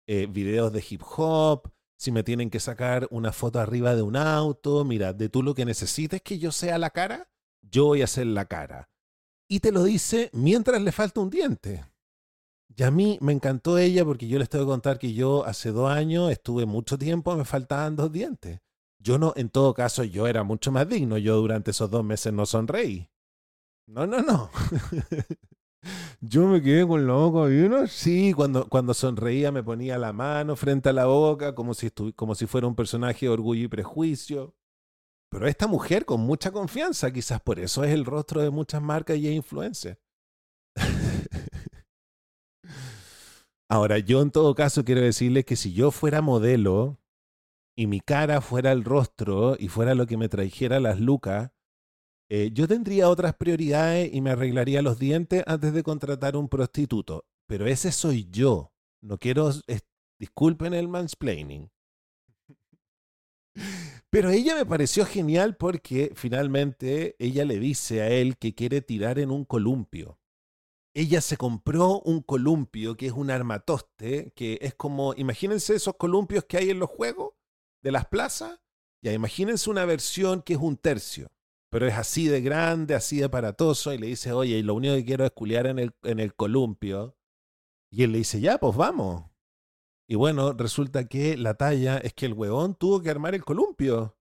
eh, 0.09 0.27
videos 0.27 0.73
de 0.73 0.85
hip 0.89 1.03
hop, 1.17 1.71
si 1.97 2.11
me 2.11 2.25
tienen 2.25 2.51
que 2.51 2.61
sacar 2.61 3.07
una 3.11 3.33
foto 3.33 3.61
arriba 3.61 3.95
de 3.95 4.03
un 4.03 4.17
auto, 4.17 4.85
mira, 4.85 5.13
de 5.13 5.29
tú 5.29 5.43
lo 5.43 5.55
que 5.55 5.65
necesites 5.65 6.23
que 6.23 6.39
yo 6.39 6.51
sea 6.51 6.79
la 6.79 6.91
cara, 6.91 7.31
yo 7.63 7.87
voy 7.87 8.01
a 8.01 8.05
hacer 8.05 8.27
la 8.27 8.47
cara. 8.47 8.89
Y 9.49 9.61
te 9.61 9.73
lo 9.73 9.85
dice 9.85 10.31
mientras 10.33 10.83
le 10.83 10.93
falta 10.93 11.21
un 11.21 11.31
diente. 11.31 11.85
Y 12.77 12.83
a 12.83 12.91
mí 12.91 13.19
me 13.21 13.33
encantó 13.33 13.79
ella 13.79 14.05
porque 14.05 14.29
yo 14.29 14.39
les 14.39 14.49
tengo 14.49 14.65
que 14.65 14.71
contar 14.71 14.99
que 14.99 15.13
yo 15.13 15.45
hace 15.45 15.71
dos 15.71 15.91
años 15.91 16.31
estuve 16.31 16.67
mucho 16.67 16.99
tiempo, 16.99 17.35
me 17.37 17.45
faltaban 17.45 17.97
dos 17.97 18.13
dientes. 18.13 18.61
Yo 19.01 19.19
no, 19.19 19.33
en 19.37 19.49
todo 19.49 19.75
caso, 19.75 20.03
yo 20.05 20.27
era 20.27 20.43
mucho 20.43 20.73
más 20.73 20.89
digno. 20.89 21.19
Yo 21.19 21.37
durante 21.37 21.71
esos 21.71 21.91
dos 21.91 22.05
meses 22.05 22.33
no 22.33 22.47
sonreí. 22.47 23.09
No, 23.87 24.07
no, 24.07 24.21
no. 24.21 24.51
yo 26.21 26.47
me 26.47 26.61
quedé 26.63 26.87
con 26.87 27.07
la 27.07 27.15
boca 27.15 27.45
abierta. 27.45 27.87
Sí, 27.87 28.33
cuando, 28.35 28.69
cuando 28.69 28.93
sonreía 28.95 29.53
me 29.53 29.63
ponía 29.63 29.99
la 29.99 30.13
mano 30.13 30.57
frente 30.57 30.89
a 30.89 30.93
la 30.93 31.07
boca 31.07 31.55
como 31.55 31.75
si, 31.75 31.91
como 32.15 32.35
si 32.35 32.47
fuera 32.47 32.67
un 32.67 32.75
personaje 32.75 33.27
de 33.27 33.31
orgullo 33.31 33.65
y 33.65 33.69
prejuicio. 33.69 34.55
Pero 35.31 35.47
esta 35.47 35.67
mujer 35.67 36.05
con 36.05 36.21
mucha 36.21 36.51
confianza, 36.51 37.13
quizás 37.13 37.41
por 37.41 37.59
eso 37.59 37.85
es 37.85 37.93
el 37.93 38.05
rostro 38.05 38.41
de 38.43 38.51
muchas 38.51 38.83
marcas 38.83 39.17
y 39.19 39.29
influencers. 39.29 39.99
Ahora, 43.71 43.99
yo 43.99 44.23
en 44.23 44.31
todo 44.31 44.55
caso 44.55 44.85
quiero 44.85 45.03
decirles 45.03 45.45
que 45.45 45.55
si 45.55 45.75
yo 45.75 45.91
fuera 45.91 46.23
modelo, 46.23 46.99
y 47.79 47.87
mi 47.87 48.01
cara 48.01 48.41
fuera 48.41 48.73
el 48.73 48.83
rostro 48.83 49.57
y 49.57 49.69
fuera 49.69 49.95
lo 49.95 50.05
que 50.09 50.17
me 50.17 50.29
trajera 50.29 50.81
las 50.81 50.99
lucas, 50.99 51.53
eh, 52.29 52.51
yo 52.53 52.67
tendría 52.67 53.09
otras 53.09 53.37
prioridades 53.37 54.13
y 54.13 54.21
me 54.21 54.31
arreglaría 54.31 54.83
los 54.83 54.99
dientes 54.99 55.45
antes 55.47 55.73
de 55.73 55.85
contratar 55.85 56.37
un 56.37 56.49
prostituto. 56.49 57.25
Pero 57.47 57.69
ese 57.69 57.93
soy 57.93 58.27
yo. 58.33 58.73
No 59.01 59.19
quiero, 59.19 59.53
disculpen 60.19 60.75
el 60.75 60.89
mansplaining. 60.89 61.71
Pero 64.11 64.31
ella 64.31 64.57
me 64.57 64.67
pareció 64.67 65.07
genial 65.07 65.57
porque 65.57 66.11
finalmente 66.17 67.15
ella 67.21 67.45
le 67.45 67.61
dice 67.61 68.03
a 68.03 68.09
él 68.09 68.39
que 68.39 68.57
quiere 68.57 68.83
tirar 68.83 69.21
en 69.21 69.31
un 69.31 69.45
columpio. 69.45 70.19
Ella 70.95 71.21
se 71.21 71.37
compró 71.37 72.01
un 72.01 72.23
columpio 72.23 72.97
que 72.97 73.07
es 73.07 73.13
un 73.13 73.31
armatoste, 73.31 74.33
que 74.35 74.59
es 74.63 74.75
como, 74.75 75.15
imagínense 75.15 75.77
esos 75.77 75.95
columpios 75.95 76.45
que 76.45 76.57
hay 76.57 76.71
en 76.71 76.81
los 76.81 76.91
juegos, 76.91 77.38
de 77.83 77.93
las 77.93 78.07
plazas, 78.07 78.61
ya 79.03 79.13
imagínense 79.13 79.71
una 79.71 79.85
versión 79.85 80.43
que 80.43 80.55
es 80.55 80.59
un 80.59 80.77
tercio, 80.77 81.29
pero 81.71 81.87
es 81.87 81.95
así 81.95 82.27
de 82.29 82.41
grande, 82.41 82.95
así 82.95 83.19
de 83.19 83.25
aparatoso, 83.25 83.93
y 83.93 83.99
le 83.99 84.09
dice, 84.09 84.33
oye, 84.33 84.59
y 84.59 84.63
lo 84.63 84.75
único 84.75 84.95
que 84.95 85.05
quiero 85.05 85.25
es 85.25 85.33
culiar 85.33 85.67
en 85.67 85.79
el, 85.79 85.95
en 86.03 86.19
el 86.19 86.35
columpio. 86.35 87.17
Y 87.91 88.03
él 88.03 88.13
le 88.13 88.19
dice, 88.19 88.41
ya, 88.41 88.59
pues 88.59 88.77
vamos. 88.77 89.25
Y 90.09 90.15
bueno, 90.15 90.53
resulta 90.55 91.07
que 91.07 91.37
la 91.37 91.55
talla 91.55 91.99
es 91.99 92.15
que 92.15 92.27
el 92.27 92.33
huevón 92.33 92.75
tuvo 92.75 93.03
que 93.03 93.11
armar 93.11 93.35
el 93.35 93.45
columpio. 93.45 94.17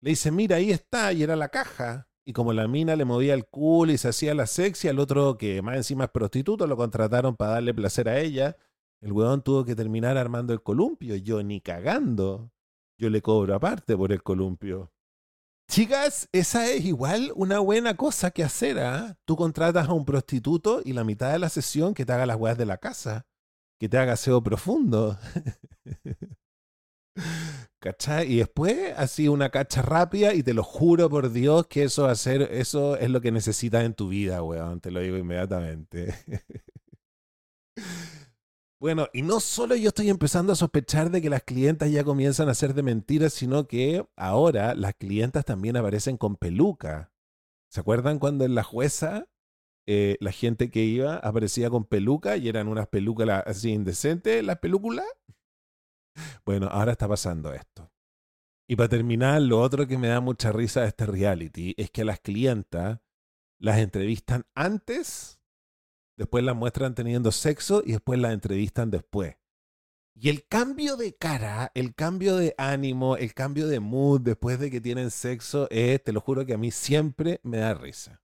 Le 0.00 0.10
dice, 0.10 0.30
mira, 0.32 0.56
ahí 0.56 0.72
está, 0.72 1.12
y 1.12 1.22
era 1.22 1.36
la 1.36 1.48
caja. 1.48 2.08
Y 2.24 2.32
como 2.32 2.52
la 2.52 2.68
mina 2.68 2.96
le 2.96 3.04
movía 3.04 3.34
el 3.34 3.46
culo 3.46 3.92
y 3.92 3.98
se 3.98 4.08
hacía 4.08 4.34
la 4.34 4.46
sexy, 4.46 4.88
al 4.88 4.98
otro 4.98 5.38
que 5.38 5.62
más 5.62 5.76
encima 5.76 6.04
es 6.04 6.10
prostituto, 6.10 6.66
lo 6.66 6.76
contrataron 6.76 7.36
para 7.36 7.52
darle 7.52 7.74
placer 7.74 8.08
a 8.08 8.18
ella. 8.18 8.56
El 9.00 9.12
huevón 9.12 9.42
tuvo 9.42 9.64
que 9.64 9.74
terminar 9.74 10.16
armando 10.16 10.52
el 10.52 10.62
columpio. 10.62 11.16
Yo 11.16 11.42
ni 11.42 11.60
cagando. 11.60 12.52
Yo 13.00 13.10
le 13.10 13.22
cobro 13.22 13.54
aparte 13.54 13.96
por 13.96 14.12
el 14.12 14.22
columpio. 14.22 14.92
Chicas, 15.70 16.28
esa 16.32 16.68
es 16.68 16.84
igual 16.84 17.32
una 17.34 17.60
buena 17.60 17.96
cosa 17.96 18.30
que 18.30 18.44
hacer, 18.44 18.78
¿ah? 18.78 19.16
Tú 19.24 19.36
contratas 19.36 19.88
a 19.88 19.92
un 19.92 20.04
prostituto 20.04 20.82
y 20.84 20.92
la 20.92 21.04
mitad 21.04 21.32
de 21.32 21.38
la 21.38 21.48
sesión 21.48 21.94
que 21.94 22.04
te 22.04 22.12
haga 22.12 22.26
las 22.26 22.36
weas 22.36 22.58
de 22.58 22.66
la 22.66 22.76
casa, 22.76 23.26
que 23.78 23.88
te 23.88 23.96
haga 23.96 24.14
aseo 24.14 24.42
profundo. 24.42 25.16
¿Cachai? 27.80 28.30
Y 28.30 28.36
después, 28.38 28.92
así 28.96 29.28
una 29.28 29.48
cacha 29.48 29.80
rápida, 29.80 30.34
y 30.34 30.42
te 30.42 30.52
lo 30.52 30.62
juro 30.62 31.08
por 31.08 31.32
Dios 31.32 31.66
que 31.68 31.84
eso, 31.84 32.06
hacer, 32.06 32.42
eso 32.52 32.96
es 32.96 33.08
lo 33.08 33.22
que 33.22 33.32
necesitas 33.32 33.84
en 33.84 33.94
tu 33.94 34.08
vida, 34.08 34.42
weón. 34.42 34.80
Te 34.80 34.90
lo 34.90 35.00
digo 35.00 35.16
inmediatamente. 35.16 36.14
Bueno, 38.80 39.08
y 39.12 39.20
no 39.20 39.40
solo 39.40 39.76
yo 39.76 39.88
estoy 39.88 40.08
empezando 40.08 40.54
a 40.54 40.56
sospechar 40.56 41.10
de 41.10 41.20
que 41.20 41.28
las 41.28 41.42
clientas 41.42 41.90
ya 41.92 42.02
comienzan 42.02 42.48
a 42.48 42.54
ser 42.54 42.72
de 42.72 42.82
mentiras, 42.82 43.34
sino 43.34 43.68
que 43.68 44.06
ahora 44.16 44.74
las 44.74 44.94
clientas 44.94 45.44
también 45.44 45.76
aparecen 45.76 46.16
con 46.16 46.36
peluca. 46.36 47.12
¿Se 47.70 47.80
acuerdan 47.80 48.18
cuando 48.18 48.46
en 48.46 48.54
la 48.54 48.62
jueza 48.62 49.28
eh, 49.86 50.16
la 50.20 50.32
gente 50.32 50.70
que 50.70 50.82
iba 50.82 51.16
aparecía 51.16 51.68
con 51.68 51.84
peluca 51.84 52.38
y 52.38 52.48
eran 52.48 52.68
unas 52.68 52.88
pelucas 52.88 53.42
así 53.44 53.70
indecentes, 53.70 54.42
las 54.42 54.60
películas? 54.60 55.06
Bueno, 56.46 56.68
ahora 56.68 56.92
está 56.92 57.06
pasando 57.06 57.52
esto. 57.52 57.92
Y 58.66 58.76
para 58.76 58.88
terminar, 58.88 59.42
lo 59.42 59.60
otro 59.60 59.86
que 59.86 59.98
me 59.98 60.08
da 60.08 60.20
mucha 60.20 60.52
risa 60.52 60.80
de 60.80 60.88
este 60.88 61.04
reality 61.04 61.74
es 61.76 61.90
que 61.90 62.00
a 62.00 62.06
las 62.06 62.20
clientas 62.20 63.00
las 63.58 63.78
entrevistan 63.78 64.46
antes 64.54 65.39
después 66.20 66.44
las 66.44 66.54
muestran 66.54 66.94
teniendo 66.94 67.32
sexo 67.32 67.82
y 67.82 67.92
después 67.92 68.20
las 68.20 68.34
entrevistan 68.34 68.90
después. 68.90 69.36
Y 70.14 70.28
el 70.28 70.46
cambio 70.46 70.98
de 70.98 71.14
cara, 71.14 71.72
el 71.74 71.94
cambio 71.94 72.36
de 72.36 72.54
ánimo, 72.58 73.16
el 73.16 73.32
cambio 73.32 73.66
de 73.66 73.80
mood 73.80 74.20
después 74.20 74.58
de 74.58 74.70
que 74.70 74.82
tienen 74.82 75.10
sexo 75.10 75.66
es, 75.70 76.04
te 76.04 76.12
lo 76.12 76.20
juro 76.20 76.44
que 76.44 76.52
a 76.52 76.58
mí 76.58 76.70
siempre 76.72 77.40
me 77.42 77.56
da 77.56 77.72
risa. 77.72 78.20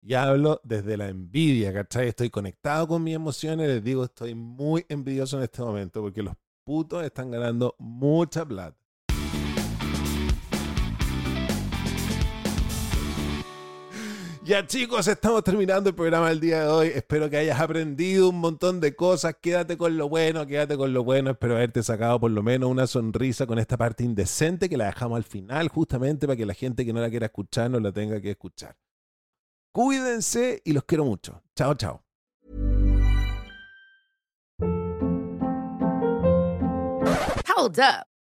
Y 0.00 0.14
hablo 0.14 0.62
desde 0.64 0.96
la 0.96 1.08
envidia, 1.08 1.74
¿cachai? 1.74 2.08
Estoy 2.08 2.30
conectado 2.30 2.88
con 2.88 3.04
mis 3.04 3.14
emociones, 3.14 3.68
les 3.68 3.84
digo, 3.84 4.04
estoy 4.04 4.34
muy 4.34 4.86
envidioso 4.88 5.36
en 5.36 5.42
este 5.42 5.60
momento 5.60 6.00
porque 6.00 6.22
los 6.22 6.36
putos 6.64 7.04
están 7.04 7.30
ganando 7.30 7.76
mucha 7.78 8.46
plata. 8.46 8.78
Ya 14.46 14.64
chicos, 14.64 15.08
estamos 15.08 15.42
terminando 15.42 15.90
el 15.90 15.96
programa 15.96 16.28
del 16.28 16.38
día 16.38 16.60
de 16.60 16.68
hoy. 16.68 16.86
Espero 16.94 17.28
que 17.28 17.36
hayas 17.36 17.58
aprendido 17.58 18.28
un 18.28 18.38
montón 18.38 18.78
de 18.78 18.94
cosas. 18.94 19.34
Quédate 19.40 19.76
con 19.76 19.96
lo 19.96 20.08
bueno, 20.08 20.46
quédate 20.46 20.76
con 20.76 20.92
lo 20.92 21.02
bueno. 21.02 21.32
Espero 21.32 21.56
haberte 21.56 21.82
sacado 21.82 22.20
por 22.20 22.30
lo 22.30 22.44
menos 22.44 22.70
una 22.70 22.86
sonrisa 22.86 23.44
con 23.44 23.58
esta 23.58 23.76
parte 23.76 24.04
indecente 24.04 24.68
que 24.68 24.76
la 24.76 24.86
dejamos 24.86 25.16
al 25.16 25.24
final, 25.24 25.66
justamente 25.68 26.28
para 26.28 26.36
que 26.36 26.46
la 26.46 26.54
gente 26.54 26.86
que 26.86 26.92
no 26.92 27.00
la 27.00 27.10
quiera 27.10 27.26
escuchar 27.26 27.72
no 27.72 27.80
la 27.80 27.90
tenga 27.90 28.20
que 28.20 28.30
escuchar. 28.30 28.76
Cuídense 29.72 30.62
y 30.64 30.74
los 30.74 30.84
quiero 30.84 31.04
mucho. 31.04 31.42
Chao, 31.56 31.74
chao. 31.74 32.04
Hold 37.48 37.80
up. 37.80 38.15